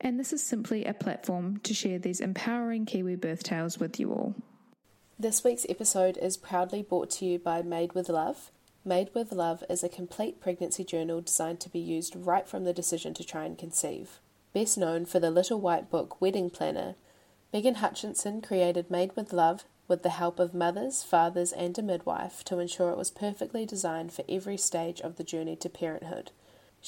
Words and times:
and 0.00 0.18
this 0.18 0.32
is 0.32 0.42
simply 0.42 0.84
a 0.84 0.94
platform 0.94 1.58
to 1.58 1.74
share 1.74 1.98
these 1.98 2.20
empowering 2.20 2.86
Kiwi 2.86 3.16
birth 3.16 3.42
tales 3.42 3.78
with 3.78 3.98
you 3.98 4.12
all. 4.12 4.34
This 5.18 5.42
week's 5.42 5.66
episode 5.68 6.18
is 6.18 6.36
proudly 6.36 6.82
brought 6.82 7.10
to 7.12 7.24
you 7.24 7.38
by 7.38 7.62
Made 7.62 7.94
with 7.94 8.08
Love. 8.08 8.50
Made 8.84 9.10
with 9.14 9.32
Love 9.32 9.64
is 9.70 9.82
a 9.82 9.88
complete 9.88 10.40
pregnancy 10.40 10.84
journal 10.84 11.20
designed 11.20 11.60
to 11.60 11.70
be 11.70 11.78
used 11.78 12.14
right 12.14 12.46
from 12.46 12.64
the 12.64 12.72
decision 12.72 13.14
to 13.14 13.24
try 13.24 13.44
and 13.44 13.56
conceive. 13.56 14.20
Best 14.52 14.76
known 14.76 15.06
for 15.06 15.18
the 15.18 15.30
Little 15.30 15.60
White 15.60 15.90
Book 15.90 16.20
Wedding 16.20 16.50
Planner, 16.50 16.94
Megan 17.52 17.76
Hutchinson 17.76 18.42
created 18.42 18.90
Made 18.90 19.16
with 19.16 19.32
Love 19.32 19.64
with 19.88 20.02
the 20.02 20.10
help 20.10 20.38
of 20.38 20.52
mothers, 20.52 21.02
fathers, 21.02 21.52
and 21.52 21.78
a 21.78 21.82
midwife 21.82 22.44
to 22.44 22.58
ensure 22.58 22.90
it 22.90 22.98
was 22.98 23.10
perfectly 23.10 23.64
designed 23.64 24.12
for 24.12 24.24
every 24.28 24.56
stage 24.56 25.00
of 25.00 25.16
the 25.16 25.24
journey 25.24 25.56
to 25.56 25.68
parenthood. 25.68 26.32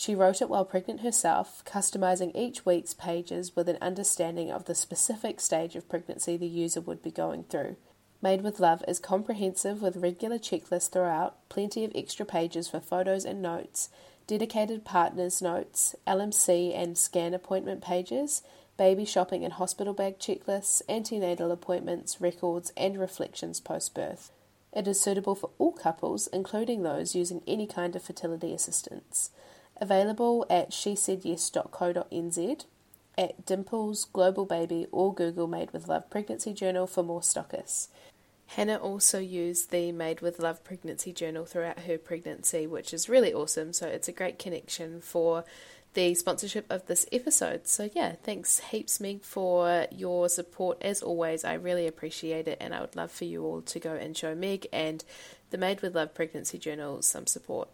She 0.00 0.14
wrote 0.14 0.40
it 0.40 0.48
while 0.48 0.64
pregnant 0.64 1.00
herself, 1.00 1.64
customizing 1.64 2.30
each 2.36 2.64
week's 2.64 2.94
pages 2.94 3.56
with 3.56 3.68
an 3.68 3.78
understanding 3.82 4.48
of 4.48 4.66
the 4.66 4.74
specific 4.76 5.40
stage 5.40 5.74
of 5.74 5.88
pregnancy 5.88 6.36
the 6.36 6.46
user 6.46 6.80
would 6.80 7.02
be 7.02 7.10
going 7.10 7.42
through. 7.42 7.74
Made 8.22 8.42
with 8.42 8.60
Love 8.60 8.84
is 8.86 9.00
comprehensive 9.00 9.82
with 9.82 9.96
regular 9.96 10.38
checklists 10.38 10.88
throughout, 10.88 11.48
plenty 11.48 11.84
of 11.84 11.90
extra 11.96 12.24
pages 12.24 12.68
for 12.68 12.78
photos 12.78 13.24
and 13.24 13.42
notes, 13.42 13.88
dedicated 14.28 14.84
partners 14.84 15.42
notes, 15.42 15.96
LMC 16.06 16.72
and 16.76 16.96
scan 16.96 17.34
appointment 17.34 17.82
pages, 17.82 18.42
baby 18.76 19.04
shopping 19.04 19.42
and 19.44 19.54
hospital 19.54 19.94
bag 19.94 20.20
checklists, 20.20 20.80
antenatal 20.88 21.50
appointments, 21.50 22.20
records, 22.20 22.72
and 22.76 23.00
reflections 23.00 23.58
post 23.58 23.96
birth. 23.96 24.30
It 24.72 24.86
is 24.86 25.00
suitable 25.00 25.34
for 25.34 25.50
all 25.58 25.72
couples, 25.72 26.28
including 26.28 26.84
those 26.84 27.16
using 27.16 27.42
any 27.48 27.66
kind 27.66 27.96
of 27.96 28.02
fertility 28.04 28.54
assistance. 28.54 29.30
Available 29.80 30.46
at 30.50 30.70
shesaidyes.co.nz, 30.70 32.64
at 33.16 33.46
Dimples, 33.46 34.04
Global 34.12 34.44
Baby, 34.44 34.86
or 34.92 35.14
Google 35.14 35.46
Made 35.46 35.72
with 35.72 35.88
Love 35.88 36.08
Pregnancy 36.10 36.52
Journal 36.52 36.86
for 36.86 37.02
more 37.02 37.20
stockists. 37.20 37.88
Hannah 38.48 38.76
also 38.76 39.18
used 39.18 39.70
the 39.70 39.92
Made 39.92 40.20
with 40.22 40.38
Love 40.38 40.64
pregnancy 40.64 41.12
journal 41.12 41.44
throughout 41.44 41.80
her 41.80 41.98
pregnancy, 41.98 42.66
which 42.66 42.94
is 42.94 43.08
really 43.08 43.32
awesome. 43.32 43.74
So 43.74 43.86
it's 43.86 44.08
a 44.08 44.12
great 44.12 44.38
connection 44.38 45.02
for 45.02 45.44
the 45.92 46.14
sponsorship 46.14 46.64
of 46.70 46.86
this 46.86 47.04
episode. 47.12 47.66
So, 47.66 47.90
yeah, 47.92 48.12
thanks 48.22 48.60
heaps, 48.60 49.00
Meg, 49.00 49.22
for 49.22 49.86
your 49.90 50.30
support. 50.30 50.78
As 50.80 51.02
always, 51.02 51.44
I 51.44 51.54
really 51.54 51.86
appreciate 51.86 52.48
it, 52.48 52.56
and 52.58 52.74
I 52.74 52.80
would 52.80 52.96
love 52.96 53.10
for 53.10 53.24
you 53.24 53.44
all 53.44 53.60
to 53.62 53.78
go 53.78 53.92
and 53.94 54.16
show 54.16 54.34
Meg 54.34 54.66
and 54.72 55.04
the 55.50 55.58
Made 55.58 55.82
with 55.82 55.94
Love 55.94 56.14
pregnancy 56.14 56.58
journal 56.58 57.02
some 57.02 57.26
support. 57.26 57.68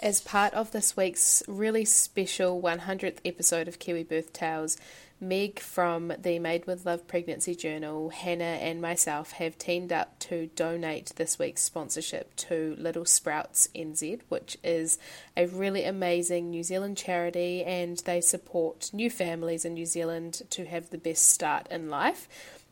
As 0.00 0.20
part 0.20 0.54
of 0.54 0.72
this 0.72 0.96
week's 0.96 1.42
really 1.46 1.84
special 1.84 2.60
100th 2.60 3.18
episode 3.24 3.68
of 3.68 3.78
Kiwi 3.78 4.04
Birth 4.04 4.32
Tales, 4.32 4.76
Meg 5.20 5.60
from 5.60 6.14
the 6.18 6.38
Made 6.38 6.66
with 6.66 6.86
Love 6.86 7.06
Pregnancy 7.06 7.54
Journal, 7.54 8.08
Hannah, 8.08 8.44
and 8.44 8.80
myself 8.80 9.32
have 9.32 9.58
teamed 9.58 9.92
up 9.92 10.18
to 10.20 10.46
donate 10.56 11.12
this 11.16 11.38
week's 11.38 11.60
sponsorship 11.60 12.34
to 12.36 12.74
Little 12.78 13.04
Sprouts 13.04 13.68
NZ, 13.74 14.20
which 14.30 14.56
is 14.64 14.98
a 15.36 15.46
really 15.46 15.84
amazing 15.84 16.48
New 16.48 16.62
Zealand 16.62 16.96
charity 16.96 17.62
and 17.62 17.98
they 17.98 18.22
support 18.22 18.88
new 18.94 19.10
families 19.10 19.66
in 19.66 19.74
New 19.74 19.86
Zealand 19.86 20.40
to 20.50 20.64
have 20.64 20.88
the 20.88 20.98
best 20.98 21.28
start 21.28 21.66
in 21.70 21.90
life. 21.90 22.26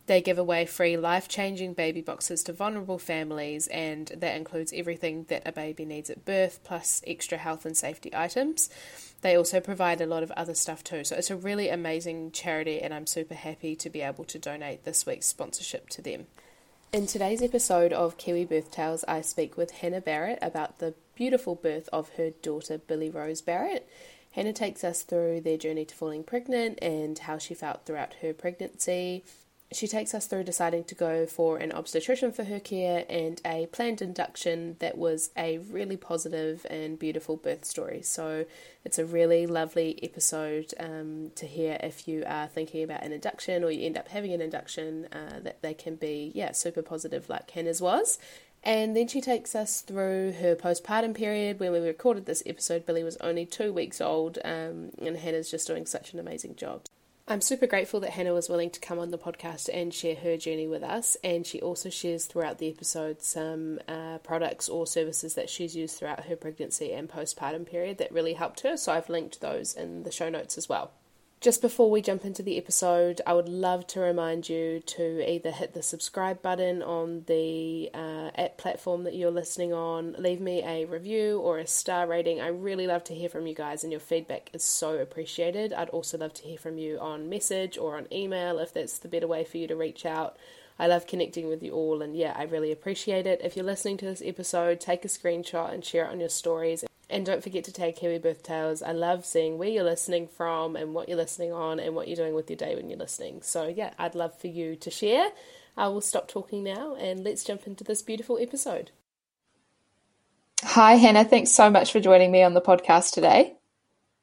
They 0.08 0.22
give 0.22 0.38
away 0.38 0.64
free 0.64 0.96
life 0.96 1.28
changing 1.28 1.74
baby 1.74 2.00
boxes 2.00 2.42
to 2.44 2.54
vulnerable 2.54 2.98
families, 2.98 3.66
and 3.66 4.06
that 4.16 4.36
includes 4.36 4.72
everything 4.74 5.26
that 5.28 5.42
a 5.44 5.52
baby 5.52 5.84
needs 5.84 6.08
at 6.08 6.24
birth, 6.24 6.60
plus 6.64 7.02
extra 7.06 7.36
health 7.36 7.66
and 7.66 7.76
safety 7.76 8.10
items. 8.14 8.70
They 9.20 9.36
also 9.36 9.60
provide 9.60 10.00
a 10.00 10.06
lot 10.06 10.22
of 10.22 10.30
other 10.30 10.54
stuff 10.54 10.82
too. 10.82 11.04
So 11.04 11.14
it's 11.16 11.30
a 11.30 11.36
really 11.36 11.68
amazing 11.68 12.30
charity, 12.30 12.80
and 12.80 12.94
I'm 12.94 13.06
super 13.06 13.34
happy 13.34 13.76
to 13.76 13.90
be 13.90 14.00
able 14.00 14.24
to 14.24 14.38
donate 14.38 14.84
this 14.84 15.04
week's 15.04 15.26
sponsorship 15.26 15.90
to 15.90 16.00
them. 16.00 16.26
In 16.90 17.06
today's 17.06 17.42
episode 17.42 17.92
of 17.92 18.16
Kiwi 18.16 18.46
Birth 18.46 18.70
Tales, 18.70 19.04
I 19.06 19.20
speak 19.20 19.58
with 19.58 19.72
Hannah 19.72 20.00
Barrett 20.00 20.38
about 20.40 20.78
the 20.78 20.94
beautiful 21.16 21.54
birth 21.54 21.86
of 21.92 22.14
her 22.14 22.30
daughter, 22.30 22.78
Billie 22.78 23.10
Rose 23.10 23.42
Barrett. 23.42 23.86
Hannah 24.32 24.54
takes 24.54 24.84
us 24.84 25.02
through 25.02 25.42
their 25.42 25.58
journey 25.58 25.84
to 25.84 25.94
falling 25.94 26.24
pregnant 26.24 26.78
and 26.80 27.18
how 27.18 27.36
she 27.36 27.52
felt 27.52 27.84
throughout 27.84 28.14
her 28.22 28.32
pregnancy, 28.32 29.22
she 29.70 29.86
takes 29.86 30.14
us 30.14 30.26
through 30.26 30.44
deciding 30.44 30.84
to 30.84 30.94
go 30.94 31.26
for 31.26 31.58
an 31.58 31.72
obstetrician 31.72 32.32
for 32.32 32.44
her 32.44 32.58
care 32.58 33.04
and 33.08 33.40
a 33.44 33.66
planned 33.66 34.00
induction 34.00 34.76
that 34.78 34.96
was 34.96 35.30
a 35.36 35.58
really 35.58 35.96
positive 35.96 36.64
and 36.70 36.98
beautiful 36.98 37.36
birth 37.36 37.66
story. 37.66 38.00
So 38.02 38.46
it's 38.84 38.98
a 38.98 39.04
really 39.04 39.46
lovely 39.46 39.98
episode 40.02 40.72
um, 40.80 41.32
to 41.34 41.46
hear 41.46 41.76
if 41.82 42.08
you 42.08 42.24
are 42.26 42.46
thinking 42.46 42.82
about 42.82 43.02
an 43.02 43.12
induction 43.12 43.62
or 43.62 43.70
you 43.70 43.84
end 43.84 43.98
up 43.98 44.08
having 44.08 44.32
an 44.32 44.40
induction, 44.40 45.06
uh, 45.12 45.40
that 45.40 45.60
they 45.60 45.74
can 45.74 45.96
be, 45.96 46.32
yeah, 46.34 46.52
super 46.52 46.80
positive 46.80 47.28
like 47.28 47.50
Hannah's 47.50 47.82
was. 47.82 48.18
And 48.64 48.96
then 48.96 49.06
she 49.06 49.20
takes 49.20 49.54
us 49.54 49.82
through 49.82 50.32
her 50.40 50.56
postpartum 50.56 51.14
period. 51.14 51.60
When 51.60 51.72
we 51.72 51.78
recorded 51.78 52.26
this 52.26 52.42
episode, 52.44 52.86
Billie 52.86 53.04
was 53.04 53.16
only 53.18 53.46
two 53.46 53.72
weeks 53.72 54.00
old, 54.00 54.38
um, 54.44 54.90
and 54.98 55.16
Hannah's 55.16 55.50
just 55.50 55.66
doing 55.66 55.86
such 55.86 56.12
an 56.12 56.18
amazing 56.18 56.56
job. 56.56 56.82
I'm 57.30 57.42
super 57.42 57.66
grateful 57.66 58.00
that 58.00 58.12
Hannah 58.12 58.32
was 58.32 58.48
willing 58.48 58.70
to 58.70 58.80
come 58.80 58.98
on 58.98 59.10
the 59.10 59.18
podcast 59.18 59.68
and 59.70 59.92
share 59.92 60.14
her 60.14 60.38
journey 60.38 60.66
with 60.66 60.82
us. 60.82 61.14
And 61.22 61.46
she 61.46 61.60
also 61.60 61.90
shares 61.90 62.24
throughout 62.24 62.56
the 62.56 62.70
episode 62.70 63.20
some 63.20 63.80
uh, 63.86 64.16
products 64.18 64.66
or 64.66 64.86
services 64.86 65.34
that 65.34 65.50
she's 65.50 65.76
used 65.76 65.98
throughout 65.98 66.24
her 66.24 66.36
pregnancy 66.36 66.90
and 66.90 67.06
postpartum 67.06 67.66
period 67.66 67.98
that 67.98 68.12
really 68.12 68.32
helped 68.32 68.60
her. 68.60 68.78
So 68.78 68.92
I've 68.92 69.10
linked 69.10 69.42
those 69.42 69.74
in 69.74 70.04
the 70.04 70.10
show 70.10 70.30
notes 70.30 70.56
as 70.56 70.70
well. 70.70 70.92
Just 71.40 71.62
before 71.62 71.88
we 71.88 72.02
jump 72.02 72.24
into 72.24 72.42
the 72.42 72.58
episode, 72.58 73.20
I 73.24 73.32
would 73.32 73.48
love 73.48 73.86
to 73.88 74.00
remind 74.00 74.48
you 74.48 74.80
to 74.80 75.30
either 75.30 75.52
hit 75.52 75.72
the 75.72 75.84
subscribe 75.84 76.42
button 76.42 76.82
on 76.82 77.22
the 77.28 77.90
uh, 77.94 78.32
app 78.36 78.56
platform 78.56 79.04
that 79.04 79.14
you're 79.14 79.30
listening 79.30 79.72
on, 79.72 80.16
leave 80.18 80.40
me 80.40 80.64
a 80.64 80.84
review 80.86 81.38
or 81.38 81.58
a 81.58 81.66
star 81.66 82.08
rating. 82.08 82.40
I 82.40 82.48
really 82.48 82.88
love 82.88 83.04
to 83.04 83.14
hear 83.14 83.28
from 83.28 83.46
you 83.46 83.54
guys, 83.54 83.84
and 83.84 83.92
your 83.92 84.00
feedback 84.00 84.50
is 84.52 84.64
so 84.64 84.98
appreciated. 84.98 85.72
I'd 85.72 85.90
also 85.90 86.18
love 86.18 86.34
to 86.34 86.42
hear 86.42 86.58
from 86.58 86.76
you 86.76 86.98
on 86.98 87.28
message 87.28 87.78
or 87.78 87.96
on 87.96 88.12
email 88.12 88.58
if 88.58 88.74
that's 88.74 88.98
the 88.98 89.06
better 89.06 89.28
way 89.28 89.44
for 89.44 89.58
you 89.58 89.68
to 89.68 89.76
reach 89.76 90.04
out. 90.04 90.36
I 90.76 90.88
love 90.88 91.06
connecting 91.06 91.48
with 91.48 91.62
you 91.62 91.70
all, 91.70 92.02
and 92.02 92.16
yeah, 92.16 92.34
I 92.36 92.44
really 92.44 92.72
appreciate 92.72 93.28
it. 93.28 93.42
If 93.44 93.54
you're 93.54 93.64
listening 93.64 93.98
to 93.98 94.06
this 94.06 94.22
episode, 94.24 94.80
take 94.80 95.04
a 95.04 95.08
screenshot 95.08 95.72
and 95.72 95.84
share 95.84 96.06
it 96.06 96.10
on 96.10 96.18
your 96.18 96.30
stories. 96.30 96.84
And 97.10 97.24
don't 97.24 97.42
forget 97.42 97.64
to 97.64 97.72
tag 97.72 97.96
Kiwi 97.96 98.18
Birth 98.18 98.42
Tales. 98.42 98.82
I 98.82 98.92
love 98.92 99.24
seeing 99.24 99.56
where 99.56 99.68
you're 99.68 99.82
listening 99.82 100.28
from 100.28 100.76
and 100.76 100.92
what 100.92 101.08
you're 101.08 101.16
listening 101.16 101.52
on 101.52 101.80
and 101.80 101.94
what 101.94 102.06
you're 102.06 102.16
doing 102.16 102.34
with 102.34 102.50
your 102.50 102.58
day 102.58 102.74
when 102.74 102.90
you're 102.90 102.98
listening. 102.98 103.40
So, 103.42 103.66
yeah, 103.66 103.94
I'd 103.98 104.14
love 104.14 104.38
for 104.38 104.48
you 104.48 104.76
to 104.76 104.90
share. 104.90 105.30
I 105.76 105.88
will 105.88 106.02
stop 106.02 106.28
talking 106.28 106.62
now 106.62 106.96
and 106.96 107.24
let's 107.24 107.44
jump 107.44 107.66
into 107.66 107.82
this 107.82 108.02
beautiful 108.02 108.38
episode. 108.38 108.90
Hi, 110.62 110.96
Hannah. 110.96 111.24
Thanks 111.24 111.52
so 111.52 111.70
much 111.70 111.92
for 111.92 112.00
joining 112.00 112.30
me 112.30 112.42
on 112.42 112.52
the 112.52 112.60
podcast 112.60 113.14
today. 113.14 113.54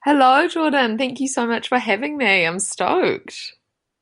Hello, 0.04 0.48
Jordan. 0.48 0.98
Thank 0.98 1.20
you 1.20 1.28
so 1.28 1.48
much 1.48 1.70
for 1.70 1.80
having 1.80 2.18
me. 2.18 2.46
I'm 2.46 2.60
stoked. 2.60 3.56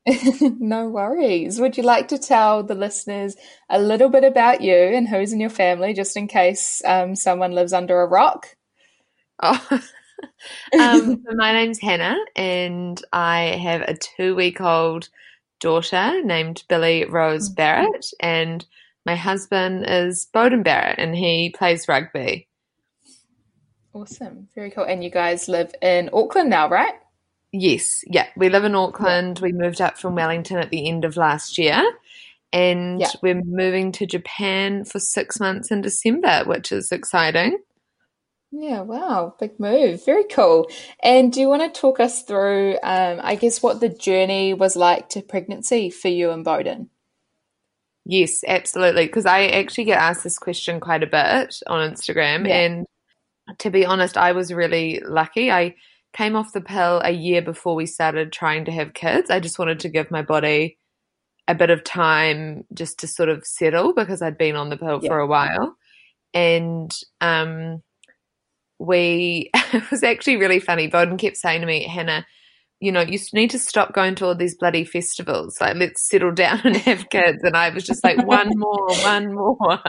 no 0.42 0.90
worries. 0.90 1.62
Would 1.62 1.78
you 1.78 1.84
like 1.84 2.10
to 2.10 2.18
tell 2.18 2.64
the 2.64 2.76
listeners 2.76 3.38
a 3.70 3.80
little 3.80 4.10
bit 4.10 4.26
about 4.26 4.60
you 4.60 4.76
and 4.76 5.08
who's 5.08 5.32
in 5.32 5.40
your 5.40 5.50
family, 5.50 5.94
just 5.94 6.18
in 6.18 6.28
case 6.28 6.82
um, 6.84 7.16
someone 7.16 7.54
lives 7.54 7.72
under 7.72 8.02
a 8.02 8.08
rock? 8.08 8.58
Oh, 9.46 9.60
um, 10.80 11.22
my 11.34 11.52
name's 11.52 11.82
Hannah, 11.82 12.18
and 12.34 13.04
I 13.12 13.58
have 13.62 13.82
a 13.82 13.94
two 13.94 14.36
week 14.36 14.62
old 14.62 15.10
daughter 15.60 16.24
named 16.24 16.64
Billie 16.70 17.04
Rose 17.04 17.50
mm. 17.50 17.56
Barrett, 17.56 18.06
and 18.22 18.66
my 19.06 19.16
husband 19.16 19.86
is 19.86 20.28
Beauden 20.34 20.64
Barrett, 20.64 20.98
and 20.98 21.14
he 21.14 21.50
plays 21.50 21.90
rugby. 21.90 22.48
Awesome. 23.94 24.48
Very 24.56 24.72
cool. 24.72 24.86
And 24.86 25.04
you 25.04 25.10
guys 25.10 25.50
live 25.50 25.76
in 25.82 26.10
Auckland 26.14 26.50
now, 26.50 26.70
right? 26.70 26.94
Yes. 27.52 28.04
Yeah. 28.08 28.28
We 28.38 28.50
live 28.50 28.64
in 28.64 28.76
Auckland. 28.76 29.40
Yeah. 29.40 29.44
We 29.44 29.52
moved 29.52 29.82
up 29.82 30.00
from 30.00 30.16
Wellington 30.16 30.58
at 30.58 30.72
the 30.72 30.88
end 30.88 31.06
of 31.06 31.18
last 31.18 31.58
year. 31.60 31.84
And 32.52 33.02
yeah. 33.02 33.12
we're 33.22 33.42
moving 33.44 33.92
to 33.94 34.08
Japan 34.08 34.86
for 34.86 35.00
six 35.00 35.40
months 35.40 35.70
in 35.70 35.82
December, 35.82 36.44
which 36.46 36.72
is 36.72 36.92
exciting. 36.92 37.60
Yeah, 38.56 38.82
wow, 38.82 39.36
big 39.40 39.60
move. 39.60 40.06
Very 40.06 40.26
cool. 40.26 40.70
And 41.02 41.34
do 41.34 41.42
you 41.42 41.50
want 41.50 41.64
to 41.64 41.82
talk 41.82 42.00
us 42.00 42.22
through, 42.22 42.78
um, 42.84 43.20
I 43.24 43.34
guess, 43.34 43.64
what 43.64 43.80
the 43.80 43.90
journey 43.90 44.54
was 44.54 44.76
like 44.76 45.10
to 45.10 45.24
pregnancy 45.24 45.90
for 45.90 46.10
you 46.10 46.30
and 46.30 46.46
Beauden? 46.46 46.90
Yes, 48.06 48.44
absolutely. 48.48 49.08
Because 49.08 49.26
I 49.26 49.48
actually 49.48 49.86
get 49.86 49.98
asked 49.98 50.24
this 50.24 50.38
question 50.38 50.80
quite 50.80 51.02
a 51.02 51.08
bit 51.08 51.64
on 51.66 51.92
Instagram. 51.92 52.48
Yeah. 52.48 52.60
And 52.60 52.86
to 53.58 53.72
be 53.72 53.88
honest, 53.88 54.18
I 54.18 54.34
was 54.34 54.54
really 54.54 55.00
lucky. 55.00 55.50
I 55.50 55.74
came 56.14 56.36
off 56.36 56.54
the 56.54 56.62
pill 56.62 57.02
a 57.04 57.12
year 57.12 57.42
before 57.42 57.74
we 57.74 57.88
started 57.88 58.32
trying 58.32 58.66
to 58.66 58.72
have 58.72 58.94
kids. 58.94 59.32
I 59.32 59.40
just 59.40 59.58
wanted 59.58 59.80
to 59.80 59.90
give 59.90 60.12
my 60.12 60.22
body 60.22 60.78
a 61.48 61.56
bit 61.56 61.72
of 61.72 61.84
time 61.84 62.66
just 62.72 63.00
to 63.00 63.08
sort 63.08 63.30
of 63.30 63.48
settle 63.48 63.96
because 63.96 64.22
I'd 64.22 64.38
been 64.38 64.56
on 64.56 64.70
the 64.70 64.78
pill 64.78 65.00
yeah. 65.02 65.10
for 65.10 65.18
a 65.18 65.28
while. 65.28 65.76
And 66.36 66.92
um, 67.20 67.82
we, 68.84 69.50
it 69.74 69.90
was 69.90 70.04
actually 70.04 70.38
really 70.38 70.60
funny. 70.60 70.90
Beauden 70.90 71.18
kept 71.18 71.38
saying 71.38 71.62
to 71.62 71.68
me, 71.68 71.84
Hannah, 71.88 72.26
you 72.80 72.92
know, 72.92 73.02
you 73.02 73.18
need 73.34 73.52
to 73.52 73.60
stop 73.60 73.94
going 73.94 74.16
to 74.16 74.26
all 74.26 74.36
these 74.36 74.58
bloody 74.58 74.84
festivals. 74.84 75.58
Like, 75.62 75.78
let's 75.78 76.08
settle 76.08 76.34
down 76.34 76.60
and 76.66 76.76
have 76.78 77.10
kids. 77.10 77.42
And 77.44 77.56
I 77.56 77.70
was 77.70 77.86
just 77.86 78.04
like, 78.04 78.26
one 78.26 78.50
more, 78.56 78.88
one 79.04 79.34
more. 79.34 79.80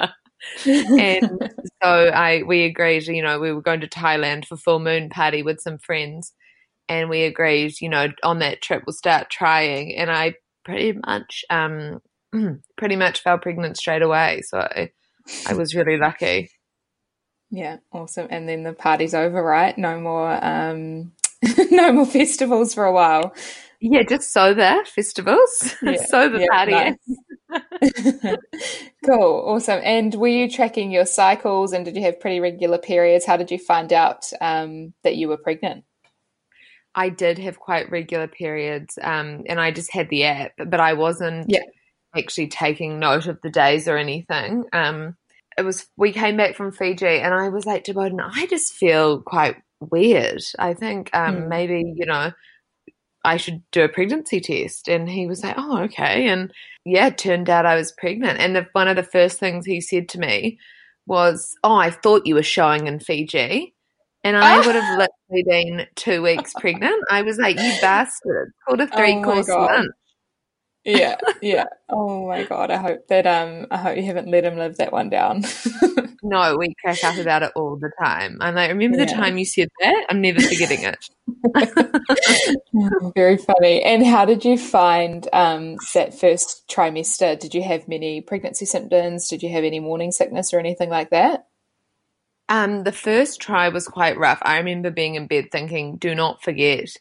and 0.67 1.51
so 1.83 2.09
I 2.09 2.43
we 2.47 2.65
agreed, 2.65 3.07
you 3.07 3.23
know, 3.23 3.41
we 3.41 3.53
were 3.53 3.63
going 3.63 3.81
to 3.81 3.89
Thailand 3.89 4.45
for 4.45 4.57
full 4.57 4.79
moon 4.79 5.09
party 5.09 5.43
with 5.43 5.61
some 5.61 5.79
friends, 5.79 6.33
and 6.89 7.09
we 7.09 7.23
agreed, 7.23 7.81
you 7.81 7.89
know, 7.89 8.09
on 8.23 8.41
that 8.41 8.61
trip 8.63 8.83
we'll 8.87 8.93
start 8.95 9.31
trying. 9.31 9.97
And 9.97 10.11
I 10.11 10.35
pretty 10.65 10.93
much, 10.93 11.45
um, 11.51 12.01
pretty 12.77 12.97
much 12.97 13.23
fell 13.23 13.39
pregnant 13.39 13.79
straight 13.79 14.03
away. 14.03 14.43
So 14.47 14.59
I, 14.59 14.91
I 15.49 15.55
was 15.55 15.75
really 15.75 15.97
lucky. 15.97 16.51
Yeah, 17.55 17.77
awesome. 17.93 18.27
And 18.31 18.49
then 18.49 18.65
the 18.65 18.73
party's 18.73 19.15
over, 19.15 19.41
right? 19.41 19.79
No 19.79 20.01
more, 20.01 20.45
um, 20.45 21.13
no 21.71 21.93
more 21.93 22.07
festivals 22.07 22.75
for 22.75 22.85
a 22.85 22.93
while. 22.93 23.33
Yeah, 23.81 24.03
just 24.03 24.33
sober 24.33 24.83
festivals, 24.87 25.77
yeah, 25.83 26.05
sober 26.07 26.39
yeah, 26.41 26.47
party. 26.51 26.99
Nice. 27.49 28.37
cool, 29.07 29.45
awesome. 29.47 29.81
And 29.85 30.13
were 30.17 30.27
you 30.27 30.51
tracking 30.51 30.91
your 30.91 31.07
cycles 31.07 31.73
and 31.73 31.85
did 31.85 31.95
you 31.95 32.03
have 32.03 32.19
pretty 32.19 32.41
regular 32.41 32.79
periods? 32.79 33.25
How 33.25 33.37
did 33.37 33.53
you 33.53 33.59
find 33.59 33.93
out 33.93 34.29
um, 34.41 34.93
that 35.05 35.15
you 35.15 35.29
were 35.29 35.37
pregnant? 35.37 35.85
I 36.97 37.09
did 37.09 37.39
have 37.39 37.61
quite 37.61 37.91
regular 37.91 38.27
periods, 38.27 38.99
um, 39.01 39.43
and 39.49 39.61
I 39.61 39.71
just 39.71 39.93
had 39.93 40.09
the 40.09 40.25
app, 40.25 40.53
but 40.57 40.81
I 40.81 40.95
wasn't 40.95 41.47
yeah. 41.49 41.63
actually 42.17 42.49
taking 42.49 42.99
note 42.99 43.27
of 43.27 43.41
the 43.43 43.51
days 43.51 43.87
or 43.87 43.97
anything. 43.97 44.65
Um, 44.73 45.17
it 45.59 45.63
was 45.63 45.87
we 45.97 46.13
came 46.13 46.37
back 46.37 46.57
from 46.57 46.73
Fiji, 46.73 47.07
and 47.07 47.35
I 47.35 47.49
was 47.49 47.67
like 47.67 47.85
to 47.85 47.95
Beauden, 47.95 48.21
I 48.23 48.47
just 48.47 48.75
feel 48.75 49.21
quite 49.23 49.57
weird. 49.81 50.43
I 50.59 50.75
think 50.75 51.11
mm. 51.11 51.49
maybe 51.49 51.95
you 51.97 52.07
know 52.07 52.33
I 53.25 53.39
should 53.39 53.63
do 53.71 53.83
a 53.83 53.89
pregnancy 53.89 54.41
test. 54.41 54.87
And 54.87 55.09
he 55.09 55.27
was 55.27 55.43
like, 55.43 55.55
oh, 55.57 55.83
okay. 55.85 56.29
And 56.29 56.53
yeah, 56.85 57.07
it 57.07 57.19
turned 57.19 57.49
out 57.49 57.67
I 57.67 57.75
was 57.75 57.91
pregnant. 57.93 58.39
And 58.39 58.55
the, 58.55 58.67
one 58.73 58.87
of 58.87 58.97
the 58.97 59.03
first 59.03 59.41
things 59.41 59.65
he 59.65 59.81
said 59.81 60.11
to 60.11 60.21
me 60.21 60.59
was, 61.07 61.57
oh, 61.65 61.75
I 61.75 61.91
thought 61.91 62.27
you 62.27 62.35
were 62.35 62.43
showing 62.43 62.87
in 62.87 63.01
Fiji. 63.01 63.75
And 64.23 64.37
I 64.37 64.59
would 64.59 64.75
have 64.75 64.99
literally 65.31 65.45
been 65.47 65.87
two 65.97 66.23
weeks 66.23 66.53
pregnant. 66.61 67.03
I 67.11 67.23
was 67.23 67.39
like, 67.39 67.59
you 67.59 67.73
bastard. 67.81 68.53
Called 68.67 68.81
a 68.81 68.87
three 68.87 69.23
course 69.23 69.49
oh 69.49 69.61
lunch 69.61 69.93
yeah, 70.85 71.17
yeah. 71.41 71.65
Oh 71.89 72.27
my 72.27 72.45
god, 72.45 72.71
I 72.71 72.77
hope 72.77 73.07
that 73.09 73.27
um 73.27 73.67
I 73.71 73.79
hope 73.79 73.97
you 73.97 74.05
haven't 74.05 74.29
let 74.29 74.45
him 74.45 74.57
live 74.57 74.77
that 74.77 74.93
one 74.93 75.09
down. 75.09 75.45
no, 76.23 76.57
we 76.59 76.75
crack 76.83 77.03
up 77.05 77.17
about 77.17 77.43
it 77.43 77.53
all 77.57 77.77
the 77.77 77.91
time. 78.03 78.39
I'm 78.41 78.55
like, 78.55 78.71
remember 78.71 78.99
yeah. 78.99 79.07
the 79.07 79.13
time 79.13 79.39
you 79.39 79.45
said 79.45 79.69
that? 79.81 80.07
I'm 80.11 80.21
never 80.21 80.41
forgetting 80.41 80.83
it. 80.83 81.09
Very 83.15 83.39
funny. 83.39 83.83
And 83.83 84.07
how 84.07 84.25
did 84.25 84.45
you 84.45 84.59
find 84.59 85.27
um 85.33 85.77
that 85.95 86.19
first 86.19 86.69
trimester? 86.69 87.39
Did 87.39 87.55
you 87.55 87.63
have 87.63 87.89
many 87.89 88.21
pregnancy 88.21 88.67
symptoms? 88.67 89.29
Did 89.29 89.43
you 89.43 89.51
have 89.51 89.65
any 89.65 89.81
morning 89.81 90.13
sickness 90.13 90.53
or 90.53 90.59
anything 90.59 90.91
like 90.91 91.11
that? 91.11 91.47
Um, 92.49 92.85
the 92.85 92.93
first 92.93 93.41
try 93.41 93.71
was 93.71 93.89
quite 93.89 94.19
rough. 94.19 94.39
I 94.43 94.59
remember 94.59 94.91
being 94.91 95.15
in 95.15 95.27
bed 95.27 95.47
thinking, 95.51 95.97
do 95.97 96.15
not 96.15 96.43
forget 96.43 96.95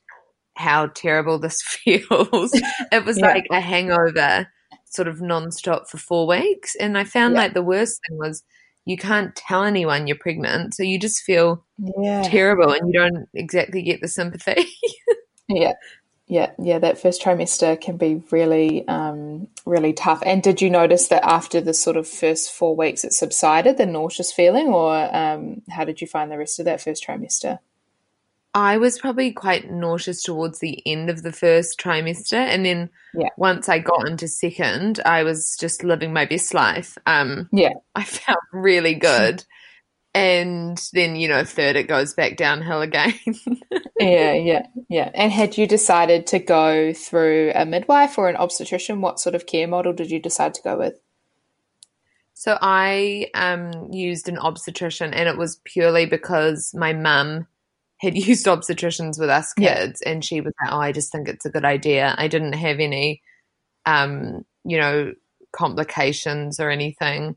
how 0.56 0.88
terrible 0.88 1.40
this 1.40 1.62
feels. 1.64 2.52
it 2.92 3.06
was 3.06 3.20
yeah. 3.20 3.28
like 3.28 3.48
a 3.52 3.60
hangover 3.60 4.48
sort 4.86 5.08
of 5.08 5.18
nonstop 5.18 5.88
for 5.88 5.98
four 5.98 6.28
weeks. 6.28 6.76
And 6.76 6.98
I 6.98 7.04
found 7.04 7.34
yeah. 7.34 7.42
like 7.42 7.54
the 7.54 7.64
worst 7.64 8.00
thing 8.08 8.18
was 8.18 8.44
you 8.86 8.98
can't 8.98 9.36
tell 9.36 9.64
anyone 9.64 10.08
you're 10.08 10.18
pregnant. 10.18 10.76
So 10.76 10.84
you 10.84 11.00
just 11.00 11.22
feel 11.24 11.64
yeah. 11.98 12.24
terrible 12.24 12.72
and 12.72 12.94
you 12.94 13.00
don't 13.00 13.28
exactly 13.34 13.82
get 13.82 14.02
the 14.02 14.08
sympathy. 14.08 14.66
yeah. 15.48 15.74
Yeah, 16.26 16.52
yeah, 16.58 16.80
that 16.80 16.98
first 16.98 17.22
trimester 17.22 17.80
can 17.80 17.98
be 17.98 18.24
really, 18.32 18.88
um, 18.88 19.50
really 19.66 19.92
tough. 19.92 20.24
And 20.26 20.42
did 20.42 20.62
you 20.62 20.70
notice 20.70 21.10
that 21.10 21.24
after 21.24 21.60
the 21.60 21.74
sort 21.74 21.98
of 21.98 22.08
first 22.08 22.50
four 22.52 22.76
weeks 22.78 23.04
it 23.04 23.12
subsided, 23.12 23.78
the 23.78 23.86
nauseous 23.86 24.32
feeling, 24.32 24.68
or 24.68 25.16
um, 25.16 25.62
how 25.70 25.84
did 25.84 26.00
you 26.00 26.08
find 26.08 26.32
the 26.32 26.38
rest 26.38 26.60
of 26.60 26.66
that 26.66 26.82
first 26.82 27.06
trimester? 27.06 27.60
I 28.56 28.78
was 28.78 29.00
probably 29.00 29.32
quite 29.32 29.72
nauseous 29.72 30.22
towards 30.22 30.60
the 30.60 30.82
end 30.86 31.10
of 31.10 31.24
the 31.24 31.32
first 31.32 31.80
trimester, 31.80 32.34
and 32.34 32.64
then 32.64 32.90
yeah. 33.16 33.30
once 33.36 33.68
I 33.68 33.80
got 33.80 34.08
into 34.08 34.28
second, 34.28 35.00
I 35.06 35.24
was 35.24 35.58
just 35.60 35.84
living 35.84 36.14
my 36.14 36.26
best 36.26 36.54
life. 36.54 36.98
Um, 37.08 37.50
yeah, 37.52 37.74
I 37.96 38.04
felt 38.04 38.40
really 38.52 38.94
good, 38.94 39.44
and 40.14 40.80
then 40.94 41.16
you 41.16 41.28
know, 41.28 41.44
third 41.44 41.76
it 41.76 41.88
goes 41.88 42.14
back 42.14 42.38
downhill 42.38 42.82
again. 42.82 43.16
yeah, 44.00 44.34
yeah, 44.34 44.68
yeah. 44.88 45.10
And 45.16 45.32
had 45.32 45.58
you 45.58 45.66
decided 45.66 46.28
to 46.28 46.40
go 46.40 46.94
through 46.94 47.54
a 47.56 47.66
midwife 47.66 48.20
or 48.20 48.30
an 48.30 48.36
obstetrician? 48.36 49.02
What 49.02 49.20
sort 49.20 49.34
of 49.34 49.48
care 49.48 49.68
model 49.68 49.94
did 49.94 50.12
you 50.12 50.20
decide 50.20 50.54
to 50.56 50.62
go 50.62 50.78
with? 50.78 51.00
So 52.36 52.58
I 52.62 53.28
um, 53.34 53.92
used 53.92 54.30
an 54.30 54.38
obstetrician, 54.38 55.12
and 55.12 55.28
it 55.28 55.38
was 55.38 55.60
purely 55.64 56.06
because 56.06 56.72
my 56.76 56.94
mum 56.94 57.48
had 58.04 58.18
used 58.18 58.46
obstetricians 58.48 59.20
with 59.20 59.30
us 59.30 59.54
kids 59.54 60.02
yeah. 60.04 60.12
and 60.12 60.24
she 60.24 60.42
was 60.42 60.54
like, 60.62 60.72
Oh, 60.72 60.80
I 60.80 60.92
just 60.92 61.12
think 61.12 61.28
it's 61.28 61.46
a 61.46 61.50
good 61.50 61.66
idea. 61.66 62.14
I 62.18 62.28
didn't 62.28 62.54
have 62.54 62.80
any 62.80 63.22
um, 63.86 64.46
you 64.64 64.78
know, 64.78 65.14
complications 65.52 66.60
or 66.60 66.70
anything. 66.70 67.36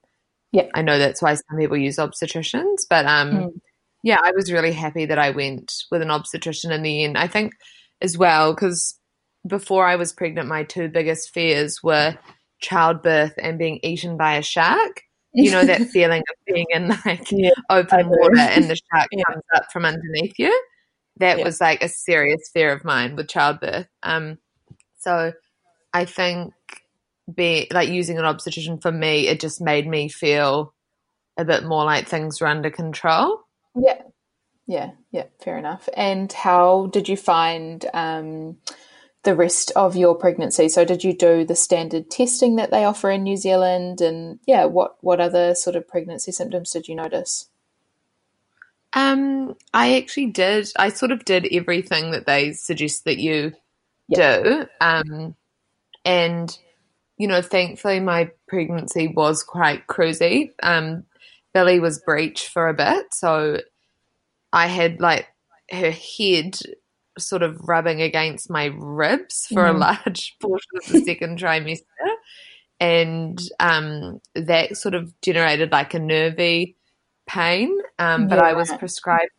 Yeah. 0.53 0.69
I 0.75 0.83
know 0.83 0.99
that's 0.99 1.21
why 1.21 1.35
some 1.35 1.59
people 1.59 1.77
use 1.77 1.97
obstetricians, 1.97 2.87
but 2.89 3.05
um 3.07 3.31
mm. 3.31 3.61
yeah, 4.03 4.19
I 4.23 4.33
was 4.33 4.53
really 4.53 4.73
happy 4.73 5.07
that 5.07 5.19
I 5.19 5.31
went 5.31 5.73
with 5.91 6.03
an 6.03 6.11
obstetrician 6.11 6.73
in 6.73 6.83
the 6.83 7.05
end. 7.05 7.19
I 7.19 7.27
think 7.27 7.53
as 8.01 8.17
well, 8.17 8.55
because 8.55 8.99
before 9.47 9.87
I 9.87 9.97
was 9.97 10.13
pregnant, 10.13 10.49
my 10.49 10.65
two 10.65 10.89
biggest 10.89 11.33
fears 11.33 11.83
were 11.83 12.17
childbirth 12.61 13.35
and 13.39 13.59
being 13.59 13.81
eaten 13.83 14.17
by 14.17 14.37
a 14.37 14.43
shark 14.43 15.03
you 15.37 15.50
know 15.50 15.64
that 15.64 15.83
feeling 15.90 16.21
of 16.21 16.55
being 16.55 16.66
in 16.71 16.88
like 17.05 17.31
yeah, 17.31 17.50
open 17.71 18.09
water 18.09 18.38
and 18.38 18.64
the 18.64 18.76
shark 18.76 19.09
yeah. 19.12 19.25
comes 19.25 19.45
up 19.55 19.71
from 19.73 19.85
underneath 19.85 20.38
you? 20.38 20.62
That 21.19 21.38
yeah. 21.38 21.45
was 21.45 21.61
like 21.61 21.83
a 21.83 21.88
serious 21.88 22.50
fear 22.52 22.73
of 22.73 22.85
mine 22.85 23.16
with 23.16 23.28
childbirth. 23.28 23.88
Um 24.02 24.38
so 24.99 25.33
i 25.95 26.05
think 26.05 26.52
be 27.33 27.69
like 27.73 27.88
using 27.88 28.19
an 28.19 28.25
obstetrician 28.25 28.78
for 28.78 28.90
me 28.90 29.28
it 29.28 29.38
just 29.38 29.61
made 29.61 29.87
me 29.87 30.09
feel 30.09 30.75
a 31.37 31.45
bit 31.45 31.64
more 31.64 31.85
like 31.85 32.09
things 32.09 32.40
were 32.40 32.47
under 32.47 32.71
control. 32.71 33.40
Yeah. 33.75 34.02
Yeah. 34.66 34.93
Yeah. 35.11 35.25
Fair 35.43 35.59
enough. 35.59 35.88
And 35.97 36.33
how 36.33 36.87
did 36.87 37.09
you 37.09 37.16
find 37.16 37.85
um 37.93 38.57
the 39.26 39.35
rest 39.35 39.73
of 39.75 39.97
your 39.97 40.14
pregnancy. 40.14 40.68
So, 40.68 40.85
did 40.85 41.02
you 41.02 41.12
do 41.12 41.45
the 41.45 41.56
standard 41.56 42.11
testing 42.11 42.56
that 42.56 42.71
they 42.71 42.85
offer 42.85 43.11
in 43.11 43.25
New 43.25 43.37
Zealand? 43.37 44.00
And 44.00 44.38
yeah, 44.47 44.64
what 44.64 44.97
what 45.02 45.21
other 45.21 45.54
sort 45.54 45.76
of 45.76 45.87
pregnancy 45.87 46.33
symptoms 46.33 46.71
did 46.71 46.88
you 46.88 46.95
notice? 46.95 47.50
Um, 48.95 49.56
I 49.75 49.97
actually 49.97 50.26
did. 50.28 50.73
I 50.78 50.88
sort 50.90 51.11
of 51.11 51.25
did 51.25 51.49
everything 51.52 52.12
that 52.12 52.25
they 52.25 52.52
suggest 52.52 53.04
that 53.04 53.18
you 53.18 53.52
yep. 54.09 54.45
do. 54.45 54.66
Um, 54.80 55.35
and 56.04 56.56
you 57.18 57.26
know, 57.26 57.42
thankfully, 57.42 57.99
my 57.99 58.30
pregnancy 58.47 59.09
was 59.09 59.42
quite 59.42 59.88
cruisy. 59.88 60.52
Um, 60.62 61.04
Billie 61.52 61.80
was 61.80 61.99
breech 61.99 62.47
for 62.47 62.68
a 62.68 62.75
bit, 62.75 63.12
so 63.12 63.61
I 64.52 64.68
had 64.68 65.00
like 65.00 65.26
her 65.73 65.90
head 65.90 66.61
sort 67.19 67.43
of 67.43 67.59
rubbing 67.69 68.03
against 68.03 68.51
my 68.51 68.67
ribs 68.77 69.47
for 69.49 69.63
Mhm. 69.65 69.75
a 69.75 69.79
large 69.79 70.37
portion 70.41 70.71
of 70.77 70.93
the 70.93 71.01
second 71.01 71.39
trimester. 71.39 71.83
And 72.79 73.41
um, 73.59 74.21
that 74.35 74.77
sort 74.77 74.95
of 74.95 75.19
generated 75.23 75.73
like 75.73 75.95
a 75.95 75.99
nervy 75.99 76.77
pain. 77.27 77.77
Um, 77.99 78.29
but 78.29 78.39
I 78.39 78.53
was 78.53 78.71
prescribed 78.75 79.31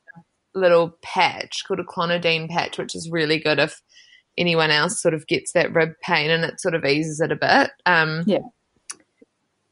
a 0.55 0.59
little 0.59 0.97
patch 1.03 1.63
called 1.67 1.79
a 1.79 1.83
clonidine 1.83 2.49
patch, 2.49 2.79
which 2.79 2.95
is 2.95 3.11
really 3.11 3.37
good 3.37 3.59
if 3.59 3.81
anyone 4.39 4.71
else 4.71 5.01
sort 5.01 5.13
of 5.13 5.27
gets 5.27 5.51
that 5.53 5.71
rib 5.73 5.93
pain 6.01 6.29
and 6.31 6.43
it 6.45 6.59
sort 6.59 6.73
of 6.73 6.83
eases 6.83 7.19
it 7.21 7.31
a 7.31 7.35
bit. 7.35 7.71
Um, 7.85 8.23
Yeah. 8.25 8.39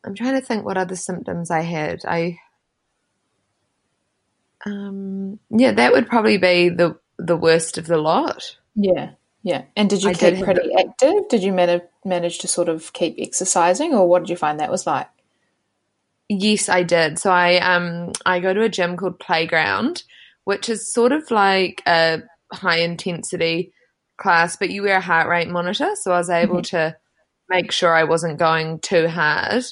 I'm 0.04 0.14
trying 0.14 0.40
to 0.40 0.42
think 0.46 0.64
what 0.64 0.78
other 0.78 0.96
symptoms 0.96 1.50
I 1.50 1.62
had. 1.62 2.02
I 2.08 2.38
um 4.66 5.40
yeah, 5.50 5.72
that 5.72 5.92
would 5.92 6.08
probably 6.08 6.38
be 6.38 6.70
the 6.70 6.98
the 7.17 7.38
worst 7.38 7.77
of 7.77 7.88
the 7.88 7.98
lot. 7.98 8.57
Yeah, 8.75 9.12
yeah. 9.43 9.65
And 9.75 9.89
did 9.89 10.03
you 10.03 10.10
I 10.10 10.13
keep 10.13 10.43
pretty 10.43 10.69
active? 10.77 11.27
Did 11.29 11.43
you 11.43 11.53
manage 11.53 11.84
manage 12.03 12.39
to 12.39 12.48
sort 12.48 12.69
of 12.69 12.93
keep 12.93 13.15
exercising, 13.17 13.93
or 13.93 14.07
what 14.07 14.19
did 14.19 14.29
you 14.29 14.38
find 14.38 14.60
that 14.60 14.72
was 14.72 14.86
like? 14.88 15.07
Yes, 16.27 16.69
I 16.69 16.84
did. 16.84 17.19
So 17.19 17.31
I 17.31 17.57
um 17.57 18.12
I 18.25 18.39
go 18.39 18.53
to 18.53 18.63
a 18.63 18.69
gym 18.69 18.98
called 18.98 19.19
Playground, 19.19 20.03
which 20.43 20.69
is 20.69 20.91
sort 20.91 21.12
of 21.12 21.29
like 21.31 21.84
a 21.88 22.24
high 22.51 22.79
intensity 22.79 23.72
class, 24.17 24.55
but 24.55 24.69
you 24.69 24.84
wear 24.84 24.98
a 24.98 25.01
heart 25.01 25.27
rate 25.27 25.50
monitor, 25.50 25.95
so 25.95 26.12
I 26.12 26.17
was 26.17 26.29
able 26.29 26.62
to 26.63 26.95
make 27.50 27.72
sure 27.72 27.93
I 27.93 28.05
wasn't 28.05 28.39
going 28.39 28.79
too 28.79 29.07
hard. 29.07 29.65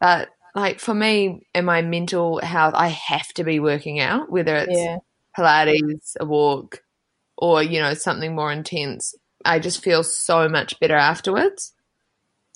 But 0.00 0.30
like 0.54 0.80
for 0.80 0.94
me 0.94 1.46
and 1.54 1.66
my 1.66 1.82
mental 1.82 2.40
health, 2.40 2.74
I 2.76 2.88
have 2.88 3.28
to 3.34 3.44
be 3.44 3.60
working 3.60 4.00
out, 4.00 4.30
whether 4.30 4.56
it's 4.56 4.78
Yeah, 4.78 4.98
Pilates, 5.36 6.16
a 6.18 6.24
walk, 6.24 6.82
or 7.36 7.62
you 7.62 7.80
know 7.80 7.94
something 7.94 8.34
more 8.34 8.52
intense. 8.52 9.14
I 9.44 9.58
just 9.58 9.82
feel 9.82 10.02
so 10.02 10.48
much 10.48 10.78
better 10.80 10.96
afterwards. 10.96 11.72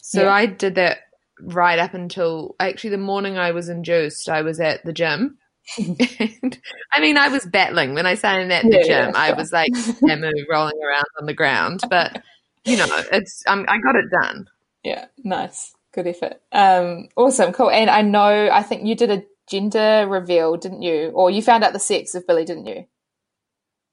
So 0.03 0.23
Yeah. 0.25 0.31
I 0.33 0.47
did 0.47 0.75
that 0.75 0.99
right 1.41 1.79
up 1.79 1.95
until 1.95 2.55
actually 2.61 2.91
the 2.91 2.99
morning 2.99 3.39
I 3.39 3.53
was 3.53 3.69
induced. 3.69 4.29
I 4.29 4.43
was 4.43 4.61
at 4.61 4.85
the 4.85 4.93
gym. 4.93 5.39
and, 5.79 6.59
I 6.93 7.01
mean, 7.01 7.17
I 7.17 7.29
was 7.29 7.47
battling 7.47 7.95
when 7.95 8.05
I 8.07 8.17
say 8.17 8.29
I'm 8.29 8.51
at 8.51 8.65
the 8.65 8.77
Yeah, 8.83 8.83
gym. 9.07 9.11
yeah, 9.15 9.19
I 9.19 9.33
was 9.33 9.51
like 9.51 9.71
Emu 10.09 10.31
rolling 10.51 10.79
around 10.83 11.07
on 11.19 11.25
the 11.27 11.33
ground, 11.33 11.81
but 11.89 12.23
you 12.65 12.77
know, 12.77 12.87
it's 13.13 13.43
um, 13.47 13.65
I 13.69 13.79
got 13.79 13.97
it 13.97 14.11
done. 14.11 14.47
yeah. 14.83 15.07
Nice, 15.23 15.75
good 15.93 16.07
effort. 16.07 16.41
Um, 16.53 17.09
awesome, 17.17 17.53
cool. 17.55 17.71
And 17.71 17.89
I 17.89 18.03
know, 18.03 18.51
I 18.53 18.63
think 18.63 18.87
you 18.87 18.95
did 18.95 19.11
a 19.11 19.23
gender 19.49 20.07
reveal, 20.09 20.57
didn't 20.57 20.83
you? 20.83 21.11
Or 21.15 21.31
you 21.31 21.43
found 21.43 21.65
out 21.65 21.73
the 21.73 21.79
sex 21.79 22.15
of 22.15 22.27
Billie, 22.27 22.45
didn't 22.45 22.67
you? 22.67 22.87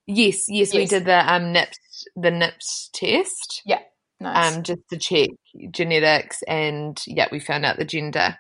Yes, 0.08 0.46
yes, 0.48 0.74
we 0.74 0.86
did 0.86 1.06
the 1.06 1.34
um 1.34 1.54
NIPS 1.54 1.78
the 2.16 2.32
NIPS 2.32 2.90
test. 2.94 3.62
Yeah, 3.66 3.80
nice. 4.20 4.56
um, 4.56 4.64
just 4.64 4.82
to 4.90 4.98
check 4.98 5.30
genetics, 5.72 6.44
and 6.44 7.02
yeah, 7.06 7.28
we 7.32 7.40
found 7.40 7.66
out 7.66 7.78
the 7.78 7.86
gender. 7.86 8.38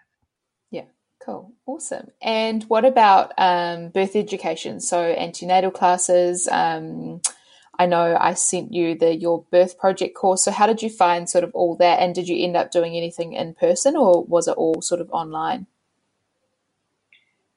Yeah, 0.71 0.85
cool, 1.23 1.53
awesome. 1.65 2.07
And 2.21 2.63
what 2.63 2.85
about 2.85 3.33
um, 3.37 3.89
birth 3.89 4.15
education? 4.15 4.79
So 4.79 5.01
antenatal 5.01 5.71
classes. 5.71 6.47
Um, 6.47 7.21
I 7.79 7.85
know 7.85 8.17
I 8.19 8.33
sent 8.33 8.73
you 8.73 8.95
the 8.97 9.15
your 9.15 9.45
birth 9.51 9.77
project 9.77 10.15
course. 10.15 10.43
So 10.43 10.51
how 10.51 10.67
did 10.67 10.81
you 10.81 10.89
find 10.89 11.29
sort 11.29 11.43
of 11.43 11.51
all 11.53 11.75
that? 11.77 11.99
And 11.99 12.13
did 12.13 12.27
you 12.27 12.43
end 12.43 12.57
up 12.57 12.71
doing 12.71 12.95
anything 12.95 13.33
in 13.33 13.53
person, 13.53 13.95
or 13.95 14.23
was 14.23 14.47
it 14.47 14.57
all 14.57 14.81
sort 14.81 15.01
of 15.01 15.09
online? 15.11 15.67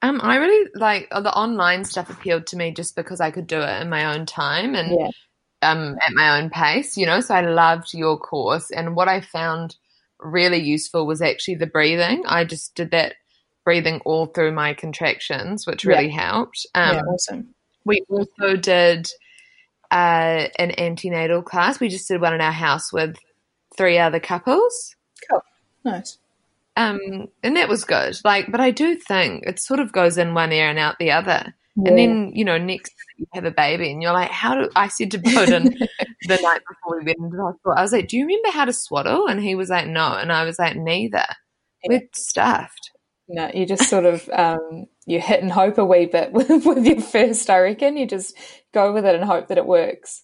Um, 0.04 0.20
I 0.22 0.36
really 0.36 0.70
like 0.74 1.08
the 1.08 1.34
online 1.34 1.86
stuff 1.86 2.10
appealed 2.10 2.46
to 2.48 2.56
me 2.58 2.72
just 2.72 2.94
because 2.94 3.22
I 3.22 3.30
could 3.30 3.46
do 3.46 3.60
it 3.60 3.80
in 3.80 3.88
my 3.88 4.14
own 4.14 4.26
time 4.26 4.74
and 4.74 4.92
Yeah, 4.92 5.10
um 5.62 5.96
at 6.06 6.12
my 6.12 6.38
own 6.38 6.50
pace, 6.50 6.98
you 6.98 7.06
know. 7.06 7.20
So 7.20 7.34
I 7.34 7.40
loved 7.40 7.94
your 7.94 8.18
course, 8.18 8.70
and 8.70 8.94
what 8.94 9.08
I 9.08 9.22
found 9.22 9.76
really 10.20 10.58
useful 10.58 11.06
was 11.06 11.22
actually 11.22 11.54
the 11.54 11.66
breathing. 11.66 12.22
I 12.26 12.44
just 12.44 12.74
did 12.74 12.90
that 12.90 13.14
breathing 13.64 14.02
all 14.04 14.26
through 14.26 14.52
my 14.52 14.74
contractions, 14.74 15.66
which 15.66 15.84
really 15.86 16.10
helped. 16.10 16.66
Um, 16.74 16.96
yeah, 16.96 17.02
awesome. 17.04 17.54
We 17.86 18.04
also 18.10 18.56
did 18.56 19.08
uh, 19.90 20.48
an 20.58 20.72
antenatal 20.78 21.42
class. 21.42 21.80
We 21.80 21.88
just 21.88 22.08
did 22.08 22.20
one 22.20 22.34
in 22.34 22.42
our 22.42 22.52
house 22.52 22.92
with 22.92 23.16
three 23.74 23.96
other 23.96 24.20
couples. 24.20 24.96
Cool, 25.30 25.42
nice. 25.82 26.18
Um, 26.76 27.28
and 27.42 27.56
that 27.56 27.68
was 27.68 27.84
good. 27.84 28.18
Like, 28.24 28.50
but 28.50 28.60
I 28.60 28.70
do 28.70 28.96
think 28.96 29.44
it 29.46 29.60
sort 29.60 29.80
of 29.80 29.92
goes 29.92 30.18
in 30.18 30.34
one 30.34 30.52
ear 30.52 30.68
and 30.68 30.78
out 30.78 30.96
the 30.98 31.12
other. 31.12 31.54
Yeah. 31.76 31.88
And 31.88 31.98
then, 31.98 32.32
you 32.34 32.44
know, 32.44 32.58
next 32.58 32.92
you 33.16 33.26
have 33.34 33.44
a 33.44 33.50
baby 33.50 33.90
and 33.90 34.02
you're 34.02 34.12
like, 34.12 34.30
how 34.30 34.54
do 34.54 34.70
I 34.74 34.88
said 34.88 35.10
to 35.12 35.18
Beauden 35.18 35.64
the 36.28 36.38
night 36.42 36.62
before 36.68 36.98
we 36.98 37.04
went 37.04 37.18
into 37.18 37.36
the 37.36 37.42
hospital, 37.42 37.74
I 37.76 37.82
was 37.82 37.92
like, 37.92 38.08
do 38.08 38.16
you 38.16 38.26
remember 38.26 38.50
how 38.50 38.64
to 38.64 38.72
swaddle? 38.72 39.26
And 39.26 39.40
he 39.40 39.54
was 39.54 39.70
like, 39.70 39.86
no. 39.86 40.14
And 40.14 40.32
I 40.32 40.44
was 40.44 40.58
like, 40.58 40.76
neither. 40.76 41.24
We're 41.86 42.08
stuffed. 42.12 42.90
No, 43.28 43.50
you 43.54 43.66
just 43.66 43.88
sort 43.88 44.04
of 44.04 44.28
um, 44.32 44.86
you 45.06 45.20
hit 45.20 45.42
and 45.42 45.50
hope 45.50 45.78
a 45.78 45.84
wee 45.84 46.06
bit 46.06 46.32
with, 46.32 46.48
with 46.66 46.86
your 46.86 47.00
first. 47.00 47.48
I 47.50 47.58
reckon 47.60 47.96
you 47.96 48.06
just 48.06 48.36
go 48.72 48.92
with 48.92 49.04
it 49.04 49.14
and 49.14 49.24
hope 49.24 49.48
that 49.48 49.58
it 49.58 49.66
works. 49.66 50.22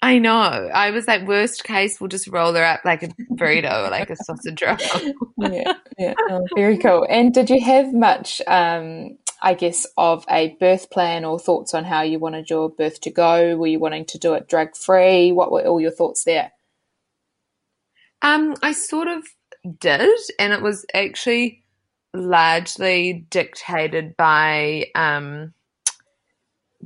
I 0.00 0.18
know. 0.18 0.30
I 0.32 0.90
was 0.90 1.08
like, 1.08 1.26
worst 1.26 1.64
case, 1.64 2.00
we'll 2.00 2.08
just 2.08 2.28
roll 2.28 2.52
her 2.54 2.64
up 2.64 2.84
like 2.84 3.02
a 3.02 3.08
burrito 3.32 3.86
or 3.86 3.90
like 3.90 4.10
a 4.10 4.16
sausage 4.16 4.62
roll. 4.62 4.76
yeah, 5.38 5.72
yeah, 5.98 6.14
oh, 6.30 6.46
very 6.54 6.78
cool. 6.78 7.06
And 7.08 7.34
did 7.34 7.50
you 7.50 7.60
have 7.60 7.92
much, 7.92 8.40
um, 8.46 9.18
I 9.42 9.54
guess, 9.54 9.86
of 9.96 10.24
a 10.30 10.56
birth 10.60 10.90
plan 10.90 11.24
or 11.24 11.38
thoughts 11.38 11.74
on 11.74 11.84
how 11.84 12.02
you 12.02 12.20
wanted 12.20 12.48
your 12.48 12.70
birth 12.70 13.00
to 13.02 13.10
go? 13.10 13.56
Were 13.56 13.66
you 13.66 13.80
wanting 13.80 14.04
to 14.06 14.18
do 14.18 14.34
it 14.34 14.48
drug 14.48 14.76
free? 14.76 15.32
What 15.32 15.50
were 15.50 15.66
all 15.66 15.80
your 15.80 15.90
thoughts 15.90 16.22
there? 16.22 16.52
Um, 18.22 18.54
I 18.62 18.72
sort 18.72 19.08
of 19.08 19.24
did, 19.80 20.18
and 20.38 20.52
it 20.52 20.62
was 20.62 20.86
actually 20.94 21.64
largely 22.14 23.26
dictated 23.30 24.16
by 24.16 24.86
um, 24.94 25.54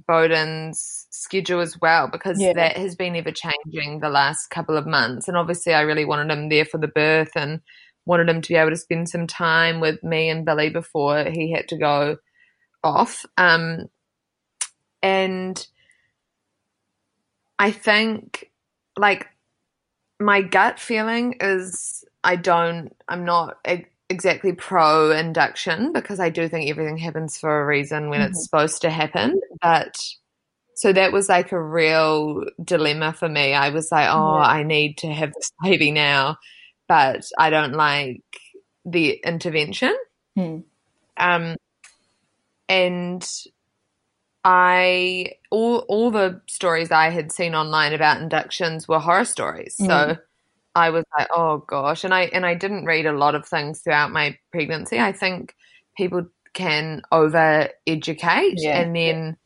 Beauden's 0.09 1.02
schedule 1.13 1.61
as 1.61 1.79
well, 1.81 2.09
because 2.09 2.41
Yeah. 2.41 2.55
that 2.55 2.77
has 2.77 2.97
been 2.97 3.15
ever 3.15 3.31
changing 3.31 4.01
the 4.01 4.09
last 4.09 4.49
couple 4.49 4.77
of 4.77 4.87
months. 4.87 5.29
And 5.29 5.37
obviously, 5.37 5.75
I 5.75 5.83
really 5.83 6.05
wanted 6.05 6.33
him 6.33 6.49
there 6.49 6.65
for 6.65 6.79
the 6.79 6.89
birth 6.89 7.33
and 7.37 7.61
wanted 8.07 8.29
him 8.29 8.41
to 8.41 8.49
be 8.49 8.57
able 8.57 8.71
to 8.71 8.77
spend 8.77 9.09
some 9.09 9.27
time 9.27 9.79
with 9.79 10.03
me 10.03 10.29
and 10.29 10.45
Billy 10.45 10.71
before 10.71 11.25
he 11.25 11.53
had 11.53 11.69
to 11.69 11.77
go 11.77 12.17
off. 12.83 13.25
Um, 13.37 13.89
and 15.03 15.65
I 17.59 17.71
think, 17.71 18.51
like, 18.97 19.29
my 20.19 20.41
gut 20.41 20.81
feeling 20.81 21.37
is 21.41 22.05
I 22.25 22.37
don't, 22.37 22.97
I'm 23.09 23.25
not 23.25 23.59
exactly 24.09 24.53
pro 24.53 25.11
induction 25.11 25.93
because 25.93 26.21
I 26.21 26.31
do 26.31 26.49
think 26.49 26.71
everything 26.71 26.97
happens 26.97 27.39
for 27.39 27.61
a 27.61 27.67
reason 27.67 28.09
when 28.09 28.21
it's 28.21 28.45
supposed 28.45 28.81
to 28.83 28.91
happen. 28.91 29.41
But 29.61 29.97
so 30.75 30.93
that 30.93 31.13
was 31.13 31.29
like 31.29 31.53
a 31.53 31.63
real 31.63 32.45
dilemma 32.63 33.13
for 33.13 33.29
me. 33.29 33.55
I 33.55 33.71
was 33.71 33.91
like, 33.93 34.09
oh, 34.11 34.37
Yeah. 34.39 34.45
I 34.47 34.63
need 34.63 34.99
to 34.99 35.09
have 35.13 35.33
this 35.35 35.53
baby 35.63 35.91
now, 35.91 36.37
but 36.89 37.25
I 37.39 37.51
don't 37.51 37.75
like 37.75 38.23
the 38.85 39.21
intervention. 39.25 39.97
Hmm. 40.37 40.59
Um, 41.17 41.57
and 42.69 43.29
I 44.45 45.33
all 45.51 45.79
all 45.89 46.11
the 46.11 46.41
stories 46.49 46.91
I 46.91 47.11
had 47.11 47.31
seen 47.31 47.55
online 47.55 47.93
about 47.93 48.21
inductions 48.21 48.89
were 48.89 48.99
horror 48.99 49.25
stories. 49.25 49.77
So 49.77 49.85
Mm. 49.87 50.19
I 50.75 50.91
was 50.91 51.05
like, 51.17 51.29
oh 51.33 51.59
gosh, 51.59 52.03
and 52.03 52.13
I 52.15 52.23
and 52.23 52.45
I 52.47 52.55
didn't 52.55 52.87
read 52.87 53.07
a 53.07 53.13
lot 53.13 53.35
of 53.35 53.47
things 53.47 53.81
throughout 53.83 54.11
my 54.11 54.37
pregnancy. 54.51 54.99
I 54.99 55.13
think 55.13 55.55
people 55.97 56.27
can 56.55 57.03
over 57.13 57.69
educate 57.87 58.55
Yeah. 58.57 58.81
and 58.81 58.97
then 58.97 59.37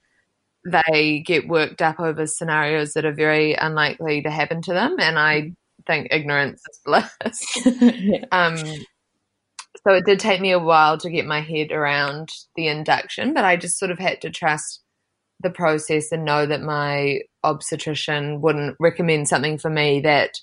they 0.71 1.21
get 1.21 1.49
worked 1.49 1.81
up 1.83 2.01
over 2.01 2.27
scenarios 2.27 2.93
that 2.93 3.05
are 3.05 3.15
very 3.15 3.55
unlikely 3.55 4.23
to 4.23 4.31
happen 4.31 4.63
to 4.63 4.73
them. 4.73 4.97
And 4.99 5.19
I 5.19 5.53
think 5.87 6.09
ignorance 6.11 6.63
is 6.71 6.81
bliss. 6.85 7.67
yeah. 7.83 8.25
Um, 8.33 8.57
so 9.87 9.95
it 9.95 10.05
did 10.05 10.19
take 10.19 10.41
me 10.41 10.51
a 10.51 10.59
while 10.59 10.99
to 10.99 11.11
get 11.11 11.27
my 11.27 11.41
head 11.41 11.71
around 11.71 12.31
the 12.57 12.67
induction, 12.67 13.35
but 13.35 13.45
I 13.45 13.57
just 13.57 13.79
sort 13.79 13.91
of 13.91 13.99
had 13.99 14.21
to 14.23 14.31
trust 14.31 14.83
the 15.41 15.51
process 15.51 16.11
and 16.13 16.25
know 16.25 16.47
that 16.47 16.63
my 16.63 17.21
obstetrician 17.45 18.41
wouldn't 18.41 18.77
recommend 18.81 19.29
something 19.29 19.59
for 19.59 19.71
me 19.71 20.01
that 20.01 20.39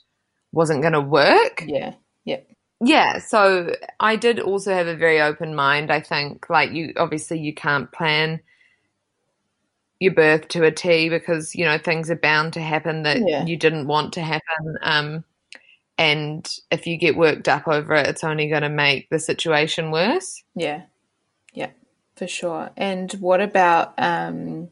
wasn't 0.51 0.81
going 0.81 0.93
to 0.93 1.01
work. 1.01 1.63
Yeah. 1.67 1.95
Yeah. 2.23 2.41
Yeah, 2.85 3.19
so 3.19 3.75
I 3.99 4.17
did 4.17 4.39
also 4.39 4.73
have 4.73 4.87
a 4.87 4.95
very 4.95 5.21
open 5.21 5.55
mind. 5.55 5.89
I 5.89 6.01
think, 6.01 6.49
like 6.49 6.73
you, 6.73 6.93
obviously, 6.97 7.39
you 7.39 7.53
can't 7.53 7.91
plan 7.93 8.41
your 10.03 10.13
birth 10.13 10.47
to 10.49 10.63
a 10.63 10.71
T 10.71 11.09
because 11.09 11.55
you 11.55 11.65
know 11.65 11.77
things 11.77 12.11
are 12.11 12.15
bound 12.15 12.53
to 12.53 12.61
happen 12.61 13.03
that 13.03 13.17
Yeah. 13.25 13.45
you 13.45 13.57
didn't 13.57 13.87
want 13.87 14.13
to 14.13 14.21
happen. 14.21 14.77
Um, 14.81 15.23
and 15.97 16.47
if 16.71 16.85
you 16.87 16.97
get 16.97 17.15
worked 17.15 17.47
up 17.47 17.67
over 17.67 17.93
it, 17.95 18.07
it's 18.07 18.23
only 18.23 18.47
going 18.49 18.63
to 18.63 18.69
make 18.69 19.09
the 19.09 19.19
situation 19.19 19.91
worse. 19.91 20.43
Yeah, 20.55 20.83
yeah, 21.53 21.69
for 22.15 22.27
sure. 22.27 22.71
And 22.75 23.11
what 23.13 23.41
about 23.41 23.93
um, 23.97 24.69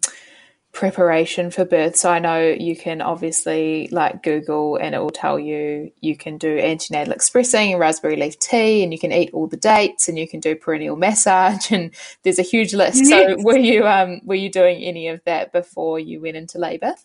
preparation 0.72 1.52
for 1.52 1.66
birth. 1.66 1.96
So 1.96 2.10
I 2.10 2.20
know 2.20 2.40
you 2.40 2.76
can 2.76 3.02
obviously 3.02 3.90
like 3.92 4.24
Google 4.24 4.78
and 4.78 4.96
it 4.96 5.00
will 5.00 5.10
tell 5.10 5.38
you 5.38 5.92
you 6.00 6.16
can 6.16 6.38
do 6.38 6.58
antenatal 6.58 7.14
expressing 7.14 7.72
and 7.72 7.80
raspberry 7.80 8.16
leaf 8.16 8.40
tea 8.40 8.84
and 8.84 8.94
you 8.94 9.00
can 9.00 9.12
eat 9.12 9.32
all 9.34 9.48
the 9.48 9.58
dates 9.58 10.08
and 10.08 10.18
you 10.18 10.28
can 10.28 10.40
do 10.40 10.56
perineal 10.56 10.98
massage 10.98 11.72
and 11.72 11.92
there's 12.24 12.40
a 12.40 12.44
huge 12.44 12.74
list. 12.74 13.04
Yes. 13.04 13.38
So 13.38 13.44
were 13.44 13.58
you 13.58 13.86
um 13.86 14.22
were 14.24 14.36
you 14.36 14.50
doing 14.50 14.84
any 14.84 15.08
of 15.10 15.22
that 15.26 15.52
before 15.52 16.00
you 16.00 16.22
went 16.22 16.38
into 16.38 16.58
labour? 16.58 16.96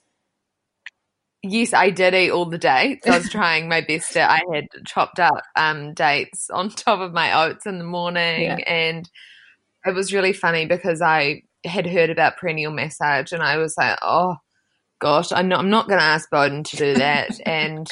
Yes, 1.43 1.73
I 1.73 1.91
did 1.91 2.15
eat 2.15 2.31
all 2.31 2.47
the 2.47 2.59
dates. 2.59 3.07
I 3.07 3.19
was 3.19 3.29
trying 3.31 3.69
my 3.69 3.81
best. 3.81 4.13
To, 4.13 4.23
I 4.29 4.43
had 4.53 4.67
chopped 4.85 5.21
up 5.21 5.43
um, 5.55 5.95
dates 5.95 6.51
on 6.51 6.71
top 6.71 7.01
of 7.01 7.13
my 7.13 7.45
oats 7.45 7.67
in 7.67 7.79
the 7.79 7.85
morning, 7.85 8.43
yeah. 8.43 8.57
and 8.67 9.09
it 9.85 9.95
was 9.95 10.13
really 10.13 10.33
funny 10.33 10.67
because 10.67 11.01
I 11.01 11.43
had 11.67 11.87
heard 11.87 12.11
about 12.11 12.39
perineal 12.39 12.75
massage, 12.75 13.33
and 13.33 13.43
I 13.43 13.59
was 13.59 13.75
like, 13.77 13.99
"Oh 14.03 14.37
gosh, 15.01 15.33
I'm 15.33 15.49
not, 15.49 15.61
I'm 15.61 15.71
not 15.71 15.89
going 15.89 15.99
to 15.99 16.05
ask 16.05 16.31
Beauden 16.31 16.65
to 16.65 16.77
do 16.77 16.95
that," 16.95 17.39
and 17.47 17.89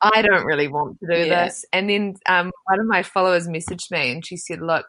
I 0.00 0.22
don't 0.22 0.44
really 0.44 0.68
want 0.68 0.98
to 1.00 1.06
do 1.06 1.26
yeah. 1.26 1.44
this. 1.44 1.64
And 1.72 1.88
then 1.88 2.14
um, 2.26 2.50
one 2.66 2.80
of 2.80 2.86
my 2.86 3.02
followers 3.02 3.48
messaged 3.48 3.90
me, 3.90 4.12
and 4.12 4.24
she 4.24 4.36
said, 4.36 4.60
"Look." 4.60 4.86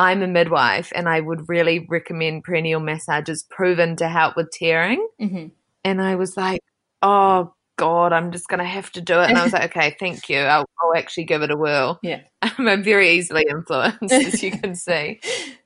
I'm 0.00 0.22
a 0.22 0.28
midwife 0.28 0.92
and 0.94 1.08
I 1.08 1.18
would 1.18 1.48
really 1.48 1.84
recommend 1.90 2.44
perineal 2.44 2.80
massage 2.80 3.28
is 3.28 3.42
proven 3.42 3.96
to 3.96 4.06
help 4.08 4.36
with 4.36 4.52
tearing. 4.52 5.04
Mm-hmm. 5.20 5.48
And 5.82 6.00
I 6.00 6.14
was 6.14 6.36
like, 6.36 6.60
oh 7.02 7.52
God, 7.78 8.12
I'm 8.12 8.32
just 8.32 8.48
going 8.48 8.58
to 8.58 8.66
have 8.66 8.90
to 8.92 9.00
do 9.00 9.20
it. 9.20 9.30
And 9.30 9.38
I 9.38 9.44
was 9.44 9.52
like, 9.52 9.76
okay, 9.76 9.96
thank 9.98 10.28
you. 10.28 10.40
I'll, 10.40 10.66
I'll 10.82 10.96
actually 10.96 11.24
give 11.24 11.42
it 11.42 11.50
a 11.50 11.56
whirl. 11.56 11.98
Yeah. 12.02 12.20
I'm 12.42 12.82
very 12.82 13.10
easily 13.10 13.46
influenced, 13.48 14.12
as 14.12 14.42
you 14.42 14.50
can 14.50 14.74
see. 14.74 15.20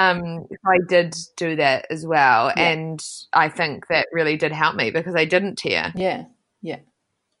Um, 0.00 0.46
I 0.64 0.78
did 0.88 1.14
do 1.36 1.56
that 1.56 1.86
as 1.90 2.06
well. 2.06 2.52
Yeah. 2.56 2.70
And 2.70 3.04
I 3.32 3.48
think 3.48 3.86
that 3.88 4.06
really 4.12 4.36
did 4.36 4.52
help 4.52 4.74
me 4.74 4.90
because 4.90 5.14
I 5.14 5.26
didn't 5.26 5.56
tear. 5.56 5.92
Yeah. 5.94 6.24
Yeah. 6.62 6.78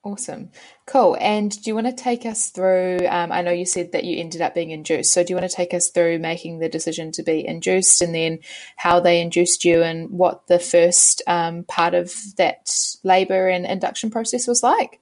Awesome. 0.02 0.50
Cool. 0.86 1.16
And 1.20 1.50
do 1.50 1.68
you 1.68 1.74
want 1.74 1.86
to 1.86 1.92
take 1.92 2.24
us 2.24 2.50
through? 2.50 3.06
Um, 3.06 3.32
I 3.32 3.42
know 3.42 3.50
you 3.50 3.66
said 3.66 3.92
that 3.92 4.04
you 4.04 4.18
ended 4.18 4.40
up 4.40 4.54
being 4.54 4.70
induced. 4.70 5.12
So 5.12 5.22
do 5.22 5.30
you 5.30 5.36
want 5.36 5.50
to 5.50 5.54
take 5.54 5.74
us 5.74 5.90
through 5.90 6.18
making 6.18 6.58
the 6.58 6.70
decision 6.70 7.12
to 7.12 7.22
be 7.22 7.46
induced 7.46 8.00
and 8.00 8.14
then 8.14 8.38
how 8.76 9.00
they 9.00 9.20
induced 9.20 9.64
you 9.64 9.82
and 9.82 10.10
what 10.10 10.46
the 10.46 10.58
first 10.58 11.22
um, 11.26 11.64
part 11.64 11.94
of 11.94 12.14
that 12.38 12.70
labour 13.04 13.48
and 13.48 13.66
induction 13.66 14.10
process 14.10 14.46
was 14.46 14.62
like? 14.62 15.00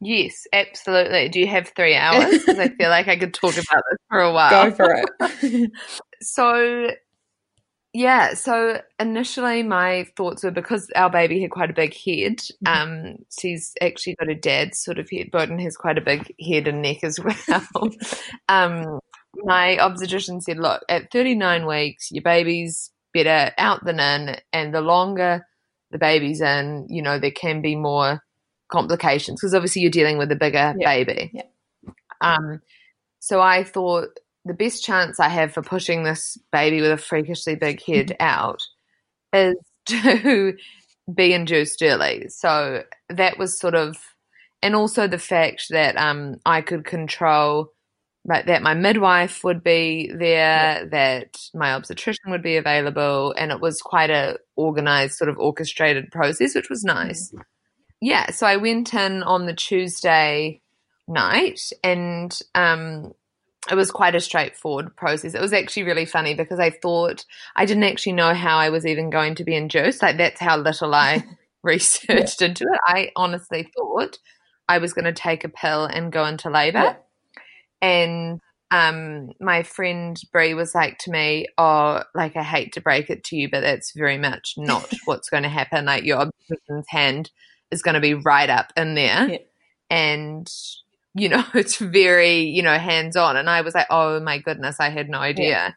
Yes, 0.00 0.46
absolutely. 0.52 1.28
Do 1.28 1.40
you 1.40 1.46
have 1.46 1.72
three 1.76 1.94
hours? 1.94 2.38
Because 2.38 2.58
I 2.58 2.68
feel 2.68 2.88
like 2.88 3.08
I 3.08 3.16
could 3.16 3.34
talk 3.34 3.52
about 3.52 3.82
this 3.90 3.98
for 4.08 4.20
a 4.20 4.32
while. 4.32 4.70
Go 4.70 4.76
for 4.76 5.04
it. 5.20 5.70
so 6.22 6.90
yeah, 7.92 8.34
so 8.34 8.80
initially 8.98 9.62
my 9.62 10.06
thoughts 10.16 10.44
were 10.44 10.52
because 10.52 10.90
our 10.94 11.10
baby 11.10 11.42
had 11.42 11.50
quite 11.50 11.70
a 11.70 11.74
big 11.74 11.92
head. 11.92 12.38
Mm-hmm. 12.64 12.66
Um, 12.66 13.16
she's 13.38 13.74
actually 13.80 14.14
got 14.14 14.30
a 14.30 14.34
dad's 14.34 14.80
sort 14.80 14.98
of 14.98 15.08
head. 15.10 15.30
Beauden 15.32 15.60
has 15.62 15.76
quite 15.76 15.98
a 15.98 16.02
big 16.02 16.32
head 16.40 16.68
and 16.68 16.82
neck 16.82 17.02
as 17.02 17.18
well. 17.54 17.90
um, 18.48 19.00
my 19.44 19.76
obstetrician 19.78 20.40
said, 20.40 20.58
"Look, 20.58 20.82
at 20.88 21.10
39 21.12 21.66
weeks, 21.66 22.10
your 22.10 22.22
baby's 22.22 22.90
better 23.12 23.52
out 23.58 23.84
than 23.84 24.00
in, 24.00 24.36
and 24.52 24.72
the 24.72 24.80
longer 24.80 25.44
the 25.90 25.98
baby's 25.98 26.40
in, 26.40 26.86
you 26.88 27.02
know, 27.02 27.18
there 27.18 27.32
can 27.32 27.60
be 27.60 27.76
more 27.76 28.22
complications 28.70 29.40
because 29.40 29.54
obviously 29.54 29.82
you're 29.82 29.90
dealing 29.90 30.18
with 30.18 30.30
a 30.32 30.36
bigger 30.36 30.74
yeah. 30.78 30.86
baby." 30.86 31.30
Yeah. 31.32 31.42
Um, 32.20 32.60
so 33.18 33.40
I 33.40 33.64
thought 33.64 34.08
the 34.44 34.54
best 34.54 34.84
chance 34.84 35.20
I 35.20 35.28
have 35.28 35.52
for 35.52 35.62
pushing 35.62 36.02
this 36.02 36.38
baby 36.52 36.80
with 36.80 36.90
a 36.90 36.96
freakishly 36.96 37.54
big 37.54 37.82
head 37.84 38.08
mm-hmm. 38.08 38.22
out 38.22 38.62
is 39.32 39.56
to 39.86 40.56
be 41.14 41.32
induced 41.32 41.82
early. 41.82 42.28
So 42.28 42.84
that 43.08 43.38
was 43.38 43.58
sort 43.58 43.74
of, 43.74 43.96
and 44.62 44.74
also 44.74 45.06
the 45.06 45.18
fact 45.18 45.66
that 45.70 45.96
um, 45.96 46.36
I 46.44 46.60
could 46.62 46.84
control 46.84 47.72
like, 48.26 48.46
that 48.46 48.62
my 48.62 48.74
midwife 48.74 49.42
would 49.44 49.62
be 49.64 50.10
there, 50.12 50.82
yeah. 50.82 50.84
that 50.90 51.38
my 51.54 51.72
obstetrician 51.72 52.30
would 52.30 52.42
be 52.42 52.56
available, 52.56 53.32
and 53.36 53.50
it 53.50 53.60
was 53.60 53.80
quite 53.80 54.10
a 54.10 54.36
organized, 54.56 55.14
sort 55.14 55.30
of 55.30 55.38
orchestrated 55.38 56.10
process, 56.10 56.54
which 56.54 56.68
was 56.68 56.84
nice. 56.84 57.28
Mm-hmm. 57.28 57.40
Yeah, 58.00 58.30
so 58.30 58.46
I 58.46 58.56
went 58.56 58.94
in 58.94 59.22
on 59.22 59.46
the 59.46 59.54
Tuesday 59.54 60.60
night, 61.06 61.60
and 61.84 62.38
um, 62.54 63.12
it 63.70 63.74
was 63.74 63.90
quite 63.90 64.14
a 64.14 64.20
straightforward 64.20 64.96
process. 64.96 65.34
It 65.34 65.40
was 65.40 65.52
actually 65.52 65.82
really 65.82 66.06
funny 66.06 66.34
because 66.34 66.58
I 66.58 66.70
thought 66.70 67.24
I 67.56 67.66
didn't 67.66 67.84
actually 67.84 68.12
know 68.12 68.32
how 68.32 68.58
I 68.58 68.70
was 68.70 68.86
even 68.86 69.10
going 69.10 69.34
to 69.36 69.44
be 69.44 69.54
induced. 69.54 70.02
Like 70.02 70.16
that's 70.16 70.40
how 70.40 70.56
little 70.56 70.94
I 70.94 71.24
researched 71.62 72.40
yeah. 72.40 72.48
into 72.48 72.64
it. 72.64 72.80
I 72.86 73.10
honestly 73.16 73.70
thought 73.76 74.18
I 74.68 74.78
was 74.78 74.92
going 74.92 75.04
to 75.04 75.12
take 75.12 75.44
a 75.44 75.48
pill 75.48 75.84
and 75.84 76.12
go 76.12 76.24
into 76.24 76.48
labor. 76.48 76.78
Yeah. 76.78 76.96
And 77.82 78.40
um, 78.70 79.32
my 79.40 79.62
friend 79.62 80.18
Brie 80.32 80.54
was 80.54 80.74
like 80.74 80.98
to 80.98 81.10
me, 81.10 81.46
"Oh, 81.58 82.02
like 82.14 82.36
I 82.36 82.42
hate 82.42 82.72
to 82.74 82.80
break 82.80 83.10
it 83.10 83.24
to 83.24 83.36
you, 83.36 83.50
but 83.50 83.60
that's 83.60 83.92
very 83.92 84.16
much 84.16 84.54
not 84.56 84.90
what's 85.04 85.28
going 85.28 85.42
to 85.42 85.48
happen. 85.48 85.84
Like 85.84 86.04
your 86.04 86.18
obstetrician's 86.18 86.86
hand 86.88 87.30
is 87.70 87.82
going 87.82 87.94
to 87.94 88.00
be 88.00 88.14
right 88.14 88.50
up 88.50 88.72
in 88.76 88.94
there." 88.94 89.28
Yeah. 89.28 89.38
And 89.90 90.50
you 91.14 91.28
know, 91.28 91.44
it's 91.54 91.76
very, 91.76 92.42
you 92.42 92.62
know, 92.62 92.76
hands 92.78 93.16
on. 93.16 93.36
And 93.36 93.48
I 93.48 93.60
was 93.62 93.74
like, 93.74 93.86
oh 93.90 94.20
my 94.20 94.38
goodness, 94.38 94.80
I 94.80 94.90
had 94.90 95.08
no 95.08 95.18
idea. 95.18 95.76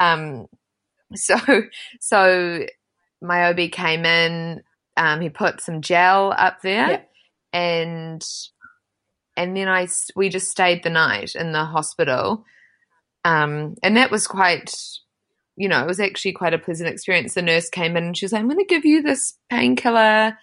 Yeah. 0.00 0.12
Um, 0.12 0.46
so, 1.14 1.36
so 2.00 2.66
my 3.20 3.50
OB 3.50 3.70
came 3.70 4.04
in, 4.04 4.62
um, 4.96 5.20
he 5.20 5.28
put 5.28 5.60
some 5.60 5.80
gel 5.80 6.34
up 6.36 6.62
there 6.62 6.90
yeah. 6.90 7.00
and, 7.52 8.26
and 9.36 9.56
then 9.56 9.68
I, 9.68 9.88
we 10.14 10.28
just 10.28 10.50
stayed 10.50 10.82
the 10.82 10.90
night 10.90 11.34
in 11.34 11.52
the 11.52 11.64
hospital. 11.64 12.44
Um, 13.24 13.76
and 13.82 13.96
that 13.96 14.10
was 14.10 14.26
quite, 14.26 14.74
you 15.56 15.68
know, 15.68 15.82
it 15.82 15.86
was 15.86 16.00
actually 16.00 16.32
quite 16.32 16.54
a 16.54 16.58
pleasant 16.58 16.88
experience. 16.88 17.34
The 17.34 17.42
nurse 17.42 17.68
came 17.68 17.96
in 17.96 18.04
and 18.04 18.16
she 18.16 18.24
was 18.24 18.32
like, 18.32 18.40
I'm 18.40 18.48
going 18.48 18.58
to 18.58 18.64
give 18.64 18.84
you 18.84 19.02
this 19.02 19.34
painkiller 19.48 20.36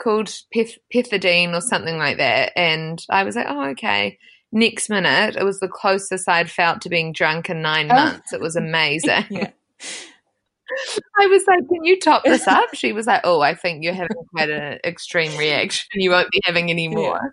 called 0.00 0.34
Pith- 0.52 0.78
Pethidine 0.92 1.54
or 1.54 1.60
something 1.60 1.98
like 1.98 2.18
that. 2.18 2.52
And 2.56 3.04
I 3.10 3.24
was 3.24 3.36
like, 3.36 3.46
oh, 3.48 3.70
okay. 3.70 4.18
Next 4.52 4.88
minute, 4.88 5.36
it 5.36 5.44
was 5.44 5.60
the 5.60 5.68
closest 5.68 6.28
I'd 6.28 6.50
felt 6.50 6.80
to 6.82 6.88
being 6.88 7.12
drunk 7.12 7.50
in 7.50 7.62
nine 7.62 7.90
oh. 7.90 7.94
months. 7.94 8.32
It 8.32 8.40
was 8.40 8.56
amazing. 8.56 9.24
yeah. 9.30 9.50
I 11.20 11.26
was 11.26 11.44
like, 11.46 11.68
can 11.68 11.84
you 11.84 11.98
top 11.98 12.24
this 12.24 12.46
up? 12.48 12.74
She 12.74 12.92
was 12.92 13.06
like, 13.06 13.20
oh, 13.24 13.40
I 13.40 13.54
think 13.54 13.84
you're 13.84 13.94
having 13.94 14.16
quite 14.30 14.50
an 14.50 14.78
extreme 14.84 15.36
reaction. 15.38 15.86
You 15.94 16.10
won't 16.10 16.30
be 16.30 16.40
having 16.44 16.70
any 16.70 16.88
more. 16.88 17.20
Yeah. 17.22 17.30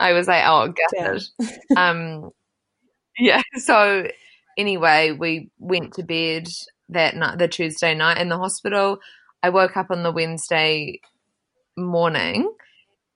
I 0.00 0.12
was 0.12 0.28
like, 0.28 0.44
oh, 0.46 0.72
gutted. 0.92 1.22
um, 1.76 2.30
yeah. 3.18 3.42
So 3.56 4.08
anyway, 4.56 5.12
we 5.12 5.50
went 5.58 5.94
to 5.94 6.02
bed 6.02 6.48
that 6.88 7.16
night, 7.16 7.38
the 7.38 7.48
Tuesday 7.48 7.94
night 7.94 8.18
in 8.18 8.28
the 8.28 8.38
hospital. 8.38 9.00
I 9.42 9.50
woke 9.50 9.76
up 9.76 9.90
on 9.90 10.02
the 10.02 10.12
Wednesday 10.12 11.00
morning. 11.78 12.52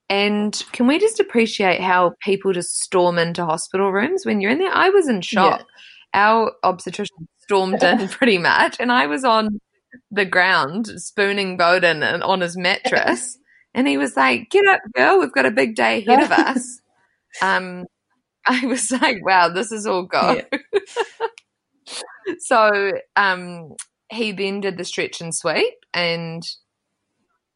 And 0.09 0.63
can 0.73 0.87
we 0.87 0.99
just 0.99 1.21
appreciate 1.21 1.81
how 1.81 2.15
people 2.21 2.53
just 2.53 2.81
storm 2.81 3.19
into 3.19 3.45
hospital 3.45 3.93
rooms 3.93 4.27
when 4.27 4.41
you're 4.41 4.51
in 4.51 4.59
there? 4.59 4.75
I 4.75 4.91
was 4.91 5.09
in 5.09 5.21
shock. 5.21 5.61
Yeah. 5.61 5.67
Our 6.15 6.53
obstetrician 6.63 7.29
stormed 7.39 7.83
in 7.83 8.09
pretty 8.09 8.39
much, 8.39 8.77
and 8.79 8.93
I 8.93 9.07
was 9.07 9.25
on 9.25 9.59
the 10.11 10.27
ground 10.27 10.89
spooning 10.97 11.57
Beauden 11.57 12.23
on 12.23 12.41
his 12.41 12.57
mattress. 12.57 13.39
And 13.75 13.89
he 13.89 13.97
was 13.97 14.17
like, 14.17 14.51
Get 14.51 14.67
up, 14.67 14.81
girl, 14.95 15.19
we've 15.19 15.33
got 15.33 15.47
a 15.47 15.51
big 15.51 15.75
day 15.75 16.05
ahead 16.05 16.23
of 16.23 16.31
us. 16.31 16.81
um, 17.43 17.87
I 18.47 18.67
was 18.67 18.91
like, 18.91 19.25
Wow, 19.25 19.49
this 19.49 19.73
is 19.73 19.87
all 19.87 20.05
go. 20.05 20.43
Yeah. 20.53 21.97
so 22.39 22.93
um, 23.17 23.75
he 24.11 24.33
then 24.33 24.61
did 24.61 24.77
the 24.77 24.85
stretch 24.85 25.21
and 25.21 25.35
sweep, 25.35 25.75
and 25.95 26.43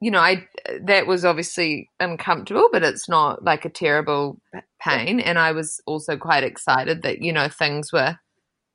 you 0.00 0.10
know, 0.10 0.20
I 0.20 0.46
that 0.82 1.06
was 1.06 1.24
obviously 1.24 1.90
uncomfortable, 2.00 2.68
but 2.70 2.82
it's 2.82 3.08
not 3.08 3.44
like 3.44 3.64
a 3.64 3.70
terrible 3.70 4.40
pain. 4.80 5.20
And 5.20 5.38
I 5.38 5.52
was 5.52 5.80
also 5.86 6.16
quite 6.16 6.44
excited 6.44 7.02
that 7.02 7.22
you 7.22 7.32
know 7.32 7.48
things 7.48 7.92
were 7.92 8.18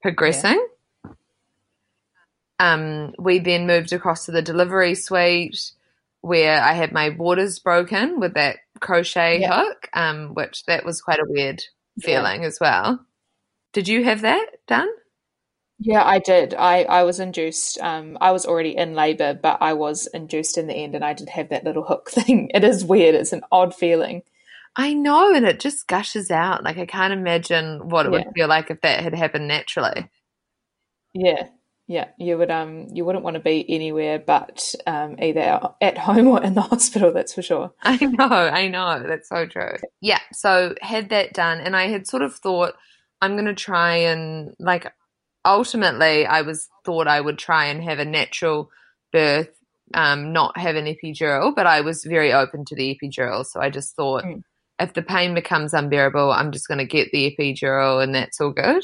progressing. 0.02 0.66
Yeah. 1.06 1.12
Um, 2.60 3.14
we 3.18 3.40
then 3.40 3.66
moved 3.66 3.92
across 3.92 4.26
to 4.26 4.32
the 4.32 4.42
delivery 4.42 4.94
suite 4.94 5.72
where 6.22 6.62
I 6.62 6.74
had 6.74 6.92
my 6.92 7.10
waters 7.10 7.58
broken 7.58 8.20
with 8.20 8.36
that 8.36 8.58
crochet 8.80 9.42
yeah. 9.42 9.64
hook, 9.64 9.90
um, 9.94 10.36
which 10.36 10.66
that 10.66 10.86
was 10.86 11.02
quite 11.02 11.20
a 11.20 11.28
weird 11.28 11.64
feeling 12.00 12.42
yeah. 12.42 12.48
as 12.48 12.60
well. 12.60 13.04
Did 13.74 13.88
you 13.88 14.04
have 14.04 14.22
that 14.22 14.46
done? 14.68 14.90
Yeah, 15.84 16.06
I 16.06 16.20
did. 16.20 16.54
I, 16.54 16.84
I 16.84 17.04
was 17.04 17.20
induced. 17.20 17.80
Um, 17.82 18.16
I 18.22 18.32
was 18.32 18.46
already 18.46 18.78
in 18.78 18.94
labour, 18.94 19.34
but 19.34 19.58
I 19.62 19.74
was 19.74 20.06
induced 20.14 20.60
in 20.60 20.68
the 20.68 20.76
end, 20.76 20.94
and 20.94 21.04
I 21.04 21.14
did 21.14 21.30
have 21.30 21.50
that 21.50 21.64
little 21.64 21.84
hook 21.84 22.10
thing. 22.12 22.52
It 22.54 22.64
is 22.64 22.86
weird. 22.86 23.16
It's 23.16 23.34
an 23.34 23.42
odd 23.52 23.74
feeling. 23.74 24.22
I 24.76 24.94
know, 24.94 25.34
and 25.34 25.46
it 25.46 25.60
just 25.60 25.88
gushes 25.88 26.30
out. 26.30 26.64
Like 26.64 26.78
I 26.78 26.86
can't 26.86 27.14
imagine 27.14 27.90
what 27.90 28.06
it 28.06 28.12
yeah. 28.12 28.20
would 28.20 28.34
feel 28.36 28.48
like 28.48 28.70
if 28.70 28.82
that 28.82 29.02
had 29.02 29.16
happened 29.16 29.48
naturally. 29.48 30.10
Yeah, 31.14 31.48
yeah. 31.88 32.10
You 32.18 32.38
would 32.38 32.52
um 32.52 32.88
you 32.94 33.04
wouldn't 33.04 33.26
want 33.26 33.34
to 33.34 33.42
be 33.42 33.66
anywhere 33.68 34.18
but 34.18 34.74
um 34.88 35.18
either 35.20 35.62
at 35.82 35.98
home 35.98 36.28
or 36.28 36.42
in 36.44 36.54
the 36.54 36.62
hospital. 36.74 37.12
That's 37.12 37.34
for 37.34 37.42
sure. 37.42 37.74
I 37.82 37.98
know, 37.98 38.30
I 38.30 38.68
know. 38.68 39.04
That's 39.06 39.28
so 39.28 39.46
true. 39.48 39.76
Yeah. 40.00 40.20
So 40.32 40.76
had 40.82 41.10
that 41.10 41.34
done, 41.34 41.60
and 41.60 41.76
I 41.76 41.88
had 41.88 42.08
sort 42.08 42.24
of 42.24 42.36
thought 42.36 42.76
I'm 43.20 43.34
going 43.34 43.46
to 43.46 43.56
try 43.56 43.96
and 43.96 44.54
like. 44.60 44.94
Ultimately, 45.44 46.26
I 46.26 46.42
was 46.42 46.70
thought 46.86 47.08
I 47.08 47.20
would 47.22 47.38
try 47.38 47.66
and 47.66 47.84
have 47.84 48.00
a 48.00 48.06
natural 48.06 48.70
birth, 49.12 49.50
um, 49.94 50.34
not 50.34 50.58
have 50.58 50.76
an 50.76 50.86
epidural, 50.86 51.56
but 51.56 51.66
I 51.66 51.82
was 51.82 52.04
very 52.04 52.32
open 52.32 52.66
to 52.66 52.76
the 52.76 52.98
epidural. 52.98 53.46
So 53.46 53.60
I 53.60 53.70
just 53.70 53.96
thought. 53.96 54.24
Mm 54.24 54.44
if 54.82 54.94
the 54.94 55.02
pain 55.02 55.34
becomes 55.34 55.74
unbearable, 55.74 56.32
I'm 56.32 56.52
just 56.52 56.68
going 56.68 56.80
to 56.80 56.86
get 56.86 57.12
the 57.12 57.36
epidural 57.38 58.04
and 58.04 58.16
that's 58.16 58.42
all 58.42 58.52
good. 58.52 58.84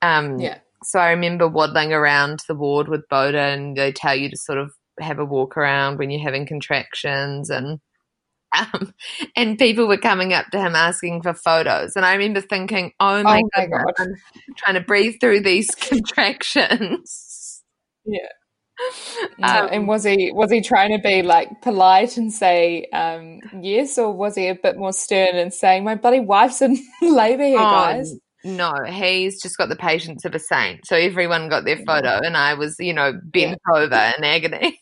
Um, 0.00 0.38
yeah. 0.38 0.58
So 0.82 0.98
I 0.98 1.10
remember 1.10 1.46
waddling 1.46 1.92
around 1.92 2.40
the 2.48 2.54
ward 2.54 2.88
with 2.88 3.08
Beauden 3.08 3.54
and 3.54 3.76
they 3.76 3.92
tell 3.92 4.16
you 4.16 4.30
to 4.30 4.36
sort 4.36 4.58
of 4.58 4.72
have 5.00 5.18
a 5.18 5.24
walk 5.24 5.56
around 5.56 5.98
when 5.98 6.10
you're 6.10 6.22
having 6.22 6.46
contractions 6.46 7.50
and 7.50 7.80
um, 8.56 8.94
and 9.36 9.58
people 9.58 9.86
were 9.86 9.98
coming 9.98 10.32
up 10.32 10.46
to 10.52 10.60
him 10.60 10.74
asking 10.74 11.22
for 11.22 11.34
photos. 11.34 11.96
And 11.96 12.04
I 12.04 12.14
remember 12.14 12.40
thinking, 12.40 12.92
oh 13.00 13.22
my, 13.22 13.42
oh 13.42 13.48
my 13.56 13.66
God, 13.66 13.94
I'm 13.98 14.14
trying 14.56 14.74
to 14.74 14.80
breathe 14.80 15.16
through 15.20 15.40
these 15.40 15.70
contractions. 15.74 17.62
Yeah. 18.04 18.28
Um, 19.42 19.68
and 19.72 19.88
was 19.88 20.04
he 20.04 20.30
was 20.32 20.52
he 20.52 20.60
trying 20.60 20.92
to 20.92 21.02
be 21.02 21.22
like 21.22 21.62
polite 21.62 22.16
and 22.16 22.32
say 22.32 22.86
um, 22.92 23.40
yes, 23.60 23.98
or 23.98 24.12
was 24.12 24.36
he 24.36 24.46
a 24.46 24.54
bit 24.54 24.76
more 24.76 24.92
stern 24.92 25.34
and 25.34 25.52
saying, 25.52 25.82
"My 25.82 25.96
bloody 25.96 26.20
wife's 26.20 26.62
in 26.62 26.78
labour 27.02 27.44
here, 27.44 27.58
oh, 27.58 27.62
guys"? 27.62 28.14
No, 28.44 28.72
he's 28.86 29.42
just 29.42 29.58
got 29.58 29.68
the 29.68 29.76
patience 29.76 30.24
of 30.24 30.34
a 30.34 30.38
saint. 30.38 30.86
So 30.86 30.94
everyone 30.94 31.48
got 31.48 31.64
their 31.64 31.78
photo, 31.78 32.20
and 32.22 32.36
I 32.36 32.54
was, 32.54 32.76
you 32.78 32.92
know, 32.92 33.12
bent 33.20 33.58
yeah. 33.66 33.80
over 33.80 34.12
in 34.16 34.24
agony, 34.24 34.78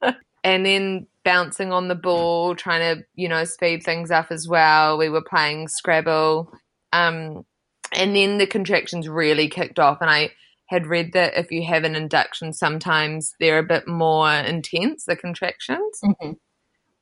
and 0.44 0.64
then 0.64 1.06
bouncing 1.24 1.72
on 1.72 1.88
the 1.88 1.94
ball, 1.94 2.54
trying 2.54 2.96
to, 2.96 3.04
you 3.14 3.28
know, 3.28 3.44
speed 3.44 3.82
things 3.82 4.10
up 4.10 4.30
as 4.30 4.48
well. 4.48 4.98
We 4.98 5.08
were 5.08 5.22
playing 5.22 5.68
Scrabble, 5.68 6.52
um, 6.92 7.44
and 7.92 8.16
then 8.16 8.38
the 8.38 8.46
contractions 8.46 9.08
really 9.08 9.48
kicked 9.48 9.78
off, 9.78 9.98
and 10.00 10.10
I 10.10 10.30
had 10.66 10.86
read 10.86 11.12
that 11.12 11.36
if 11.36 11.50
you 11.50 11.62
have 11.64 11.84
an 11.84 11.94
induction, 11.94 12.52
sometimes 12.52 13.34
they're 13.38 13.58
a 13.58 13.62
bit 13.62 13.86
more 13.86 14.32
intense, 14.32 15.04
the 15.04 15.16
contractions. 15.16 16.00
Mm-hmm. 16.02 16.32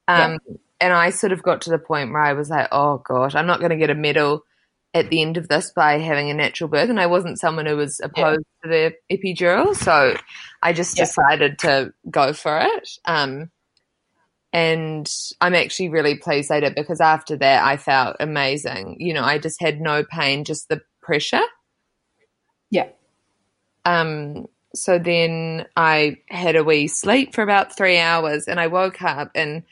Um, 0.09 0.39
yeah. 0.47 0.57
And 0.81 0.93
I 0.93 1.11
sort 1.11 1.33
of 1.33 1.43
got 1.43 1.61
to 1.63 1.71
the 1.71 1.79
point 1.79 2.11
where 2.11 2.23
I 2.23 2.33
was 2.33 2.51
like, 2.51 2.67
oh 2.73 2.99
gosh, 2.99 3.37
I'm 3.37 3.47
not 3.47 3.61
going 3.61 3.71
to 3.71 3.77
get 3.77 3.91
a 3.91 3.95
medal 3.95 4.43
at 4.93 5.09
the 5.09 5.23
end 5.23 5.37
of 5.37 5.47
this 5.47 5.71
by 5.71 5.99
having 5.99 6.31
a 6.31 6.35
natural 6.35 6.69
birth. 6.69 6.91
And 6.91 6.99
I 6.99 7.07
wasn't 7.07 7.39
someone 7.39 7.67
who 7.67 7.77
was 7.77 8.01
opposed 8.03 8.45
yeah. 8.65 8.71
to 8.71 8.93
the 9.09 9.17
epidural. 9.17 9.77
So 9.77 10.17
I 10.63 10.73
just 10.73 10.99
yeah. 10.99 11.05
decided 11.05 11.61
to 11.61 11.93
go 12.11 12.33
for 12.33 12.59
it. 12.59 12.89
Um, 13.05 13.51
and 14.53 15.11
I'm 15.41 15.55
actually 15.55 15.91
really 15.91 16.17
pleased 16.17 16.51
I 16.51 16.61
did 16.61 16.75
because 16.75 17.01
after 17.01 17.37
that 17.37 17.65
I 17.65 17.77
felt 17.77 18.17
amazing. 18.19 18.97
You 18.99 19.15
know, 19.15 19.23
I 19.23 19.39
just 19.39 19.61
had 19.61 19.81
no 19.81 20.05
pain, 20.05 20.45
just 20.45 20.69
the 20.69 20.81
pressure. 21.01 21.43
Yeah. 22.71 22.89
Um, 23.85 24.47
so 24.75 24.99
then 24.99 25.67
I 25.77 26.19
had 26.29 26.57
a 26.57 26.65
wee 26.65 26.89
sleep 26.89 27.35
for 27.35 27.43
about 27.43 27.77
three 27.77 27.99
hours 27.99 28.49
and 28.49 28.59
I 28.59 28.67
woke 28.67 29.03
up 29.03 29.31
and 29.35 29.63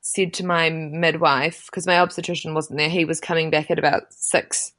said 0.00 0.34
to 0.34 0.46
my 0.46 0.68
midwife, 0.68 1.66
because 1.66 1.86
my 1.86 1.98
obstetrician 1.98 2.54
wasn't 2.54 2.78
there, 2.78 2.88
he 2.88 3.04
was 3.04 3.20
coming 3.20 3.50
back 3.50 3.70
at 3.70 3.78
about 3.78 4.12
6 4.12 4.72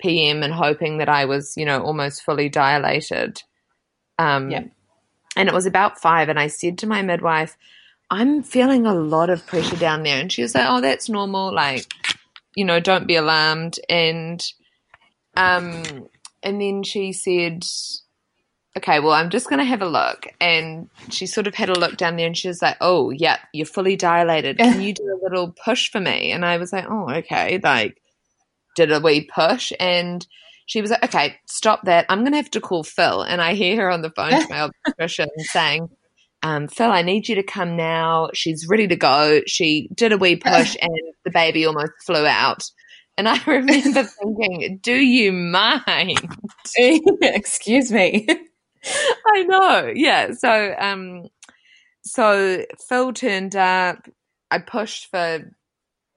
p.m. 0.00 0.42
and 0.42 0.52
hoping 0.52 0.98
that 0.98 1.08
I 1.08 1.24
was, 1.24 1.56
you 1.56 1.64
know, 1.64 1.82
almost 1.82 2.22
fully 2.22 2.48
dilated. 2.48 3.42
Um, 4.18 4.50
yeah. 4.50 4.64
And 5.36 5.48
it 5.48 5.54
was 5.54 5.66
about 5.66 6.00
five, 6.00 6.28
and 6.28 6.38
I 6.38 6.46
said 6.46 6.78
to 6.78 6.86
my 6.86 7.02
midwife, 7.02 7.56
I'm 8.10 8.42
feeling 8.42 8.86
a 8.86 8.94
lot 8.94 9.30
of 9.30 9.46
pressure 9.46 9.76
down 9.76 10.02
there. 10.02 10.20
And 10.20 10.32
she 10.32 10.42
was 10.42 10.54
like, 10.54 10.66
Oh, 10.68 10.80
that's 10.80 11.08
normal. 11.08 11.52
Like, 11.52 11.86
you 12.54 12.64
know, 12.64 12.80
don't 12.80 13.06
be 13.06 13.16
alarmed. 13.16 13.78
And, 13.88 14.44
um, 15.36 16.08
and 16.42 16.60
then 16.60 16.82
she 16.82 17.12
said, 17.12 17.64
okay, 18.78 19.00
well, 19.00 19.12
I'm 19.12 19.30
just 19.30 19.48
going 19.48 19.58
to 19.58 19.64
have 19.64 19.82
a 19.82 19.88
look. 19.88 20.26
And 20.40 20.88
she 21.10 21.26
sort 21.26 21.46
of 21.46 21.54
had 21.54 21.68
a 21.68 21.78
look 21.78 21.96
down 21.96 22.16
there 22.16 22.26
and 22.26 22.36
she 22.36 22.48
was 22.48 22.62
like, 22.62 22.76
oh, 22.80 23.10
yeah, 23.10 23.38
you're 23.52 23.66
fully 23.66 23.96
dilated. 23.96 24.58
Can 24.58 24.80
you 24.80 24.94
do 24.94 25.02
a 25.04 25.22
little 25.22 25.54
push 25.64 25.90
for 25.90 26.00
me? 26.00 26.32
And 26.32 26.44
I 26.44 26.56
was 26.56 26.72
like, 26.72 26.86
oh, 26.88 27.10
okay. 27.10 27.60
Like, 27.62 28.00
did 28.76 28.92
a 28.92 29.00
wee 29.00 29.28
push. 29.32 29.72
And 29.80 30.26
she 30.66 30.80
was 30.80 30.90
like, 30.90 31.02
okay, 31.04 31.36
stop 31.46 31.84
that. 31.84 32.06
I'm 32.08 32.20
going 32.20 32.32
to 32.32 32.38
have 32.38 32.50
to 32.52 32.60
call 32.60 32.84
Phil. 32.84 33.22
And 33.22 33.40
I 33.42 33.54
hear 33.54 33.82
her 33.82 33.90
on 33.90 34.02
the 34.02 34.10
phone 34.10 34.30
to 34.30 34.46
my 34.48 34.60
obstetrician 34.60 35.28
saying, 35.38 35.88
um, 36.42 36.68
Phil, 36.68 36.90
I 36.90 37.02
need 37.02 37.28
you 37.28 37.34
to 37.36 37.42
come 37.42 37.76
now. 37.76 38.30
She's 38.34 38.66
ready 38.68 38.86
to 38.88 38.96
go. 38.96 39.40
She 39.46 39.88
did 39.94 40.12
a 40.12 40.18
wee 40.18 40.36
push 40.44 40.76
and 40.80 40.92
the 41.24 41.30
baby 41.30 41.66
almost 41.66 41.92
flew 42.04 42.26
out. 42.26 42.64
And 43.16 43.28
I 43.28 43.42
remember 43.46 44.04
thinking, 44.22 44.78
do 44.82 44.94
you 44.94 45.32
mind? 45.32 46.20
Excuse 46.76 47.90
me. 47.90 48.26
I 49.26 49.42
know. 49.42 49.92
Yeah. 49.94 50.32
So, 50.32 50.74
um, 50.78 51.26
so 52.02 52.64
Phil 52.88 53.12
turned 53.12 53.56
up. 53.56 54.08
I 54.50 54.58
pushed 54.58 55.10
for 55.10 55.50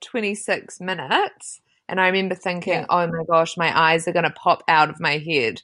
26 0.02 0.80
minutes. 0.80 1.60
And 1.88 2.00
I 2.00 2.06
remember 2.06 2.36
thinking, 2.36 2.72
yeah. 2.72 2.86
oh 2.88 3.06
my 3.08 3.24
gosh, 3.28 3.56
my 3.56 3.76
eyes 3.78 4.08
are 4.08 4.12
going 4.12 4.24
to 4.24 4.30
pop 4.30 4.62
out 4.68 4.88
of 4.88 5.00
my 5.00 5.18
head. 5.18 5.60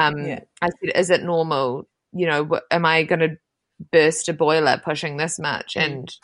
um, 0.00 0.26
yeah. 0.26 0.40
I 0.60 0.70
said, 0.70 0.96
is 0.96 1.10
it 1.10 1.22
normal? 1.22 1.86
You 2.12 2.26
know, 2.26 2.60
am 2.72 2.84
I 2.84 3.04
going 3.04 3.20
to 3.20 3.36
burst 3.92 4.28
a 4.28 4.32
boiler 4.32 4.80
pushing 4.84 5.16
this 5.16 5.38
much? 5.38 5.74
Mm. 5.74 5.84
And 5.84 6.16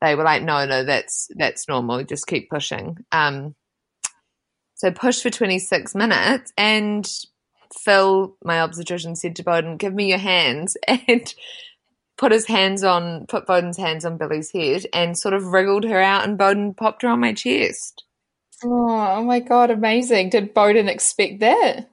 they 0.00 0.14
were 0.14 0.24
like, 0.24 0.42
no, 0.42 0.66
no, 0.66 0.84
that's, 0.84 1.28
that's 1.36 1.68
normal. 1.68 2.04
Just 2.04 2.26
keep 2.26 2.50
pushing. 2.50 2.96
Um, 3.12 3.54
so 4.74 4.90
push 4.90 5.22
for 5.22 5.30
26 5.30 5.94
minutes 5.94 6.52
and 6.56 7.08
Phil, 7.78 8.36
my 8.44 8.60
obstetrician, 8.60 9.16
said 9.16 9.36
to 9.36 9.44
Beauden, 9.44 9.78
"Give 9.78 9.94
me 9.94 10.08
your 10.08 10.18
hands," 10.18 10.76
and 10.88 11.34
put 12.16 12.32
his 12.32 12.46
hands 12.46 12.84
on, 12.84 13.26
put 13.26 13.46
Beauden's 13.46 13.78
hands 13.78 14.04
on 14.04 14.18
Billie's 14.18 14.52
head, 14.52 14.86
and 14.92 15.18
sort 15.18 15.34
of 15.34 15.46
wriggled 15.46 15.84
her 15.84 16.00
out, 16.00 16.26
and 16.26 16.38
Beauden 16.38 16.76
popped 16.76 17.02
her 17.02 17.08
on 17.08 17.20
my 17.20 17.32
chest. 17.32 18.04
Oh, 18.64 19.16
oh 19.18 19.24
my 19.24 19.40
god, 19.40 19.70
amazing! 19.70 20.30
Did 20.30 20.54
Beauden 20.54 20.88
expect 20.88 21.40
that? 21.40 21.88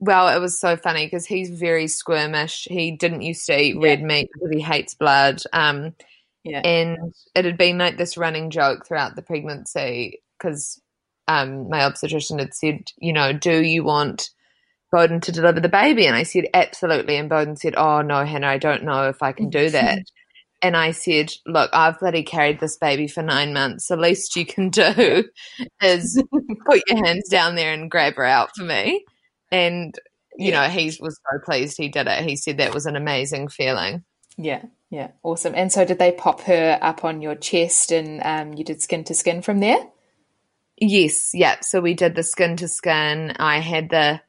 Well, 0.00 0.28
it 0.28 0.40
was 0.40 0.58
so 0.58 0.76
funny 0.76 1.06
because 1.06 1.26
he's 1.26 1.50
very 1.50 1.86
squirmish. 1.86 2.68
He 2.70 2.92
didn't 2.92 3.22
used 3.22 3.46
to 3.46 3.60
eat 3.60 3.74
yeah. 3.74 3.82
red 3.82 4.02
meat 4.02 4.28
because 4.32 4.50
he 4.52 4.60
hates 4.60 4.94
blood. 4.94 5.42
Um, 5.52 5.94
yeah. 6.44 6.60
And 6.60 7.14
it 7.34 7.44
had 7.44 7.58
been 7.58 7.78
like 7.78 7.96
this 7.96 8.16
running 8.16 8.50
joke 8.50 8.86
throughout 8.86 9.16
the 9.16 9.22
pregnancy 9.22 10.22
because 10.38 10.80
um, 11.26 11.68
my 11.68 11.84
obstetrician 11.84 12.38
had 12.38 12.54
said, 12.54 12.90
you 12.98 13.12
know, 13.12 13.32
do 13.32 13.62
you 13.62 13.82
want 13.82 14.30
Beauden 14.92 15.20
to 15.22 15.32
deliver 15.32 15.60
the 15.60 15.68
baby? 15.68 16.06
And 16.06 16.16
I 16.16 16.22
said, 16.22 16.44
absolutely. 16.54 17.16
And 17.16 17.30
Beauden 17.30 17.58
said, 17.58 17.74
oh, 17.76 18.00
no, 18.00 18.24
Hannah, 18.24 18.46
I 18.46 18.58
don't 18.58 18.84
know 18.84 19.08
if 19.08 19.22
I 19.22 19.32
can 19.32 19.50
do 19.50 19.68
that. 19.70 19.98
and 20.62 20.76
I 20.76 20.92
said, 20.92 21.32
look, 21.44 21.70
I've 21.72 21.98
bloody 21.98 22.22
carried 22.22 22.60
this 22.60 22.76
baby 22.76 23.08
for 23.08 23.22
nine 23.22 23.52
months. 23.52 23.88
The 23.88 23.96
least 23.96 24.36
you 24.36 24.46
can 24.46 24.70
do 24.70 25.24
is 25.82 26.22
put 26.64 26.82
your 26.88 27.04
hands 27.04 27.28
down 27.28 27.56
there 27.56 27.72
and 27.72 27.90
grab 27.90 28.14
her 28.14 28.24
out 28.24 28.50
for 28.56 28.64
me. 28.64 29.04
And, 29.50 29.94
you 30.36 30.50
yeah. 30.50 30.62
know, 30.62 30.68
he 30.68 30.86
was 31.00 31.18
so 31.30 31.38
pleased 31.44 31.76
he 31.76 31.88
did 31.88 32.06
it. 32.06 32.24
He 32.24 32.36
said 32.36 32.58
that 32.58 32.74
was 32.74 32.86
an 32.86 32.96
amazing 32.96 33.48
feeling. 33.48 34.04
Yeah, 34.36 34.62
yeah, 34.90 35.10
awesome. 35.22 35.54
And 35.54 35.72
so 35.72 35.84
did 35.84 35.98
they 35.98 36.12
pop 36.12 36.42
her 36.42 36.78
up 36.80 37.04
on 37.04 37.20
your 37.20 37.34
chest 37.34 37.90
and 37.90 38.22
um, 38.24 38.54
you 38.56 38.64
did 38.64 38.80
skin 38.80 39.04
to 39.04 39.14
skin 39.14 39.42
from 39.42 39.60
there? 39.60 39.78
Yes, 40.80 41.30
yeah. 41.34 41.56
So 41.60 41.80
we 41.80 41.94
did 41.94 42.14
the 42.14 42.22
skin 42.22 42.56
to 42.56 42.68
skin. 42.68 43.34
I 43.38 43.58
had 43.58 43.90
the 43.90 44.20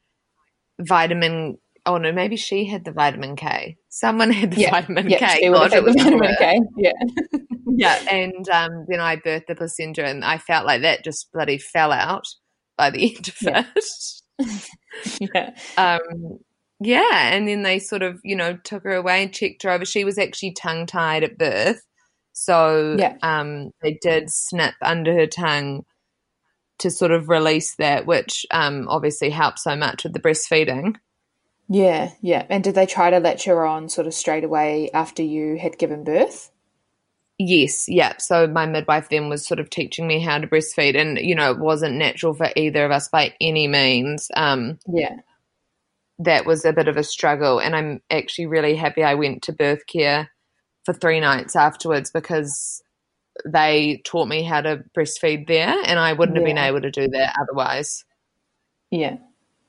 vitamin. 0.80 1.58
Oh 1.86 1.98
no, 1.98 2.12
maybe 2.12 2.36
she 2.36 2.66
had 2.66 2.86
the 2.86 2.92
vitamin 2.92 3.36
K. 3.36 3.78
Someone 3.90 4.32
had 4.32 4.52
the 4.52 4.62
yeah. 4.62 4.72
vitamin 4.72 5.10
yeah, 5.10 5.20
K. 5.20 5.40
She 5.42 5.50
God, 5.50 5.72
had 5.72 5.86
the 5.86 5.94
vitamin 5.94 6.36
K. 6.38 6.60
Yeah, 6.76 6.92
yeah. 7.68 8.00
And 8.10 8.50
um, 8.50 8.86
then 8.88 9.00
I 9.00 9.18
birthed 9.18 9.48
the 9.48 9.56
placenta, 9.56 10.06
and 10.06 10.26
I 10.26 10.40
felt 10.40 10.66
like 10.66 10.82
that 10.82 11.04
just 11.04 11.32
bloody 11.32 11.60
fell 11.60 11.92
out 11.92 12.26
by 12.78 12.90
the 12.90 13.16
end 13.16 13.28
of 13.28 13.36
it. 13.42 13.84
yeah. 15.20 15.56
Um, 15.78 16.40
yeah, 16.80 17.34
and 17.34 17.48
then 17.48 17.64
they 17.64 17.80
sort 17.80 18.04
of, 18.04 18.20
you 18.24 18.36
know, 18.36 18.56
took 18.58 18.84
her 18.84 18.96
away 18.96 19.24
and 19.24 19.34
checked 19.34 19.64
her 19.64 19.70
over. 19.70 19.86
She 19.86 20.04
was 20.04 20.18
actually 20.18 20.52
tongue 20.52 20.86
tied 20.86 21.24
at 21.24 21.38
birth. 21.38 21.86
So 22.34 22.96
yeah. 22.98 23.18
um, 23.22 23.72
they 23.82 24.00
did 24.02 24.30
snip 24.30 24.76
under 24.82 25.14
her 25.14 25.28
tongue 25.28 25.84
to 26.80 26.90
sort 26.90 27.12
of 27.12 27.28
release 27.28 27.76
that, 27.76 28.06
which 28.06 28.46
um, 28.52 28.88
obviously 28.88 29.30
helps 29.30 29.64
so 29.64 29.76
much 29.76 30.04
with 30.04 30.14
the 30.14 30.22
breastfeeding. 30.22 30.96
Yeah, 31.68 32.12
yeah. 32.22 32.46
And 32.50 32.64
did 32.64 32.76
they 32.76 32.86
try 32.86 33.10
to 33.10 33.20
let 33.20 33.46
you 33.46 33.54
on 33.58 33.90
sort 33.90 34.08
of 34.08 34.14
straight 34.14 34.44
away 34.44 34.90
after 34.94 35.22
you 35.22 35.58
had 35.58 35.78
given 35.78 36.04
birth? 36.04 36.50
Yes, 37.42 37.88
yeah. 37.88 38.18
So 38.18 38.48
my 38.48 38.66
midwife 38.66 39.08
then 39.10 39.30
was 39.30 39.48
sort 39.48 39.62
of 39.62 39.70
teaching 39.70 40.06
me 40.08 40.20
how 40.20 40.40
to 40.40 40.48
breastfeed, 40.48 41.00
and 41.00 41.18
you 41.18 41.34
know, 41.34 41.52
it 41.52 41.60
wasn't 41.60 41.96
natural 41.96 42.34
for 42.34 42.50
either 42.58 42.86
of 42.86 42.92
us 42.92 43.08
by 43.08 43.34
any 43.40 43.66
means. 43.68 44.30
Um, 44.36 44.78
yeah. 44.88 45.16
that 46.20 46.46
was 46.46 46.66
a 46.66 46.74
bit 46.74 46.90
of 46.90 46.98
a 46.98 47.04
struggle. 47.04 47.60
And 47.60 47.76
I'm 47.76 48.02
actually 48.10 48.48
really 48.48 48.76
happy 48.76 49.04
I 49.04 49.16
went 49.16 49.42
to 49.44 49.54
birth 49.54 49.88
care 49.88 50.30
for 50.86 50.94
three 50.94 51.22
nights 51.22 51.56
afterwards 51.56 52.12
because 52.12 52.84
they 53.46 54.02
taught 54.04 54.28
me 54.28 54.44
how 54.44 54.60
to 54.60 54.84
breastfeed 54.98 55.48
there, 55.48 55.76
and 55.86 55.98
I 55.98 56.12
wouldn't 56.14 56.36
yeah. 56.36 56.42
have 56.42 56.46
been 56.48 56.58
able 56.58 56.82
to 56.82 56.92
do 56.92 57.08
that 57.08 57.36
otherwise. 57.42 58.04
Yeah, 58.92 59.18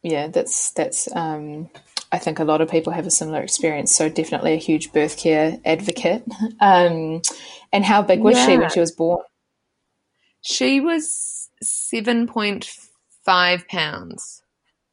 yeah, 0.02 0.26
that's 0.26 0.72
that's. 0.72 1.08
Um, 1.14 1.70
I 2.12 2.18
think 2.18 2.38
a 2.38 2.44
lot 2.44 2.60
of 2.60 2.70
people 2.70 2.92
have 2.92 3.06
a 3.06 3.10
similar 3.10 3.40
experience. 3.40 3.94
So 3.94 4.08
definitely 4.08 4.54
a 4.54 4.58
huge 4.58 4.92
birth 4.92 5.16
care 5.16 5.58
advocate. 5.64 6.24
Um, 6.60 7.22
and 7.72 7.84
how 7.84 8.02
big 8.02 8.20
was 8.20 8.36
yeah. 8.36 8.46
she 8.46 8.58
when 8.58 8.70
she 8.70 8.80
was 8.80 8.92
born? 8.92 9.24
She 10.42 10.80
was 10.80 11.48
seven 11.62 12.26
point 12.26 12.70
five 13.24 13.66
pounds. 13.68 14.42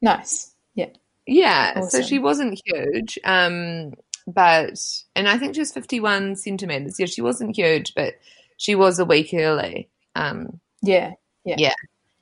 Nice. 0.00 0.54
Yeah. 0.74 0.90
Yeah. 1.26 1.74
Awesome. 1.76 1.90
So 1.90 2.06
she 2.06 2.18
wasn't 2.18 2.60
huge. 2.64 3.18
Um, 3.24 3.92
but 4.26 4.78
and 5.16 5.28
I 5.28 5.38
think 5.38 5.54
she 5.54 5.60
was 5.60 5.72
fifty 5.72 6.00
one 6.00 6.36
centimeters. 6.36 6.98
Yeah, 6.98 7.06
she 7.06 7.22
wasn't 7.22 7.56
huge, 7.56 7.94
but 7.94 8.14
she 8.56 8.74
was 8.74 8.98
a 8.98 9.04
week 9.04 9.30
early. 9.34 9.88
Um, 10.14 10.60
yeah. 10.82 11.14
Yeah. 11.44 11.56
Yeah. 11.58 11.74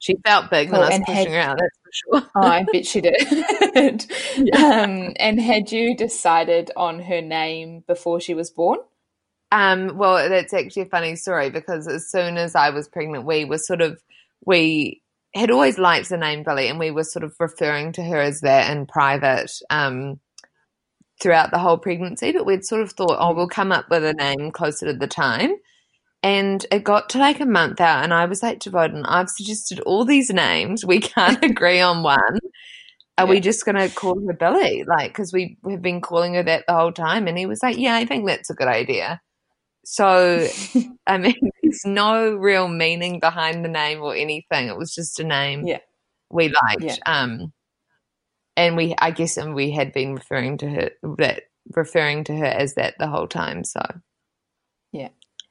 She 0.07 0.14
felt 0.25 0.51
big 0.51 0.71
when 0.71 0.83
I 0.83 0.88
was 0.88 1.01
pushing 1.05 1.14
had, 1.14 1.29
her 1.33 1.38
out, 1.38 1.59
that's 1.59 1.79
for 1.83 2.21
sure. 2.21 2.31
oh, 2.37 2.40
I 2.40 2.64
bet 2.73 2.87
she 2.87 3.01
did. 3.01 3.16
yeah. 4.37 4.85
um, 4.85 5.14
and 5.16 5.40
had 5.40 5.73
you 5.73 5.97
decided 5.97 6.71
on 6.77 7.01
her 7.01 7.21
name 7.21 7.83
before 7.88 8.21
she 8.21 8.33
was 8.33 8.49
born? 8.51 8.79
Um, 9.51 9.99
well, 9.99 10.29
that's 10.29 10.55
actually 10.55 10.83
a 10.83 10.87
funny 10.87 11.16
story 11.16 11.51
because 11.51 11.88
as 11.88 12.09
soon 12.09 12.37
as 12.37 12.55
I 12.55 12.71
was 12.71 12.87
pregnant, 12.87 13.27
we 13.27 13.47
were 13.47 13.59
sort 13.59 13.81
of 13.81 14.01
we 14.45 15.03
had 15.35 15.51
always 15.51 15.77
liked 15.77 16.09
the 16.09 16.16
name 16.16 16.45
Billie, 16.45 16.69
and 16.69 16.79
we 16.79 16.92
were 16.92 17.03
sort 17.03 17.25
of 17.25 17.35
referring 17.40 17.90
to 17.95 18.05
her 18.05 18.21
as 18.21 18.42
that 18.42 18.71
in 18.71 18.87
private 18.87 19.51
um, 19.71 20.21
throughout 21.21 21.51
the 21.51 21.59
whole 21.59 21.79
pregnancy. 21.79 22.31
But 22.31 22.47
we'd 22.47 22.64
sort 22.64 22.83
of 22.83 22.92
thought, 22.92 23.19
oh, 23.19 23.35
we'll 23.35 23.49
come 23.49 23.73
up 23.73 23.90
with 23.90 24.05
a 24.05 24.14
name 24.14 24.53
closer 24.53 24.87
to 24.87 24.92
the 24.92 25.09
time. 25.09 25.57
And 26.27 26.67
it 26.73 26.83
got 26.83 27.11
to 27.11 27.19
like 27.19 27.39
a 27.39 27.47
month 27.47 27.81
out, 27.81 28.03
and 28.03 28.12
I 28.12 28.25
was 28.25 28.43
like 28.43 28.59
to 28.61 28.71
Beauden, 28.73 29.05
I've 29.05 29.31
suggested 29.31 29.79
all 29.79 30.05
these 30.05 30.29
names. 30.29 30.85
We 30.85 30.99
can't 30.99 31.41
agree 31.45 31.79
on 31.79 32.03
one. 32.03 32.41
Are 33.17 33.27
yeah. 33.27 33.31
we 33.31 33.39
just 33.39 33.65
going 33.65 33.77
to 33.77 33.95
call 33.95 34.21
her 34.27 34.33
Billie? 34.33 34.83
Like, 34.83 35.12
because 35.12 35.33
we 35.33 35.57
have 35.71 35.83
been 35.83 36.01
calling 36.01 36.35
her 36.35 36.43
that 36.43 36.65
the 36.67 36.75
whole 36.75 36.91
time. 36.91 37.29
And 37.29 37.39
he 37.39 37.47
was 37.47 37.62
like, 37.62 37.79
Yeah, 37.79 37.95
I 37.95 38.07
think 38.07 38.27
that's 38.27 38.51
a 38.51 38.55
good 38.55 38.67
idea. 38.67 39.21
So, 39.85 40.49
I 41.07 41.19
mean, 41.19 41.37
there's 41.62 41.83
no 41.85 42.35
real 42.35 42.67
meaning 42.67 43.21
behind 43.21 43.65
the 43.65 43.69
name 43.69 44.03
or 44.03 44.12
anything. 44.12 44.67
It 44.67 44.77
was 44.77 44.93
just 44.93 45.21
a 45.21 45.25
name 45.25 45.65
yeah. 45.65 45.79
we 46.29 46.49
liked. 46.49 46.83
Yeah. 46.83 46.97
Um, 47.07 47.53
and 48.57 48.77
we, 48.77 48.97
I 48.99 49.12
guess, 49.12 49.37
and 49.37 49.55
we 49.55 49.71
had 49.71 49.93
been 49.93 50.17
referring 50.17 50.59
to 50.59 50.69
her 50.69 50.91
that 51.19 51.45
referring 51.77 52.25
to 52.25 52.37
her 52.37 52.47
as 52.47 52.75
that 52.75 52.95
the 52.99 53.07
whole 53.07 53.29
time. 53.29 53.62
So, 53.62 53.81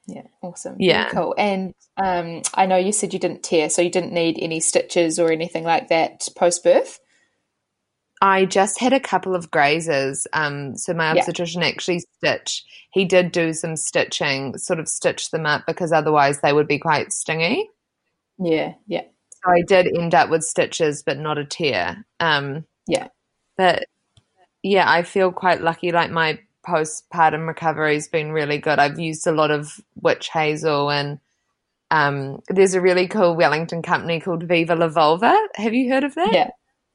yeah, 0.06 0.22
awesome. 0.42 0.76
Yeah, 0.78 1.10
cool. 1.10 1.34
And 1.36 1.74
um, 1.96 2.42
I 2.54 2.66
know 2.66 2.76
you 2.76 2.92
said 2.92 3.12
you 3.12 3.18
didn't 3.18 3.42
tear, 3.42 3.68
so 3.68 3.82
you 3.82 3.90
didn't 3.90 4.12
need 4.12 4.38
any 4.40 4.60
stitches 4.60 5.18
or 5.18 5.32
anything 5.32 5.64
like 5.64 5.88
that 5.88 6.28
post 6.36 6.62
birth. 6.62 7.00
I 8.22 8.46
just 8.46 8.80
had 8.80 8.92
a 8.92 9.00
couple 9.00 9.34
of 9.34 9.50
grazes. 9.50 10.26
Um, 10.32 10.76
so 10.76 10.94
my 10.94 11.10
obstetrician 11.10 11.62
yeah. 11.62 11.68
actually 11.68 11.98
stitched. 11.98 12.64
He 12.92 13.04
did 13.04 13.30
do 13.30 13.52
some 13.52 13.76
stitching, 13.76 14.56
sort 14.56 14.80
of 14.80 14.88
stitch 14.88 15.30
them 15.30 15.44
up 15.44 15.64
because 15.66 15.92
otherwise 15.92 16.40
they 16.40 16.52
would 16.52 16.68
be 16.68 16.78
quite 16.78 17.12
stingy. 17.12 17.68
Yeah, 18.38 18.74
yeah. 18.86 19.02
So 19.32 19.50
I 19.50 19.62
did 19.66 19.86
end 19.98 20.14
up 20.14 20.30
with 20.30 20.44
stitches, 20.44 21.02
but 21.02 21.18
not 21.18 21.36
a 21.36 21.44
tear. 21.44 22.06
Um, 22.20 22.64
yeah. 22.86 23.08
But 23.58 23.84
yeah, 24.62 24.90
I 24.90 25.02
feel 25.02 25.30
quite 25.30 25.60
lucky. 25.60 25.92
Like 25.92 26.10
my 26.10 26.38
postpartum 26.66 27.46
recovery 27.46 27.94
has 27.94 28.08
been 28.08 28.32
really 28.32 28.58
good. 28.58 28.78
I've 28.78 28.98
used 28.98 29.26
a 29.26 29.32
lot 29.32 29.50
of 29.50 29.80
witch 29.94 30.28
hazel 30.32 30.90
and 30.90 31.20
um, 31.90 32.40
there's 32.48 32.74
a 32.74 32.80
really 32.80 33.06
cool 33.06 33.36
Wellington 33.36 33.82
company 33.82 34.20
called 34.20 34.42
Viva 34.42 34.74
La 34.74 34.88
Vulva. 34.88 35.36
Have 35.54 35.74
you 35.74 35.92
heard 35.92 36.04
of 36.04 36.14
that? 36.14 36.32
Yeah. 36.32 36.50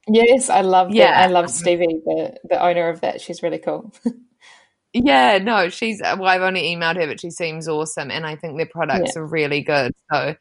Yes, 0.08 0.50
I 0.50 0.62
love 0.62 0.90
yeah. 0.90 1.12
That. 1.12 1.22
I 1.22 1.26
love 1.32 1.48
Stevie, 1.48 2.00
the 2.04 2.36
the 2.48 2.60
owner 2.60 2.88
of 2.88 3.02
that. 3.02 3.20
She's 3.20 3.42
really 3.42 3.58
cool. 3.58 3.94
yeah, 4.92 5.38
no, 5.38 5.68
she's 5.68 6.00
well, 6.02 6.26
I've 6.26 6.42
only 6.42 6.74
emailed 6.74 6.96
her, 6.96 7.06
but 7.06 7.20
she 7.20 7.30
seems 7.30 7.68
awesome, 7.68 8.10
and 8.10 8.26
I 8.26 8.34
think 8.34 8.56
their 8.56 8.66
products 8.66 9.12
yeah. 9.14 9.22
are 9.22 9.26
really 9.26 9.62
good. 9.62 9.92
So 10.12 10.34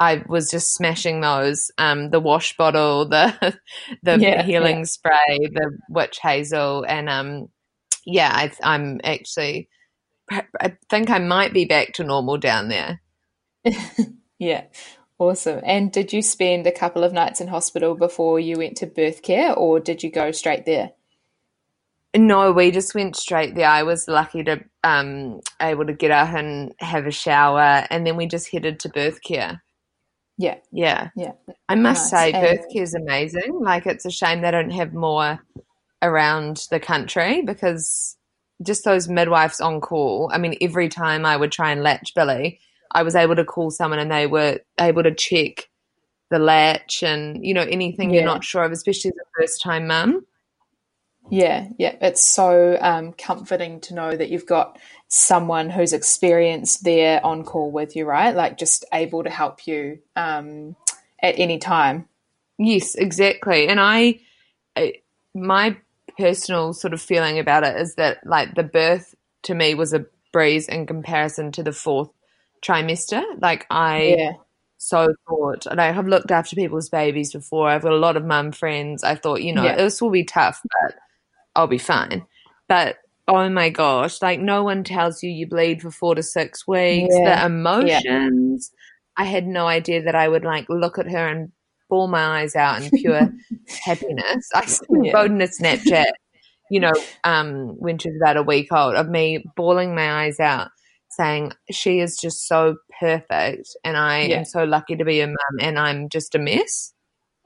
I 0.00 0.24
was 0.28 0.50
just 0.50 0.74
smashing 0.74 1.20
those. 1.20 1.70
Um, 1.78 2.10
the 2.10 2.18
wash 2.18 2.56
bottle, 2.56 3.08
the 3.08 3.56
the 4.02 4.18
yeah, 4.18 4.42
healing 4.42 4.78
yeah. 4.78 4.84
spray, 4.84 5.38
the 5.52 5.78
witch 5.88 6.18
hazel, 6.20 6.84
and 6.88 7.08
um, 7.08 7.48
yeah, 8.06 8.30
I, 8.32 8.52
I'm 8.62 9.00
actually, 9.04 9.68
I 10.30 10.76
think 10.88 11.10
I 11.10 11.18
might 11.18 11.52
be 11.52 11.66
back 11.66 11.92
to 11.94 12.04
normal 12.04 12.38
down 12.38 12.68
there. 12.68 13.02
yeah, 14.38 14.64
Awesome. 15.18 15.60
And 15.64 15.90
did 15.90 16.12
you 16.12 16.20
spend 16.20 16.66
a 16.66 16.72
couple 16.72 17.02
of 17.02 17.12
nights 17.12 17.40
in 17.40 17.48
hospital 17.48 17.94
before 17.94 18.38
you 18.38 18.58
went 18.58 18.76
to 18.78 18.86
birth 18.86 19.22
care 19.22 19.54
or 19.54 19.80
did 19.80 20.02
you 20.02 20.10
go 20.10 20.30
straight 20.30 20.66
there? 20.66 20.90
No, 22.14 22.52
we 22.52 22.70
just 22.70 22.94
went 22.94 23.16
straight 23.16 23.54
there. 23.54 23.68
I 23.68 23.82
was 23.82 24.08
lucky 24.08 24.44
to 24.44 24.62
um 24.84 25.40
able 25.60 25.86
to 25.86 25.94
get 25.94 26.10
up 26.10 26.34
and 26.34 26.74
have 26.80 27.06
a 27.06 27.10
shower 27.10 27.86
and 27.90 28.06
then 28.06 28.16
we 28.16 28.26
just 28.26 28.50
headed 28.50 28.80
to 28.80 28.90
birth 28.90 29.22
care. 29.22 29.62
Yeah. 30.36 30.56
Yeah. 30.70 31.08
Yeah. 31.16 31.32
I 31.66 31.76
must 31.76 32.12
nice. 32.12 32.24
say 32.24 32.32
and- 32.32 32.42
birth 32.58 32.66
care 32.70 32.82
is 32.82 32.94
amazing. 32.94 33.58
Like 33.58 33.86
it's 33.86 34.04
a 34.04 34.10
shame 34.10 34.42
they 34.42 34.50
don't 34.50 34.70
have 34.70 34.92
more 34.92 35.38
around 36.02 36.66
the 36.70 36.80
country 36.80 37.42
because 37.42 38.16
just 38.62 38.84
those 38.84 39.08
midwives 39.08 39.60
on 39.60 39.80
call. 39.80 40.30
I 40.32 40.38
mean, 40.38 40.56
every 40.60 40.88
time 40.88 41.26
I 41.26 41.36
would 41.36 41.52
try 41.52 41.72
and 41.72 41.82
latch 41.82 42.14
Billie, 42.14 42.60
I 42.90 43.02
was 43.02 43.14
able 43.14 43.36
to 43.36 43.44
call 43.44 43.70
someone 43.70 43.98
and 43.98 44.10
they 44.10 44.26
were 44.26 44.60
able 44.80 45.02
to 45.02 45.14
check 45.14 45.68
the 46.30 46.38
latch 46.38 47.02
and 47.02 47.44
you 47.44 47.54
know 47.54 47.62
anything 47.62 48.10
yeah. 48.10 48.16
you're 48.16 48.24
not 48.24 48.44
sure 48.44 48.64
of, 48.64 48.72
especially 48.72 49.10
as 49.10 49.16
a 49.16 49.40
first 49.40 49.62
time 49.62 49.86
mum. 49.86 50.24
Yeah, 51.28 51.68
yeah, 51.78 51.96
it's 52.00 52.24
so 52.24 52.78
um, 52.80 53.12
comforting 53.12 53.80
to 53.82 53.94
know 53.94 54.16
that 54.16 54.30
you've 54.30 54.46
got 54.46 54.78
someone 55.08 55.70
who's 55.70 55.92
experienced 55.92 56.84
there 56.84 57.24
on 57.24 57.44
call 57.44 57.70
with 57.70 57.96
you, 57.96 58.04
right? 58.04 58.34
Like 58.34 58.58
just 58.58 58.84
able 58.92 59.24
to 59.24 59.30
help 59.30 59.66
you 59.66 59.98
um, 60.14 60.76
at 61.20 61.38
any 61.38 61.58
time. 61.58 62.08
Yes, 62.58 62.94
exactly. 62.94 63.66
And 63.66 63.80
I, 63.80 64.20
I, 64.76 64.94
my 65.34 65.76
personal 66.18 66.72
sort 66.72 66.94
of 66.94 67.00
feeling 67.00 67.38
about 67.38 67.64
it 67.64 67.80
is 67.80 67.94
that 67.96 68.18
like 68.26 68.54
the 68.54 68.62
birth 68.62 69.14
to 69.44 69.54
me 69.54 69.74
was 69.74 69.92
a 69.92 70.06
breeze 70.32 70.68
in 70.68 70.86
comparison 70.86 71.52
to 71.52 71.62
the 71.62 71.72
fourth 71.72 72.10
trimester. 72.64 73.22
Like 73.40 73.66
I 73.70 74.16
yeah. 74.18 74.32
so 74.76 75.14
thought, 75.28 75.66
and 75.66 75.80
I 75.80 75.92
have 75.92 76.06
looked 76.06 76.30
after 76.30 76.56
people's 76.56 76.88
babies 76.88 77.32
before. 77.32 77.68
I've 77.68 77.82
got 77.82 77.92
a 77.92 77.96
lot 77.96 78.16
of 78.16 78.24
mum 78.24 78.52
friends. 78.52 79.04
I 79.04 79.14
thought, 79.14 79.42
you 79.42 79.54
know, 79.54 79.64
yeah. 79.64 79.76
this 79.76 80.00
will 80.00 80.10
be 80.10 80.24
tough, 80.24 80.60
but 80.62 80.94
I'll 81.54 81.66
be 81.66 81.78
fine. 81.78 82.26
But 82.68 82.96
oh 83.28 83.48
my 83.48 83.70
gosh, 83.70 84.22
like 84.22 84.40
no 84.40 84.62
one 84.62 84.84
tells 84.84 85.22
you 85.22 85.30
you 85.30 85.46
bleed 85.48 85.82
for 85.82 85.90
four 85.90 86.14
to 86.14 86.22
six 86.22 86.66
weeks. 86.66 87.14
Yeah. 87.16 87.40
The 87.40 87.46
emotions. 87.46 88.72
I 89.16 89.24
had 89.24 89.46
no 89.46 89.66
idea 89.66 90.02
that 90.02 90.14
I 90.14 90.28
would 90.28 90.44
like 90.44 90.66
look 90.68 90.98
at 90.98 91.10
her 91.10 91.26
and 91.28 91.50
bawl 91.88 92.08
my 92.08 92.40
eyes 92.40 92.54
out 92.54 92.82
in 92.82 92.90
pure 92.90 93.32
happiness. 93.68 94.48
I 94.54 94.60
yeah. 95.02 95.12
Beauden 95.12 95.42
a 95.42 95.48
Snapchat, 95.48 96.12
you 96.70 96.80
know, 96.80 96.92
um, 97.24 97.76
when 97.78 97.98
she 97.98 98.10
was 98.10 98.18
about 98.22 98.36
a 98.36 98.42
week 98.42 98.72
old, 98.72 98.94
of 98.94 99.08
me 99.08 99.44
bawling 99.56 99.94
my 99.94 100.24
eyes 100.24 100.40
out 100.40 100.68
saying 101.10 101.52
she 101.70 102.00
is 102.00 102.18
just 102.18 102.46
so 102.46 102.76
perfect 103.00 103.68
and 103.84 103.96
I 103.96 104.22
yeah. 104.22 104.38
am 104.38 104.44
so 104.44 104.64
lucky 104.64 104.96
to 104.96 105.04
be 105.04 105.20
a 105.20 105.26
mum 105.26 105.36
and 105.60 105.78
I'm 105.78 106.08
just 106.08 106.34
a 106.34 106.38
mess. 106.38 106.92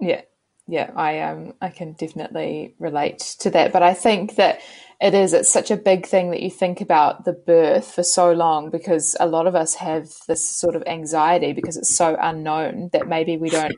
Yeah. 0.01 0.23
Yeah, 0.67 0.93
I 0.95 1.21
um 1.23 1.55
I 1.61 1.71
can 1.71 1.95
definitely 1.95 2.77
relate 2.79 3.19
to 3.41 3.51
that. 3.51 3.73
But 3.73 3.83
I 3.83 3.93
think 3.93 4.37
that 4.37 4.61
it 5.01 5.15
is 5.15 5.33
it's 5.33 5.49
such 5.49 5.73
a 5.73 5.77
big 5.77 6.07
thing 6.07 6.31
that 6.31 6.43
you 6.43 6.51
think 6.51 6.81
about 6.81 7.25
the 7.25 7.33
birth 7.33 7.93
for 7.93 8.05
so 8.05 8.33
long 8.33 8.71
because 8.71 9.17
a 9.19 9.27
lot 9.27 9.49
of 9.49 9.57
us 9.57 9.75
have 9.75 10.13
this 10.29 10.49
sort 10.49 10.77
of 10.77 10.85
anxiety 10.87 11.53
because 11.53 11.77
it's 11.77 11.93
so 11.93 12.17
unknown 12.21 12.91
that 12.93 13.09
maybe 13.09 13.37
we 13.37 13.51
don't 13.51 13.75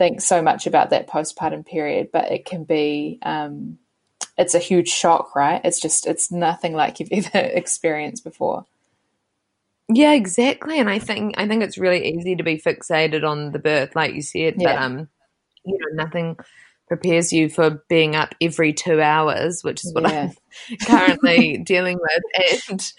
think 0.00 0.22
so 0.22 0.40
much 0.40 0.66
about 0.66 0.90
that 0.90 1.08
postpartum 1.08 1.66
period, 1.66 2.08
but 2.10 2.32
it 2.32 2.46
can 2.46 2.64
be 2.64 3.18
um 3.20 3.78
it's 4.38 4.54
a 4.54 4.58
huge 4.58 4.88
shock, 4.88 5.36
right? 5.36 5.60
It's 5.62 5.78
just 5.78 6.06
it's 6.06 6.32
nothing 6.32 6.72
like 6.72 6.98
you've 6.98 7.10
ever 7.34 7.46
experienced 7.46 8.24
before. 8.24 8.64
Yeah, 9.92 10.12
exactly. 10.12 10.78
And 10.78 10.88
I 10.88 10.98
think 10.98 11.34
I 11.38 11.46
think 11.46 11.62
it's 11.62 11.76
really 11.76 12.16
easy 12.16 12.34
to 12.36 12.42
be 12.42 12.58
fixated 12.58 13.28
on 13.28 13.52
the 13.52 13.58
birth, 13.58 13.94
like 13.94 14.14
you 14.14 14.22
said, 14.22 14.54
yeah. 14.56 14.72
but 14.72 14.82
um, 14.82 15.08
you 15.66 15.78
know, 15.78 16.02
nothing 16.04 16.38
prepares 16.88 17.30
you 17.30 17.50
for 17.50 17.82
being 17.90 18.16
up 18.16 18.34
every 18.40 18.72
two 18.72 19.02
hours, 19.02 19.62
which 19.62 19.84
is 19.84 19.92
what 19.92 20.10
yeah. 20.10 20.30
I'm 20.70 20.76
currently 20.86 21.58
dealing 21.58 21.98
with, 22.00 22.70
and 22.70 22.92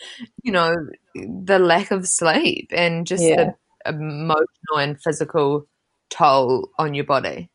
you 0.44 0.52
know, 0.52 0.72
the 1.16 1.58
lack 1.58 1.90
of 1.90 2.08
sleep 2.08 2.70
and 2.72 3.08
just 3.08 3.24
yeah. 3.24 3.54
the 3.86 3.90
emotional 3.90 4.78
and 4.78 5.02
physical 5.02 5.66
toll 6.12 6.70
on 6.78 6.94
your 6.94 7.06
body. 7.06 7.50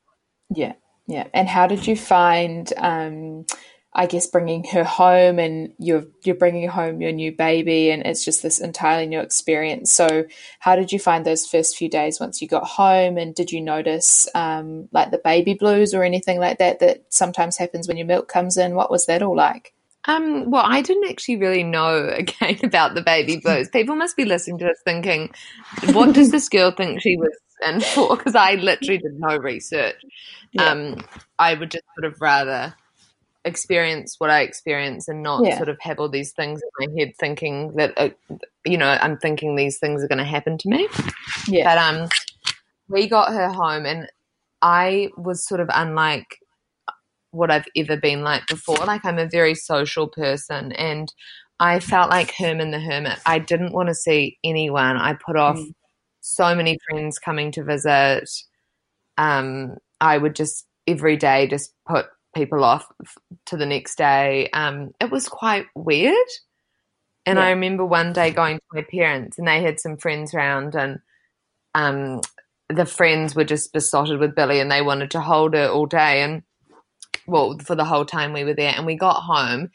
Yeah, 0.55 0.75
Yeah. 1.07 1.29
And 1.33 1.49
how 1.49 1.67
did 1.67 1.87
you 1.87 1.97
find, 1.97 2.73
um, 2.77 3.47
I 3.93 4.07
guess, 4.07 4.27
bringing 4.27 4.65
her 4.73 4.85
home 4.85 5.39
and 5.39 5.73
you're, 5.79 6.05
you're 6.25 6.35
bringing 6.35 6.69
home 6.69 7.01
your 7.01 7.13
new 7.13 7.33
baby 7.33 7.91
and 7.91 8.05
it's 8.05 8.25
just 8.25 8.43
this 8.43 8.61
entirely 8.61 9.07
new 9.07 9.21
experience. 9.21 9.93
So 9.93 10.27
how 10.59 10.77
did 10.77 10.93
you 10.93 10.99
find 10.99 11.25
those 11.25 11.47
first 11.47 11.77
few 11.77 11.89
days 11.89 12.21
once 12.21 12.43
you 12.43 12.49
got 12.49 12.65
home? 12.65 13.17
And 13.17 13.35
did 13.35 13.53
you 13.53 13.61
notice, 13.61 14.27
um, 14.35 14.89
like 14.93 15.11
the 15.11 15.21
baby 15.23 15.55
blues 15.55 15.95
or 15.95 16.03
anything 16.03 16.39
like 16.39 16.59
that, 16.59 16.81
that 16.81 17.05
sometimes 17.09 17.57
happens 17.57 17.89
when 17.89 17.97
your 17.97 18.07
milk 18.07 18.29
comes 18.29 18.57
in? 18.57 18.75
What 18.75 18.91
was 18.91 19.07
that 19.07 19.23
all 19.23 19.37
like? 19.37 19.73
Um, 20.09 20.51
well, 20.51 20.65
I 20.65 20.83
didn't 20.83 21.11
actually 21.11 21.37
really 21.37 21.65
know 21.65 22.09
again 22.13 22.59
about 22.63 22.95
the 22.95 23.03
baby 23.03 23.39
blues. 23.39 23.69
People 23.69 23.97
must 23.97 24.17
be 24.17 24.25
listening 24.25 24.59
to 24.59 24.71
us 24.71 24.79
thinking, 24.85 25.31
what 25.93 26.15
does 26.15 26.31
this 26.31 26.49
girl 26.49 26.71
think 26.71 27.01
she 27.01 27.17
was 27.17 27.37
in 27.65 27.81
for? 27.95 28.17
Because 28.17 28.35
I 28.35 28.55
literally 28.55 28.99
did 28.99 29.19
no 29.19 29.37
research. 29.37 29.97
Yeah. 30.53 30.71
Um, 30.71 31.05
I 31.39 31.55
would 31.55 31.71
just 31.71 31.85
sort 31.99 32.13
of 32.13 32.21
rather 32.21 32.75
experience 33.45 34.17
what 34.19 34.29
I 34.29 34.41
experience 34.41 35.07
and 35.07 35.23
not 35.23 35.45
yeah. 35.45 35.57
sort 35.57 35.69
of 35.69 35.79
have 35.81 36.01
all 36.01 36.09
these 36.09 36.33
things 36.33 36.61
in 36.61 36.87
my 36.87 37.01
head 37.01 37.13
thinking 37.19 37.77
that, 37.77 37.95
uh, 37.97 38.09
you 38.65 38.77
know, 38.77 38.99
I'm 39.01 39.19
thinking 39.19 39.55
these 39.55 39.79
things 39.79 40.03
are 40.03 40.09
going 40.09 40.19
to 40.19 40.25
happen 40.25 40.59
to 40.59 40.69
me. 40.69 40.89
Yeah. 41.47 41.65
But 41.65 41.79
um, 41.79 42.09
we 42.89 43.09
got 43.09 43.33
her 43.33 43.49
home 43.49 43.87
and 43.87 44.11
I 44.63 45.11
was 45.17 45.47
sort 45.47 45.61
of 45.61 45.69
unlike 45.73 46.27
what 47.31 47.51
I've 47.51 47.67
ever 47.77 47.97
been 47.97 48.23
like 48.23 48.47
before. 48.49 48.79
Like 48.85 49.05
I'm 49.05 49.19
a 49.19 49.29
very 49.29 49.55
social 49.55 50.09
person 50.09 50.73
and 50.73 51.13
I 51.59 51.81
felt 51.81 52.11
like 52.11 52.35
Herman 52.37 52.71
the 52.71 52.81
Hermit. 52.81 53.19
I 53.25 53.39
didn't 53.39 53.73
want 53.73 53.89
to 53.89 53.95
see 53.95 54.39
anyone. 54.45 54.97
I 54.97 55.15
put 55.15 55.37
off 55.37 55.57
mm. 55.57 55.73
So 56.29 56.55
many 56.55 56.79
friends 56.89 57.19
coming 57.19 57.53
to 57.53 57.63
visit. 57.63 58.29
Um, 59.17 59.77
I 60.01 60.19
would 60.19 60.35
just 60.35 60.67
every 60.87 61.17
day 61.17 61.47
just 61.47 61.73
put 61.87 62.07
people 62.35 62.65
off 62.65 62.87
to 63.47 63.57
the 63.57 63.67
next 63.67 63.97
day. 63.97 64.49
Um, 64.51 64.93
it 65.01 65.11
was 65.11 65.29
quite 65.29 65.67
weird. 65.75 66.29
And 67.25 67.39
yeah. 67.39 67.45
I 67.45 67.51
remember 67.51 67.85
one 67.85 68.13
day 68.13 68.31
going 68.31 68.59
to 68.59 68.63
my 68.73 68.83
parents 68.83 69.39
and 69.39 69.47
they 69.47 69.63
had 69.63 69.81
some 69.81 69.97
friends 69.97 70.35
around 70.35 70.75
and 70.75 71.01
um, 71.75 72.21
the 72.69 72.87
friends 72.87 73.35
were 73.35 73.45
just 73.45 73.73
besotted 73.73 74.19
with 74.19 74.35
Billie 74.35 74.61
and 74.61 74.71
they 74.71 74.83
wanted 74.83 75.11
to 75.13 75.21
hold 75.21 75.55
her 75.55 75.69
all 75.69 75.87
day. 75.87 76.23
And 76.23 76.43
well, 77.27 77.57
for 77.59 77.75
the 77.75 77.85
whole 77.85 78.05
time 78.05 78.33
we 78.33 78.45
were 78.45 78.55
there. 78.55 78.75
And 78.77 78.87
we 78.87 78.97
got 78.97 79.23
home, 79.23 79.71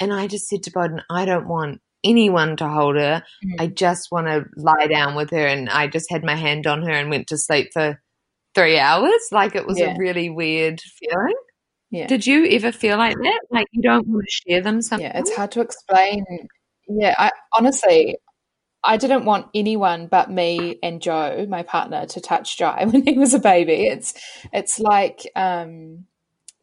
and 0.00 0.12
I 0.12 0.26
just 0.26 0.48
said 0.48 0.62
to 0.64 0.70
Beauden, 0.70 1.02
I 1.10 1.24
don't 1.24 1.48
want 1.48 1.80
anyone 2.04 2.56
to 2.56 2.68
hold 2.68 2.96
her. 2.96 3.22
Mm-hmm. 3.44 3.60
I 3.60 3.66
just 3.68 4.10
want 4.10 4.26
to 4.26 4.44
lie 4.56 4.86
down 4.86 5.14
with 5.14 5.30
her. 5.30 5.46
And 5.46 5.68
I 5.68 5.86
just 5.86 6.10
had 6.10 6.24
my 6.24 6.34
hand 6.34 6.66
on 6.66 6.82
her 6.82 6.92
and 6.92 7.10
went 7.10 7.28
to 7.28 7.38
sleep 7.38 7.70
for 7.72 8.00
three 8.54 8.78
hours. 8.78 9.28
Like 9.30 9.54
it 9.54 9.66
was 9.66 9.78
yeah. 9.78 9.94
a 9.94 9.98
really 9.98 10.30
weird 10.30 10.80
feeling. 10.80 11.34
Yeah. 11.90 12.06
Did 12.06 12.26
you 12.26 12.46
ever 12.46 12.72
feel 12.72 12.96
like 12.96 13.16
that? 13.16 13.40
Like 13.50 13.66
you 13.72 13.82
don't 13.82 14.08
want 14.08 14.24
to 14.24 14.50
share 14.50 14.62
them 14.62 14.80
something? 14.80 15.06
Yeah, 15.06 15.18
it's 15.18 15.34
hard 15.36 15.52
to 15.52 15.60
explain. 15.60 16.24
Yeah, 16.88 17.14
I 17.18 17.30
honestly, 17.52 18.16
I 18.82 18.96
didn't 18.96 19.26
want 19.26 19.48
anyone 19.54 20.06
but 20.06 20.30
me 20.30 20.78
and 20.82 21.02
Joe, 21.02 21.46
my 21.48 21.62
partner, 21.62 22.06
to 22.06 22.20
touch 22.20 22.56
Jai 22.56 22.84
when 22.90 23.06
he 23.06 23.18
was 23.18 23.34
a 23.34 23.38
baby. 23.38 23.88
It's 23.88 24.14
it's 24.54 24.78
like 24.78 25.30
um, 25.36 26.06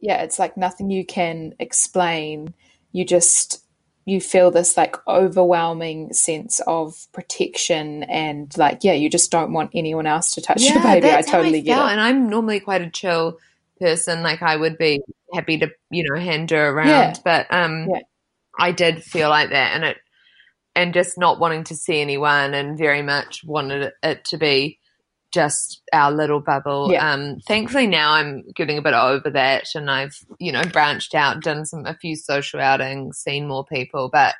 yeah, 0.00 0.22
it's 0.22 0.40
like 0.40 0.56
nothing 0.56 0.90
you 0.90 1.06
can 1.06 1.54
explain. 1.60 2.52
You 2.90 3.04
just 3.04 3.64
you 4.04 4.20
feel 4.20 4.50
this 4.50 4.76
like 4.76 4.96
overwhelming 5.06 6.12
sense 6.12 6.60
of 6.66 7.06
protection 7.12 8.02
and 8.04 8.56
like 8.56 8.82
yeah, 8.82 8.92
you 8.92 9.08
just 9.08 9.30
don't 9.30 9.52
want 9.52 9.70
anyone 9.74 10.06
else 10.06 10.32
to 10.32 10.40
touch 10.40 10.62
yeah, 10.62 10.74
your 10.74 10.82
baby. 10.82 11.10
I 11.10 11.22
totally 11.22 11.58
I 11.58 11.62
get 11.62 11.78
it. 11.78 11.92
And 11.92 12.00
I'm 12.00 12.28
normally 12.28 12.60
quite 12.60 12.82
a 12.82 12.90
chill 12.90 13.38
person. 13.78 14.22
Like 14.22 14.42
I 14.42 14.56
would 14.56 14.78
be 14.78 15.02
happy 15.32 15.58
to 15.58 15.70
you 15.90 16.04
know 16.08 16.18
hand 16.18 16.50
her 16.50 16.70
around, 16.70 16.88
yeah. 16.88 17.14
but 17.24 17.46
um, 17.50 17.88
yeah. 17.88 18.00
I 18.58 18.72
did 18.72 19.04
feel 19.04 19.28
like 19.28 19.50
that, 19.50 19.74
and 19.74 19.84
it 19.84 19.98
and 20.74 20.94
just 20.94 21.18
not 21.18 21.38
wanting 21.38 21.64
to 21.64 21.76
see 21.76 22.00
anyone, 22.00 22.54
and 22.54 22.78
very 22.78 23.02
much 23.02 23.44
wanted 23.44 23.92
it 24.02 24.24
to 24.26 24.38
be 24.38 24.79
just 25.32 25.82
our 25.92 26.10
little 26.10 26.40
bubble. 26.40 26.90
Yeah. 26.90 27.12
Um, 27.12 27.38
thankfully 27.46 27.86
now 27.86 28.12
I'm 28.12 28.44
getting 28.54 28.78
a 28.78 28.82
bit 28.82 28.94
over 28.94 29.30
that 29.30 29.64
and 29.74 29.90
I've, 29.90 30.16
you 30.38 30.52
know, 30.52 30.62
branched 30.64 31.14
out, 31.14 31.42
done 31.42 31.64
some, 31.64 31.86
a 31.86 31.94
few 31.94 32.16
social 32.16 32.60
outings, 32.60 33.18
seen 33.18 33.46
more 33.46 33.64
people, 33.64 34.10
but, 34.12 34.34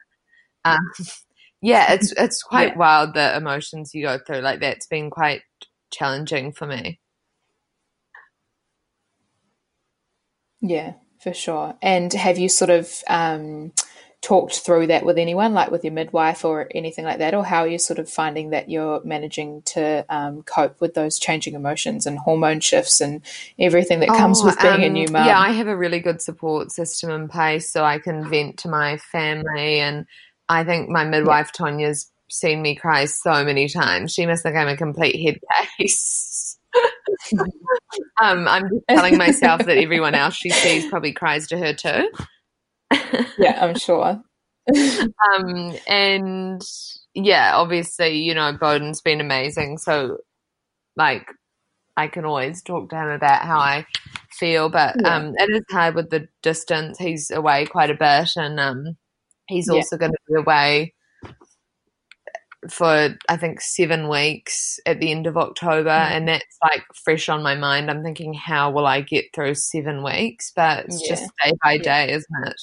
um, 0.64 0.79
yeah, 1.62 1.92
it's, 1.92 2.12
it's 2.16 2.42
quite 2.42 2.72
yeah. 2.72 2.79
wild 2.79 3.14
the 3.14 3.37
emotions 3.37 3.94
you 3.94 4.05
go 4.05 4.18
through. 4.18 4.40
Like 4.40 4.61
that's 4.61 4.87
been 4.87 5.11
quite 5.11 5.42
challenging 5.90 6.53
for 6.53 6.66
me. 6.66 7.00
Yeah, 10.61 10.94
for 11.22 11.33
sure. 11.33 11.76
And 11.81 12.12
have 12.12 12.38
you 12.38 12.48
sort 12.48 12.70
of, 12.70 12.92
um, 13.09 13.72
talked 14.22 14.59
through 14.61 14.87
that 14.88 15.04
with 15.04 15.16
anyone, 15.18 15.54
like 15.54 15.70
with 15.70 15.83
your 15.83 15.92
midwife 15.92 16.44
or 16.44 16.68
anything 16.74 17.04
like 17.04 17.18
that, 17.18 17.35
or 17.35 17.44
how 17.44 17.64
you're 17.64 17.72
you 17.72 17.78
sort 17.78 17.98
of 17.98 18.09
finding 18.09 18.50
that 18.50 18.68
you're 18.68 19.02
managing 19.02 19.62
to 19.62 20.04
um, 20.09 20.42
cope 20.42 20.80
with 20.80 20.94
those 20.94 21.18
changing 21.18 21.54
emotions 21.54 22.06
and 22.06 22.18
hormone 22.18 22.61
shifts 22.61 23.00
and 23.00 23.22
everything 23.59 24.00
that 24.00 24.09
comes 24.09 24.40
oh, 24.42 24.46
with 24.46 24.61
being 24.61 24.74
um, 24.74 24.83
a 24.83 24.88
new 24.90 25.09
mum? 25.11 25.26
Yeah, 25.26 25.38
I 25.38 25.52
have 25.52 25.68
a 25.68 25.76
really 25.76 26.00
good 26.00 26.20
support 26.20 26.70
system 26.70 27.11
in 27.11 27.28
place, 27.28 27.70
so 27.70 27.85
I 27.85 27.98
can 27.98 28.28
vent 28.28 28.59
to 28.59 28.68
my 28.68 28.98
family, 28.98 29.80
and 29.80 30.06
I 30.48 30.64
think 30.64 30.90
my 30.90 31.04
midwife 31.04 31.50
yeah. 31.54 31.66
Tanya's 31.66 32.11
seen 32.28 32.62
me 32.62 32.74
cry 32.74 33.06
so 33.06 33.44
many 33.44 33.68
times. 33.68 34.12
She 34.12 34.26
must 34.26 34.42
think 34.42 34.56
I'm 34.56 34.68
a 34.68 34.76
complete 34.76 35.20
head 35.20 35.38
case. 35.78 36.59
um, 38.20 38.46
I'm 38.46 38.68
just 38.68 38.85
telling 38.88 39.18
myself 39.18 39.64
that 39.64 39.78
everyone 39.78 40.14
else 40.14 40.35
she 40.35 40.50
sees 40.50 40.87
probably 40.87 41.12
cries 41.12 41.48
to 41.48 41.59
her 41.59 41.74
too 41.74 42.09
yeah, 43.38 43.59
I'm 43.61 43.79
sure. 43.79 44.22
um, 45.35 45.74
and 45.87 46.62
yeah, 47.14 47.53
obviously, 47.57 48.18
you 48.18 48.35
know, 48.35 48.53
Beauden's 48.53 49.00
been 49.00 49.20
amazing. 49.20 49.79
So, 49.79 50.18
like, 50.96 51.26
I 51.96 52.09
can 52.09 52.24
always 52.24 52.62
talk 52.62 52.90
to 52.90 52.96
him 52.96 53.09
about 53.09 53.42
how 53.42 53.59
I 53.59 53.87
feel, 54.31 54.68
but 54.68 54.96
yeah. 55.00 55.16
um, 55.16 55.35
it 55.37 55.50
is 55.50 55.64
hard 55.70 55.94
with 55.94 56.11
the 56.11 56.29
distance. 56.42 56.98
He's 56.98 57.31
away 57.31 57.66
quite 57.66 57.90
a 57.90 57.94
bit, 57.94 58.31
and 58.37 58.61
um, 58.61 58.96
he's 59.48 59.68
yeah. 59.68 59.76
also 59.76 59.96
going 59.96 60.12
to 60.12 60.18
be 60.29 60.35
away 60.38 60.94
for 62.68 63.16
I 63.29 63.37
think 63.38 63.61
seven 63.61 64.09
weeks 64.09 64.79
at 64.85 65.00
the 65.00 65.11
end 65.11 65.26
of 65.26 65.37
October, 65.37 65.90
mm. 65.90 66.11
and 66.11 66.29
that's 66.29 66.59
like 66.62 66.85
fresh 66.94 67.29
on 67.29 67.42
my 67.42 67.55
mind. 67.55 67.90
I'm 67.90 68.03
thinking, 68.03 68.35
how 68.35 68.70
will 68.70 68.87
I 68.87 69.00
get 69.00 69.26
through 69.35 69.55
seven 69.55 70.03
weeks? 70.03 70.53
But 70.55 70.87
it's 70.87 71.03
yeah. 71.03 71.14
just 71.14 71.33
day 71.42 71.53
by 71.62 71.79
day, 71.79 72.12
isn't 72.12 72.46
it? 72.46 72.61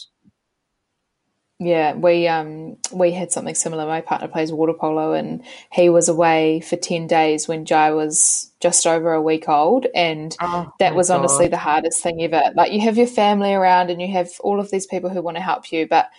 Yeah, 1.59 1.95
we 1.95 2.27
um 2.27 2.77
we 2.93 3.11
had 3.11 3.31
something 3.31 3.55
similar. 3.55 3.87
My 3.87 4.01
partner 4.01 4.27
plays 4.27 4.51
water 4.51 4.73
polo, 4.73 5.13
and 5.13 5.43
he 5.71 5.89
was 5.89 6.07
away 6.07 6.59
for 6.59 6.75
ten 6.75 7.07
days 7.07 7.47
when 7.47 7.65
Jai 7.65 7.91
was 7.91 8.51
just 8.59 8.85
over 8.85 9.13
a 9.13 9.21
week 9.21 9.49
old, 9.49 9.87
and 9.95 10.37
oh, 10.39 10.71
that 10.79 10.93
was 10.93 11.07
God. 11.07 11.17
honestly 11.19 11.47
the 11.47 11.57
hardest 11.57 12.03
thing 12.03 12.21
ever. 12.21 12.43
Like 12.53 12.71
you 12.71 12.81
have 12.81 12.95
your 12.95 13.07
family 13.07 13.55
around, 13.55 13.89
and 13.89 13.99
you 13.99 14.07
have 14.09 14.29
all 14.41 14.59
of 14.59 14.69
these 14.69 14.85
people 14.85 15.09
who 15.09 15.23
want 15.23 15.37
to 15.37 15.41
help 15.41 15.71
you, 15.71 15.87
but 15.87 16.11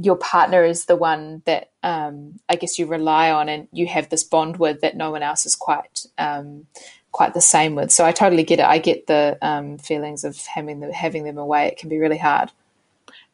your 0.00 0.16
partner 0.16 0.62
is 0.62 0.84
the 0.84 0.96
one 0.96 1.42
that 1.44 1.70
um, 1.82 2.38
I 2.48 2.54
guess 2.54 2.78
you 2.78 2.86
rely 2.86 3.32
on, 3.32 3.48
and 3.48 3.66
you 3.72 3.88
have 3.88 4.10
this 4.10 4.22
bond 4.22 4.58
with 4.58 4.80
that 4.82 4.96
no 4.96 5.10
one 5.10 5.24
else 5.24 5.44
is 5.44 5.56
quite 5.56 6.06
um, 6.18 6.68
quite 7.10 7.34
the 7.34 7.40
same 7.40 7.74
with. 7.74 7.90
So 7.90 8.04
I 8.04 8.12
totally 8.12 8.44
get 8.44 8.60
it. 8.60 8.64
I 8.64 8.78
get 8.78 9.08
the 9.08 9.38
um, 9.42 9.76
feelings 9.76 10.22
of 10.22 10.36
having 10.46 10.78
them 10.78 10.92
having 10.92 11.24
them 11.24 11.38
away. 11.38 11.66
It 11.66 11.78
can 11.78 11.88
be 11.88 11.98
really 11.98 12.18
hard. 12.18 12.52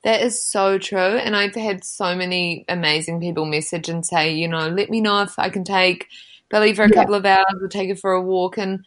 That 0.02 0.22
is 0.22 0.42
so 0.42 0.78
true. 0.78 0.98
And 0.98 1.36
I've 1.36 1.54
had 1.54 1.84
so 1.84 2.14
many 2.14 2.64
amazing 2.68 3.20
people 3.20 3.44
message 3.44 3.88
and 3.88 4.04
say, 4.04 4.32
you 4.32 4.48
know, 4.48 4.68
let 4.68 4.88
me 4.88 5.00
know 5.00 5.22
if 5.22 5.38
I 5.38 5.50
can 5.50 5.64
take 5.64 6.08
Billie 6.48 6.74
for 6.74 6.84
a 6.84 6.88
yeah. 6.88 6.94
couple 6.94 7.14
of 7.14 7.26
hours 7.26 7.56
or 7.60 7.68
take 7.68 7.90
her 7.90 7.96
for 7.96 8.12
a 8.12 8.22
walk 8.22 8.58
and 8.58 8.84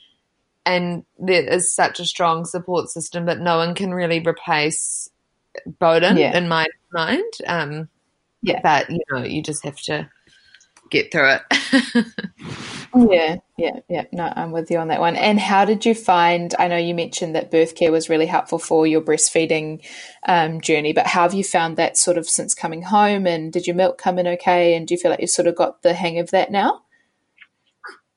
and 0.65 1.03
there 1.19 1.43
is 1.43 1.73
such 1.73 1.99
a 1.99 2.05
strong 2.05 2.45
support 2.45 2.89
system, 2.89 3.25
but 3.25 3.39
no 3.39 3.57
one 3.57 3.75
can 3.75 3.93
really 3.93 4.19
replace 4.19 5.09
Beauden 5.67 6.17
yeah. 6.17 6.37
in 6.37 6.47
my 6.47 6.65
mind. 6.93 7.33
Um, 7.45 7.89
yeah. 8.41 8.61
But 8.63 8.89
you 8.89 9.01
know, 9.11 9.23
you 9.23 9.43
just 9.43 9.63
have 9.65 9.77
to 9.81 10.09
get 10.89 11.11
through 11.11 11.35
it. 11.35 12.05
yeah, 12.95 13.37
yeah, 13.57 13.79
yeah. 13.89 14.05
No, 14.11 14.31
I'm 14.35 14.51
with 14.51 14.69
you 14.69 14.77
on 14.77 14.89
that 14.89 14.99
one. 14.99 15.15
And 15.15 15.39
how 15.39 15.65
did 15.65 15.85
you 15.85 15.95
find? 15.95 16.53
I 16.59 16.67
know 16.67 16.77
you 16.77 16.93
mentioned 16.93 17.35
that 17.35 17.51
birth 17.51 17.75
care 17.75 17.91
was 17.91 18.09
really 18.09 18.25
helpful 18.25 18.59
for 18.59 18.85
your 18.85 19.01
breastfeeding 19.01 19.83
um, 20.27 20.61
journey, 20.61 20.93
but 20.93 21.07
how 21.07 21.23
have 21.23 21.33
you 21.33 21.43
found 21.43 21.77
that 21.77 21.97
sort 21.97 22.17
of 22.17 22.29
since 22.29 22.53
coming 22.53 22.83
home? 22.83 23.25
And 23.25 23.51
did 23.51 23.65
your 23.65 23.75
milk 23.75 23.97
come 23.97 24.19
in 24.19 24.27
okay? 24.27 24.75
And 24.75 24.87
do 24.87 24.93
you 24.93 24.99
feel 24.99 25.11
like 25.11 25.21
you've 25.21 25.29
sort 25.29 25.47
of 25.47 25.55
got 25.55 25.81
the 25.81 25.93
hang 25.93 26.19
of 26.19 26.31
that 26.31 26.51
now? 26.51 26.81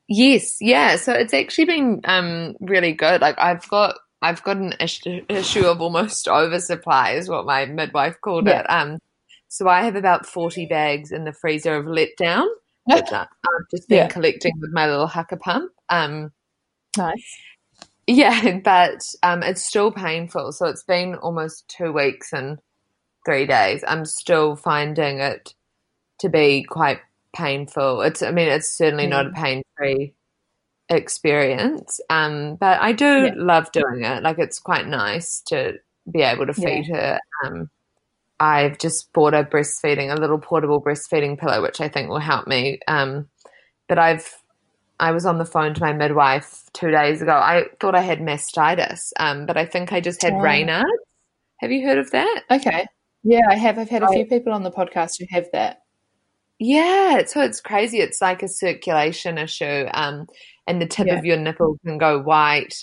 Yes, 0.09 0.59
yeah. 0.61 0.97
So 0.97 1.12
it's 1.12 1.35
actually 1.35 1.64
been 1.64 2.01
um, 2.05 2.55
really 2.61 2.93
good. 2.93 3.20
Like 3.20 3.39
I've 3.39 3.66
got 3.68 3.97
I've 4.22 4.43
got 4.43 4.57
an 4.57 4.74
issue, 4.81 5.66
of 5.66 5.81
almost 5.81 6.29
oversupply, 6.29 7.12
is 7.12 7.29
what 7.29 7.47
my 7.47 7.66
midwife 7.66 8.20
called 8.20 8.47
yeah. 8.47 8.61
it. 8.61 8.66
Um, 8.70 8.99
so 9.49 9.68
I 9.68 9.83
have 9.83 9.97
about 9.97 10.27
forty 10.27 10.66
bags 10.66 11.12
in 11.12 11.24
the 11.24 11.33
freezer 11.33 11.77
of 11.77 11.87
letdown 12.89 12.99
which 13.01 13.12
I've 13.12 13.70
just 13.70 13.89
been 13.89 13.99
yeah. 13.99 14.09
collecting 14.09 14.53
with 14.61 14.70
my 14.72 14.89
little 14.89 15.09
Haakaa 15.09 15.41
pump. 15.41 15.72
Um, 15.89 16.32
nice. 16.97 17.39
yeah, 18.07 18.59
but 18.64 19.03
um, 19.22 19.43
it's 19.43 19.62
still 19.62 19.91
painful. 19.91 20.53
So 20.53 20.66
it's 20.66 20.84
been 20.84 21.14
almost 21.16 21.68
two 21.68 21.93
weeks 21.93 22.32
and 22.32 22.59
three 23.24 23.47
days. 23.47 23.84
I'm 23.87 24.05
still 24.05 24.57
finding 24.57 25.18
it 25.18 25.55
to 26.20 26.28
be 26.28 26.64
quite 26.64 27.01
painful. 27.34 28.03
It's, 28.03 28.22
I 28.22 28.30
mean, 28.30 28.49
it's 28.49 28.70
certainly 28.70 29.07
mm. 29.07 29.11
not 29.11 29.26
a 29.26 29.32
pain 29.32 29.62
free 29.76 30.14
experience. 30.89 32.01
Um, 32.11 32.57
but 32.57 32.80
I 32.80 32.93
do 32.93 33.26
yeah. 33.26 33.32
love 33.37 33.70
doing 33.72 34.05
it. 34.05 34.22
Like 34.22 34.39
it's 34.39 34.59
quite 34.59 34.87
nice 34.87 35.41
to 35.49 35.74
be 36.11 36.22
able 36.22 36.47
to 36.47 36.55
feed 36.55 36.87
yeah. 36.89 36.97
her. 36.97 37.20
Um, 37.45 37.70
I've 38.39 38.78
just 38.78 39.12
bought 39.12 39.34
a 39.34 39.45
breastfeeding, 39.45 40.14
a 40.14 40.20
little 40.20 40.39
portable 40.39 40.82
breastfeeding 40.82 41.39
pillow, 41.39 41.62
which 41.62 41.80
I 41.80 41.89
think 41.89 42.09
will 42.09 42.18
help 42.18 42.47
me. 42.47 42.80
Um, 42.87 43.28
but 43.89 43.99
I've, 43.99 44.30
I 45.01 45.12
was 45.12 45.26
on 45.26 45.39
the 45.39 45.45
phone 45.45 45.74
to 45.74 45.80
my 45.80 45.93
midwife 45.93 46.64
two 46.72 46.91
days 46.91 47.22
ago. 47.22 47.32
I 47.32 47.64
thought 47.80 47.95
I 47.95 48.03
had 48.03 48.20
mastitis, 48.20 49.12
um, 49.18 49.47
but 49.47 49.57
I 49.57 49.64
think 49.64 49.93
I 49.93 50.01
just 50.01 50.22
had 50.22 50.34
oh. 50.34 50.37
Raynaud's. 50.37 50.84
Have 51.61 51.72
you 51.72 51.87
heard 51.87 51.99
of 51.99 52.11
that? 52.11 52.43
Okay. 52.51 52.87
Yeah, 53.22 53.41
I 53.51 53.57
have. 53.57 53.78
I've 53.78 53.89
had 53.89 54.03
a 54.03 54.09
few 54.09 54.26
people 54.26 54.53
on 54.53 54.62
the 54.62 54.70
podcast 54.70 55.18
who 55.18 55.26
have 55.30 55.47
that. 55.53 55.78
Yeah, 56.59 57.24
so 57.26 57.41
it's 57.43 57.61
crazy. 57.61 57.99
It's 57.99 58.20
like 58.20 58.43
a 58.43 58.49
circulation 58.49 59.37
issue, 59.37 59.87
um, 59.93 60.26
and 60.66 60.80
the 60.80 60.87
tip 60.87 61.07
yeah. 61.09 61.18
of 61.18 61.24
your 61.24 61.37
nipple 61.37 61.76
can 61.84 61.99
go 61.99 62.22
white 62.22 62.74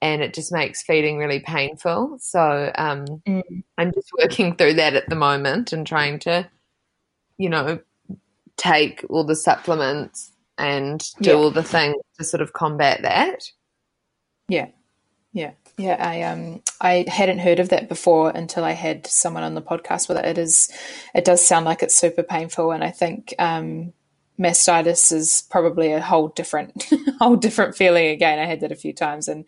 and 0.00 0.22
it 0.22 0.34
just 0.34 0.52
makes 0.52 0.82
feeding 0.82 1.18
really 1.18 1.40
painful. 1.40 2.18
So 2.20 2.70
um, 2.76 3.06
mm. 3.26 3.62
I'm 3.76 3.92
just 3.92 4.10
working 4.18 4.54
through 4.54 4.74
that 4.74 4.94
at 4.94 5.08
the 5.08 5.16
moment 5.16 5.72
and 5.72 5.86
trying 5.86 6.18
to, 6.20 6.48
you 7.36 7.48
know, 7.48 7.80
take 8.56 9.04
all 9.08 9.24
the 9.24 9.36
supplements 9.36 10.32
and 10.56 11.04
do 11.20 11.30
yeah. 11.30 11.36
all 11.36 11.50
the 11.50 11.62
things 11.62 11.96
to 12.18 12.24
sort 12.24 12.42
of 12.42 12.52
combat 12.52 13.02
that. 13.02 13.50
Yeah. 14.48 14.68
Yeah. 15.32 15.52
Yeah, 15.78 15.96
I 16.00 16.22
um 16.22 16.60
I 16.80 17.04
hadn't 17.06 17.38
heard 17.38 17.60
of 17.60 17.68
that 17.68 17.88
before 17.88 18.30
until 18.30 18.64
I 18.64 18.72
had 18.72 19.06
someone 19.06 19.44
on 19.44 19.54
the 19.54 19.62
podcast 19.62 20.08
with 20.08 20.18
it. 20.18 20.24
It 20.24 20.36
is 20.36 20.68
it 21.14 21.24
does 21.24 21.46
sound 21.46 21.66
like 21.66 21.84
it's 21.84 21.94
super 21.94 22.24
painful 22.24 22.72
and 22.72 22.82
I 22.82 22.90
think 22.90 23.32
um 23.38 23.92
mastitis 24.40 25.12
is 25.12 25.44
probably 25.50 25.92
a 25.92 26.00
whole 26.00 26.28
different 26.28 26.90
whole 27.20 27.36
different 27.36 27.76
feeling 27.76 28.08
again. 28.08 28.40
I 28.40 28.46
had 28.46 28.60
that 28.60 28.72
a 28.72 28.76
few 28.76 28.92
times 28.92 29.28
and 29.28 29.44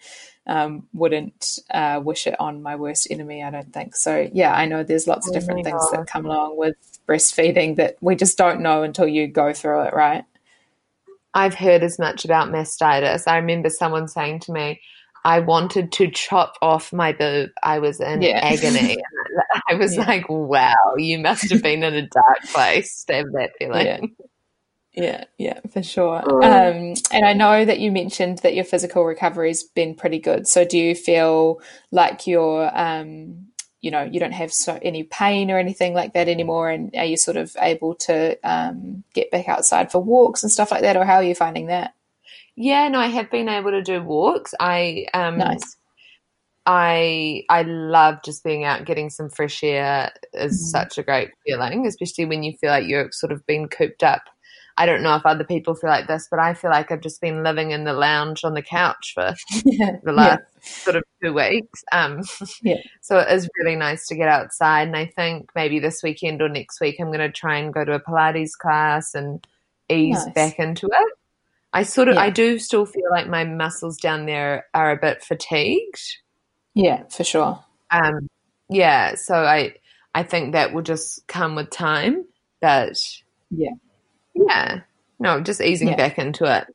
um, 0.47 0.87
wouldn't 0.93 1.59
uh, 1.71 2.01
wish 2.03 2.27
it 2.27 2.39
on 2.41 2.63
my 2.63 2.77
worst 2.77 3.09
enemy. 3.11 3.43
I 3.43 3.51
don't 3.51 3.73
think 3.73 3.95
so. 3.95 4.29
Yeah, 4.33 4.55
I 4.55 4.67
know 4.67 4.83
there's 4.83 5.07
lots 5.07 5.29
of 5.29 5.35
different 5.35 5.61
oh 5.61 5.65
things 5.65 5.91
that 5.93 6.07
come 6.07 6.27
along 6.27 6.57
with 6.57 6.77
breastfeeding 7.07 7.77
that 7.77 7.97
we 8.01 8.17
just 8.17 8.39
don't 8.39 8.61
know 8.61 8.83
until 8.83 9.07
you 9.07 9.27
go 9.27 9.53
through 9.53 9.83
it, 9.83 9.95
right? 9.95 10.25
I've 11.35 11.55
heard 11.55 11.83
as 11.83 11.99
much 11.99 12.25
about 12.25 12.49
mastitis. 12.49 13.29
I 13.29 13.37
remember 13.37 13.71
someone 13.71 14.09
saying 14.09 14.41
to 14.41 14.53
me, 14.53 14.81
I 15.25 15.41
wanted 15.41 15.93
to 15.93 16.11
chop 16.11 16.55
off 16.63 16.93
my 16.93 17.13
boob. 17.13 17.51
I 17.63 17.79
was 17.79 18.01
in 18.01 18.23
yeah. 18.23 18.41
agony. 18.43 18.97
I 19.69 19.75
was 19.75 19.97
yeah. 19.97 20.07
like, 20.07 20.29
wow, 20.29 20.95
you 20.97 21.19
must 21.19 21.51
have 21.51 21.63
been 21.63 21.83
in 21.83 21.95
a 21.95 22.09
dark 22.09 22.43
place 22.53 23.05
to 23.05 23.15
have 23.15 23.33
that 23.33 23.51
feeling. 23.59 23.87
Yeah. 23.87 24.27
Yeah, 24.93 25.25
yeah, 25.39 25.61
for 25.73 25.83
sure. 25.83 26.23
Um, 26.45 26.95
and 27.13 27.25
I 27.25 27.33
know 27.33 27.65
that 27.65 27.79
you 27.79 27.93
mentioned 27.93 28.39
that 28.39 28.55
your 28.55 28.65
physical 28.65 29.05
recovery's 29.05 29.63
been 29.63 29.95
pretty 29.95 30.19
good. 30.19 30.49
So 30.49 30.65
do 30.65 30.79
you 30.79 30.97
feel 30.97 31.61
like 31.93 32.27
you're, 32.27 32.71
um, 32.77 33.47
you 33.81 33.93
know, 33.93 34.03
you 34.03 34.19
don't 34.19 34.33
have 34.33 34.53
so 34.53 34.79
any 34.83 35.05
pain 35.05 35.51
or 35.51 35.59
anything 35.59 35.95
like 35.95 36.15
that 36.15 36.29
anymore? 36.29 36.71
And 36.71 36.95
are 36.97 37.05
you 37.05 37.17
sort 37.17 37.37
of 37.37 37.57
able 37.61 37.95
to 37.97 38.37
um, 38.43 39.05
get 39.15 39.31
back 39.31 39.49
outside 39.49 39.93
for 39.93 40.03
walks 40.03 40.43
and 40.43 40.51
stuff 40.51 40.73
like 40.73 40.83
that? 40.83 40.97
Or 40.97 41.05
how 41.05 41.17
are 41.17 41.23
you 41.23 41.37
finding 41.37 41.67
that? 41.67 41.95
Yeah, 42.57 42.89
no, 42.89 42.99
I 42.99 43.07
have 43.07 43.31
been 43.31 43.49
able 43.49 43.71
to 43.71 43.83
do 43.83 44.03
walks. 44.03 44.55
I 44.59 45.07
um, 45.15 45.39
nice. 45.39 45.77
I 46.67 47.45
I 47.49 47.63
love 47.63 48.23
just 48.25 48.45
being 48.45 48.65
out, 48.65 48.85
getting 48.85 49.09
some 49.09 49.31
fresh 49.31 49.63
air 49.63 50.13
is 50.35 50.61
mm. 50.61 50.71
such 50.71 50.99
a 50.99 51.03
great 51.03 51.31
feeling, 51.47 51.87
especially 51.87 52.27
when 52.27 52.43
you 52.43 52.55
feel 52.61 52.71
like 52.71 52.87
you're 52.87 53.11
sort 53.13 53.33
of 53.33 53.47
been 53.47 53.69
cooped 53.69 54.03
up 54.03 54.23
I 54.81 54.87
don't 54.87 55.03
know 55.03 55.15
if 55.15 55.27
other 55.27 55.45
people 55.45 55.75
feel 55.75 55.91
like 55.91 56.07
this, 56.07 56.27
but 56.31 56.39
I 56.39 56.55
feel 56.55 56.71
like 56.71 56.91
I've 56.91 57.03
just 57.03 57.21
been 57.21 57.43
living 57.43 57.71
in 57.71 57.85
the 57.85 57.93
lounge 57.93 58.45
on 58.45 58.55
the 58.55 58.63
couch 58.63 59.13
for 59.15 59.35
yeah, 59.67 59.97
the 60.03 60.13
last 60.13 60.41
yeah. 60.41 60.63
sort 60.63 60.97
of 60.97 61.03
two 61.23 61.35
weeks. 61.35 61.85
Um, 61.93 62.23
yeah. 62.63 62.81
So 63.03 63.19
it 63.19 63.31
is 63.31 63.47
really 63.59 63.77
nice 63.77 64.07
to 64.07 64.15
get 64.15 64.29
outside. 64.29 64.89
And 64.89 64.97
I 64.97 65.05
think 65.05 65.51
maybe 65.55 65.81
this 65.81 66.03
weekend 66.03 66.41
or 66.41 66.49
next 66.49 66.81
week, 66.81 66.97
I'm 66.99 67.09
going 67.09 67.19
to 67.19 67.31
try 67.31 67.59
and 67.59 67.75
go 67.75 67.85
to 67.85 67.93
a 67.93 68.01
Pilates 68.01 68.53
class 68.59 69.15
and 69.15 69.47
ease 69.91 70.25
nice. 70.25 70.35
back 70.35 70.59
into 70.59 70.87
it. 70.87 71.13
I 71.75 71.83
sort 71.83 72.09
of, 72.09 72.15
yeah. 72.15 72.23
I 72.23 72.31
do 72.31 72.59
still 72.59 72.87
feel 72.87 73.11
like 73.11 73.29
my 73.29 73.45
muscles 73.45 73.99
down 73.99 74.25
there 74.25 74.65
are 74.73 74.93
a 74.93 74.97
bit 74.97 75.23
fatigued. 75.23 76.01
Yeah, 76.73 77.03
for 77.11 77.23
sure. 77.23 77.63
Um, 77.91 78.31
yeah. 78.71 79.17
So 79.17 79.35
I, 79.35 79.75
I 80.15 80.23
think 80.23 80.55
that 80.55 80.73
will 80.73 80.81
just 80.81 81.27
come 81.27 81.55
with 81.55 81.69
time, 81.69 82.25
but 82.63 82.97
yeah 83.51 83.73
yeah. 84.35 84.81
No, 85.19 85.41
just 85.41 85.61
easing 85.61 85.89
yeah. 85.89 85.97
back 85.97 86.19
into 86.19 86.45
it. 86.45 86.67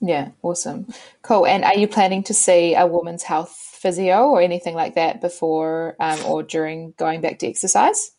Yeah, 0.00 0.30
awesome. 0.42 0.86
Cool. 1.22 1.46
And 1.46 1.64
are 1.64 1.76
you 1.76 1.88
planning 1.88 2.22
to 2.24 2.34
see 2.34 2.74
a 2.74 2.86
woman's 2.86 3.22
health 3.22 3.50
physio 3.50 4.28
or 4.28 4.42
anything 4.42 4.74
like 4.74 4.94
that 4.96 5.20
before 5.20 5.96
um, 5.98 6.22
or 6.26 6.42
during 6.42 6.92
going 6.98 7.20
back 7.22 7.38
to 7.38 7.46
exercise? 7.46 8.10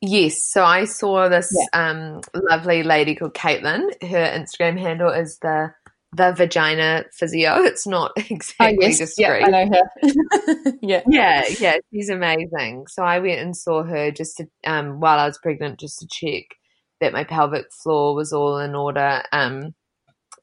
Yes. 0.00 0.42
So 0.42 0.64
I 0.64 0.86
saw 0.86 1.28
this 1.28 1.54
yeah. 1.54 1.90
um, 1.90 2.20
lovely 2.34 2.82
lady 2.82 3.14
called 3.14 3.34
Caitlin. 3.34 3.82
Her 4.02 4.38
Instagram 4.38 4.78
handle 4.78 5.10
is 5.10 5.38
the 5.38 5.72
the 6.12 6.32
vagina 6.32 7.04
physio. 7.12 7.58
It's 7.64 7.86
not 7.86 8.12
exactly 8.16 8.78
oh, 8.84 8.88
yes. 8.88 8.98
discreet. 8.98 9.40
Yeah, 9.40 9.46
I 9.46 9.64
know 9.64 9.70
her. 9.70 10.72
yeah. 10.82 11.02
Yeah, 11.06 11.44
yeah. 11.60 11.76
She's 11.92 12.08
amazing. 12.08 12.86
So 12.88 13.04
I 13.04 13.20
went 13.20 13.40
and 13.40 13.56
saw 13.56 13.84
her 13.84 14.10
just 14.10 14.38
to, 14.38 14.48
um, 14.66 14.98
while 14.98 15.18
I 15.18 15.26
was 15.26 15.38
pregnant 15.38 15.78
just 15.78 16.00
to 16.00 16.08
check 16.10 16.56
that 17.00 17.12
my 17.12 17.24
pelvic 17.24 17.72
floor 17.72 18.14
was 18.14 18.32
all 18.32 18.58
in 18.58 18.74
order. 18.74 19.22
Um, 19.32 19.74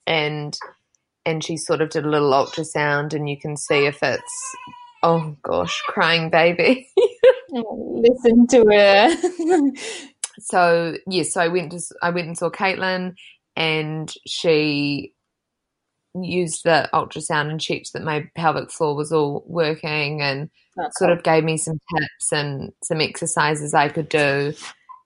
and 0.06 0.58
and 1.26 1.44
she 1.44 1.58
sort 1.58 1.82
of 1.82 1.90
did 1.90 2.06
a 2.06 2.10
little 2.10 2.32
ultrasound, 2.32 3.14
and 3.14 3.30
you 3.30 3.38
can 3.40 3.58
see 3.58 3.86
if 3.86 4.02
it's 4.02 4.56
oh 5.04 5.36
gosh, 5.44 5.82
crying 5.88 6.30
baby. 6.30 6.88
Listen 7.50 8.48
to 8.48 8.66
her. 8.72 9.72
so 10.40 10.98
yes, 11.08 11.08
yeah, 11.08 11.24
so 11.24 11.42
I 11.42 11.48
went 11.50 11.72
to 11.74 11.82
I 12.02 12.10
went 12.10 12.28
and 12.28 12.38
saw 12.38 12.50
Caitlin, 12.50 13.16
and 13.56 14.14
she 14.26 15.14
used 16.24 16.64
the 16.64 16.90
ultrasound 16.94 17.50
and 17.50 17.62
checked 17.62 17.94
that 17.94 18.04
my 18.04 18.30
pelvic 18.36 18.72
floor 18.72 18.96
was 18.96 19.12
all 19.12 19.44
working 19.46 20.22
and 20.22 20.50
That's 20.76 20.98
sort 20.98 21.12
of 21.12 21.22
gave 21.22 21.44
me 21.44 21.58
some 21.58 21.80
tips 21.96 22.32
and 22.32 22.72
some 22.84 23.02
exercises 23.02 23.76
I 23.76 23.90
could 23.90 24.10
do 24.10 24.54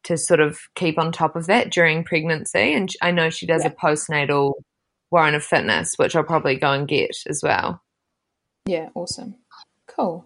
to 0.04 0.18
sort 0.18 0.39
of 0.39 0.60
keep 0.76 0.97
on 0.97 1.12
top 1.12 1.36
of 1.36 1.47
that 1.47 1.72
during 1.72 2.04
pregnancy. 2.04 2.74
And 2.74 2.89
I 3.02 3.12
know 3.12 3.30
she 3.30 3.45
does 3.45 3.64
yeah. 3.64 3.72
a 3.72 3.76
postnatal 3.76 4.54
warrant 5.12 5.36
of 5.36 5.43
fitness, 5.43 5.93
which 5.97 6.16
I'll 6.16 6.24
probably 6.24 6.56
go 6.56 6.72
and 6.72 6.88
get 6.88 7.12
as 7.28 7.41
well. 7.43 7.82
Yeah, 8.66 8.89
awesome. 8.95 9.36
Cool. 9.88 10.26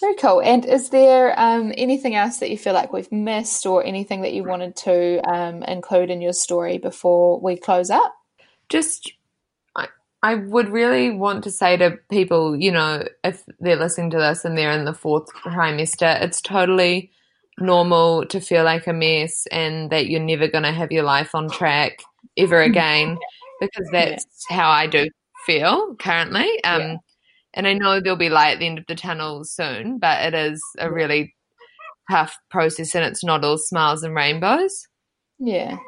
Very 0.00 0.16
cool. 0.16 0.42
And 0.42 0.64
is 0.64 0.90
there 0.90 1.38
um, 1.38 1.72
anything 1.76 2.14
else 2.16 2.38
that 2.38 2.50
you 2.50 2.58
feel 2.58 2.74
like 2.74 2.92
we've 2.92 3.12
missed 3.12 3.64
or 3.64 3.84
anything 3.84 4.22
that 4.22 4.34
you 4.34 4.42
wanted 4.42 4.74
to 4.76 5.20
um, 5.20 5.62
include 5.62 6.10
in 6.10 6.20
your 6.20 6.32
story 6.32 6.78
before 6.78 7.40
we 7.40 7.56
close 7.56 7.90
up? 7.90 8.14
Just, 8.68 9.12
I, 9.76 9.86
I 10.22 10.34
would 10.34 10.68
really 10.68 11.10
want 11.10 11.44
to 11.44 11.50
say 11.50 11.76
to 11.76 11.98
people, 12.10 12.56
you 12.56 12.72
know, 12.72 13.06
if 13.22 13.44
they're 13.60 13.76
listening 13.76 14.10
to 14.10 14.18
this 14.18 14.44
and 14.44 14.58
they're 14.58 14.72
in 14.72 14.84
the 14.84 14.94
fourth 14.94 15.32
trimester, 15.44 16.20
it's 16.20 16.40
totally 16.40 17.12
normal 17.58 18.26
to 18.26 18.40
feel 18.40 18.64
like 18.64 18.86
a 18.86 18.92
mess 18.92 19.46
and 19.52 19.90
that 19.90 20.06
you're 20.08 20.20
never 20.20 20.48
going 20.48 20.64
to 20.64 20.72
have 20.72 20.92
your 20.92 21.04
life 21.04 21.34
on 21.34 21.48
track 21.48 22.02
ever 22.36 22.60
again 22.60 23.16
because 23.60 23.88
that's 23.92 24.26
yeah. 24.50 24.56
how 24.56 24.70
I 24.70 24.86
do 24.86 25.08
feel 25.46 25.94
currently. 25.96 26.62
Um, 26.64 26.80
yeah. 26.80 26.96
And 27.54 27.66
I 27.68 27.74
know 27.74 28.00
there'll 28.00 28.18
be 28.18 28.30
light 28.30 28.54
at 28.54 28.58
the 28.58 28.66
end 28.66 28.78
of 28.78 28.86
the 28.88 28.96
tunnel 28.96 29.44
soon, 29.44 29.98
but 29.98 30.24
it 30.24 30.34
is 30.34 30.62
a 30.78 30.90
really 30.90 31.34
tough 32.10 32.36
process 32.50 32.94
and 32.94 33.04
it's 33.04 33.24
not 33.24 33.44
all 33.44 33.58
smiles 33.58 34.02
and 34.02 34.14
rainbows. 34.14 34.86
Yeah, 35.38 35.78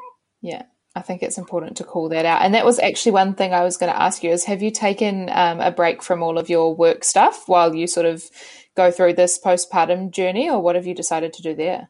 yeah. 0.41 0.63
I 0.97 1.01
think 1.01 1.21
it's 1.21 1.37
important 1.37 1.77
to 1.77 1.83
call 1.83 2.09
that 2.09 2.25
out. 2.25 2.41
And 2.41 2.53
that 2.53 2.65
was 2.65 2.79
actually 2.79 3.11
one 3.13 3.35
thing 3.35 3.53
I 3.53 3.63
was 3.63 3.77
going 3.77 3.91
to 3.91 4.01
ask 4.01 4.23
you 4.23 4.31
is 4.31 4.43
have 4.45 4.63
you 4.63 4.71
taken 4.71 5.29
um, 5.31 5.59
a 5.59 5.71
break 5.71 6.01
from 6.01 6.23
all 6.23 6.37
of 6.37 6.49
your 6.49 6.75
work 6.75 7.03
stuff 7.03 7.47
while 7.47 7.75
you 7.75 7.85
sort 7.85 8.07
of 8.07 8.23
go 8.75 8.89
through 8.91 9.13
this 9.13 9.39
postpartum 9.39 10.11
journey, 10.11 10.49
or 10.49 10.59
what 10.59 10.75
have 10.75 10.87
you 10.87 10.95
decided 10.95 11.33
to 11.33 11.41
do 11.43 11.55
there? 11.55 11.89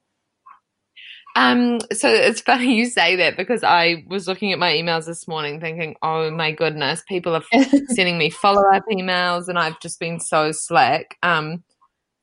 Um, 1.37 1.79
so 1.93 2.09
it's 2.09 2.41
funny 2.49 2.75
you 2.75 2.87
say 2.87 3.15
that 3.17 3.37
because 3.37 3.63
I 3.63 4.03
was 4.07 4.27
looking 4.27 4.51
at 4.51 4.59
my 4.59 4.73
emails 4.73 5.05
this 5.05 5.27
morning 5.27 5.61
thinking, 5.61 5.95
oh 6.01 6.29
my 6.31 6.51
goodness, 6.51 7.03
people 7.07 7.35
are 7.35 7.43
sending 7.87 8.17
me 8.17 8.29
follow 8.29 8.63
up 8.73 8.83
emails 8.91 9.47
and 9.47 9.57
I've 9.57 9.79
just 9.79 9.99
been 9.99 10.19
so 10.19 10.51
slack. 10.51 11.17
Um, 11.23 11.63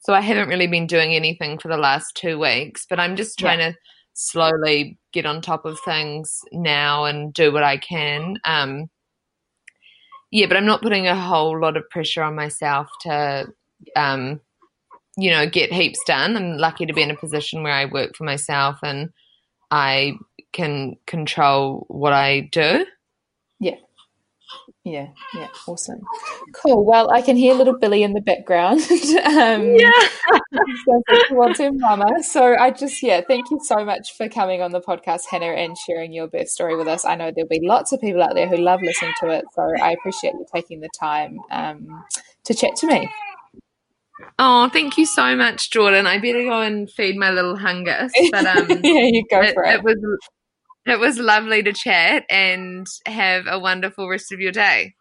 so 0.01 0.13
I 0.13 0.21
haven't 0.21 0.49
really 0.49 0.67
been 0.67 0.87
doing 0.87 1.15
anything 1.15 1.59
for 1.59 1.69
the 1.69 1.79
last 1.79 2.15
two 2.15 2.39
weeks, 2.39 2.85
but 2.91 3.01
I'm 3.01 3.17
just 3.17 3.39
trying 3.39 3.61
yeah. 3.61 3.71
to 3.71 3.77
slowly 4.15 4.99
get 5.13 5.27
on 5.27 5.41
top 5.41 5.65
of 5.65 5.79
things 5.85 6.41
now 6.53 7.05
and 7.05 7.35
do 7.35 7.53
what 7.53 7.63
I 7.63 7.77
can. 7.77 8.39
Um, 8.45 8.89
yeah, 10.31 10.47
but 10.47 10.57
I'm 10.57 10.67
not 10.67 10.83
putting 10.83 11.07
a 11.07 11.21
whole 11.21 11.61
lot 11.61 11.77
of 11.77 11.89
pressure 11.91 12.23
on 12.23 12.35
myself 12.35 12.89
to, 13.03 13.47
um, 13.95 14.41
you 15.17 15.31
know, 15.31 15.49
get 15.49 15.73
heaps 15.73 16.01
done. 16.07 16.37
I'm 16.37 16.57
lucky 16.59 16.87
to 16.87 16.93
be 16.93 17.03
in 17.03 17.11
a 17.11 17.17
position 17.17 17.63
where 17.63 17.73
I 17.73 17.85
work 17.85 18.17
for 18.17 18.25
myself 18.25 18.79
and 18.83 19.11
I 19.71 20.15
can 20.53 20.97
control 21.07 21.85
what 21.89 22.13
I 22.13 22.49
do. 22.53 22.87
Yeah. 23.61 23.77
Yeah, 24.85 25.09
yeah, 25.35 25.49
awesome. 25.67 26.01
Cool. 26.55 26.85
Well, 26.85 27.11
I 27.11 27.23
can 27.23 27.37
hear 27.37 27.55
little 27.55 27.79
Billie 27.79 28.03
in 28.03 28.13
the 28.13 28.21
background. 28.21 28.81
um, 28.91 29.75
yeah. 29.75 29.91
to 31.55 31.73
mama. 31.73 32.23
So 32.23 32.55
I 32.55 32.71
just, 32.71 33.03
yeah, 33.03 33.23
thank 33.27 33.51
you 33.51 33.59
so 33.63 33.85
much 33.85 34.17
for 34.17 34.29
coming 34.29 34.61
on 34.61 34.73
the 34.73 34.81
podcast, 34.81 35.23
Hannah, 35.31 35.47
and 35.47 35.77
sharing 35.77 36.13
your 36.13 36.27
birth 36.27 36.49
story 36.49 36.77
with 36.77 36.89
us. 36.89 37.05
I 37.05 37.15
know 37.15 37.33
there'll 37.35 37.49
be 37.49 37.61
lots 37.63 37.93
of 37.93 38.01
people 38.01 38.23
out 38.23 38.35
there 38.35 38.49
who 38.49 38.57
love 38.57 38.83
listening 38.83 39.15
to 39.21 39.31
it. 39.31 39.45
So 39.55 39.63
I 39.83 39.93
appreciate 39.93 40.35
you 40.35 40.47
taking 40.55 40.81
the 40.81 40.91
time 40.99 41.39
um, 41.51 42.05
to 42.45 42.55
chat 42.55 42.77
to 42.77 42.87
me. 42.87 43.11
Oh, 44.39 44.69
thank 44.69 44.99
you 44.99 45.07
so 45.07 45.37
much, 45.37 45.71
Jordan. 45.71 46.07
I 46.07 46.19
better 46.19 46.45
go 46.45 46.61
and 46.61 46.91
feed 46.91 47.17
my 47.17 47.31
little 47.31 47.57
hunger. 47.57 48.09
But 48.31 48.47
um, 48.47 48.67
yeah, 48.83 49.07
you 49.07 49.25
go 49.31 49.53
for 49.53 49.65
it. 49.65 49.77
It 49.77 49.83
was 49.83 49.97
it 50.87 50.99
was 50.99 51.19
lovely 51.19 51.63
to 51.63 51.73
chat 51.73 52.25
and 52.29 52.87
have 53.07 53.47
a 53.47 53.59
wonderful 53.59 54.09
rest 54.09 54.33
of 54.33 54.41
your 54.41 54.53
day. 54.53 54.95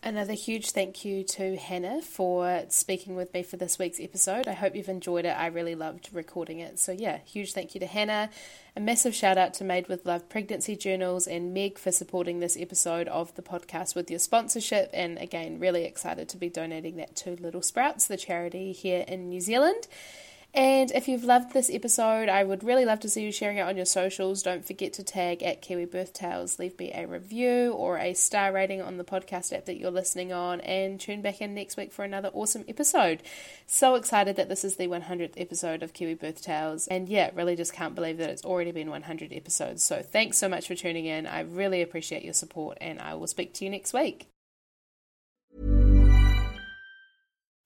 Another 0.00 0.34
huge 0.34 0.70
thank 0.70 1.04
you 1.04 1.24
to 1.24 1.56
Hannah 1.56 2.00
for 2.02 2.62
speaking 2.68 3.16
with 3.16 3.34
me 3.34 3.42
for 3.42 3.56
this 3.56 3.80
week's 3.80 3.98
episode. 3.98 4.46
I 4.46 4.52
hope 4.52 4.76
you've 4.76 4.88
enjoyed 4.88 5.24
it. 5.24 5.36
I 5.36 5.46
really 5.48 5.74
loved 5.74 6.10
recording 6.12 6.60
it. 6.60 6.78
So, 6.78 6.92
yeah, 6.92 7.18
huge 7.24 7.52
thank 7.52 7.74
you 7.74 7.80
to 7.80 7.86
Hannah. 7.86 8.30
A 8.76 8.80
massive 8.80 9.12
shout 9.12 9.36
out 9.36 9.54
to 9.54 9.64
Made 9.64 9.88
with 9.88 10.06
Love 10.06 10.28
Pregnancy 10.28 10.76
Journals 10.76 11.26
and 11.26 11.52
Meg 11.52 11.78
for 11.78 11.90
supporting 11.90 12.38
this 12.38 12.56
episode 12.56 13.08
of 13.08 13.34
the 13.34 13.42
podcast 13.42 13.96
with 13.96 14.08
your 14.08 14.20
sponsorship. 14.20 14.88
And 14.92 15.18
again, 15.18 15.58
really 15.58 15.84
excited 15.84 16.28
to 16.28 16.36
be 16.36 16.48
donating 16.48 16.94
that 16.98 17.16
to 17.16 17.32
Little 17.32 17.62
Sprouts, 17.62 18.06
the 18.06 18.16
charity 18.16 18.70
here 18.70 19.04
in 19.08 19.28
New 19.28 19.40
Zealand. 19.40 19.88
And 20.54 20.90
if 20.92 21.06
you've 21.06 21.24
loved 21.24 21.52
this 21.52 21.70
episode, 21.70 22.28
I 22.28 22.42
would 22.42 22.64
really 22.64 22.86
love 22.86 23.00
to 23.00 23.08
see 23.08 23.22
you 23.22 23.30
sharing 23.30 23.58
it 23.58 23.62
on 23.62 23.76
your 23.76 23.84
socials. 23.84 24.42
Don't 24.42 24.66
forget 24.66 24.94
to 24.94 25.04
tag 25.04 25.42
at 25.42 25.60
Kiwi 25.60 25.84
Birth 25.84 26.14
Tales, 26.14 26.58
leave 26.58 26.78
me 26.78 26.90
a 26.92 27.06
review 27.06 27.72
or 27.72 27.98
a 27.98 28.14
star 28.14 28.50
rating 28.50 28.80
on 28.80 28.96
the 28.96 29.04
podcast 29.04 29.52
app 29.52 29.66
that 29.66 29.78
you're 29.78 29.90
listening 29.90 30.32
on, 30.32 30.60
and 30.62 30.98
tune 30.98 31.20
back 31.20 31.42
in 31.42 31.54
next 31.54 31.76
week 31.76 31.92
for 31.92 32.04
another 32.04 32.30
awesome 32.32 32.64
episode. 32.66 33.22
So 33.66 33.94
excited 33.94 34.36
that 34.36 34.48
this 34.48 34.64
is 34.64 34.76
the 34.76 34.88
100th 34.88 35.34
episode 35.36 35.82
of 35.82 35.92
Kiwi 35.92 36.14
Birth 36.14 36.42
Tales, 36.42 36.88
and 36.88 37.08
yeah, 37.08 37.30
really 37.34 37.54
just 37.54 37.74
can't 37.74 37.94
believe 37.94 38.16
that 38.16 38.30
it's 38.30 38.44
already 38.44 38.72
been 38.72 38.90
100 38.90 39.32
episodes. 39.32 39.82
So 39.82 40.02
thanks 40.02 40.38
so 40.38 40.48
much 40.48 40.66
for 40.66 40.74
tuning 40.74 41.04
in. 41.04 41.26
I 41.26 41.40
really 41.40 41.82
appreciate 41.82 42.24
your 42.24 42.34
support, 42.34 42.78
and 42.80 43.00
I 43.00 43.14
will 43.14 43.26
speak 43.26 43.52
to 43.54 43.64
you 43.64 43.70
next 43.70 43.92
week. 43.92 44.28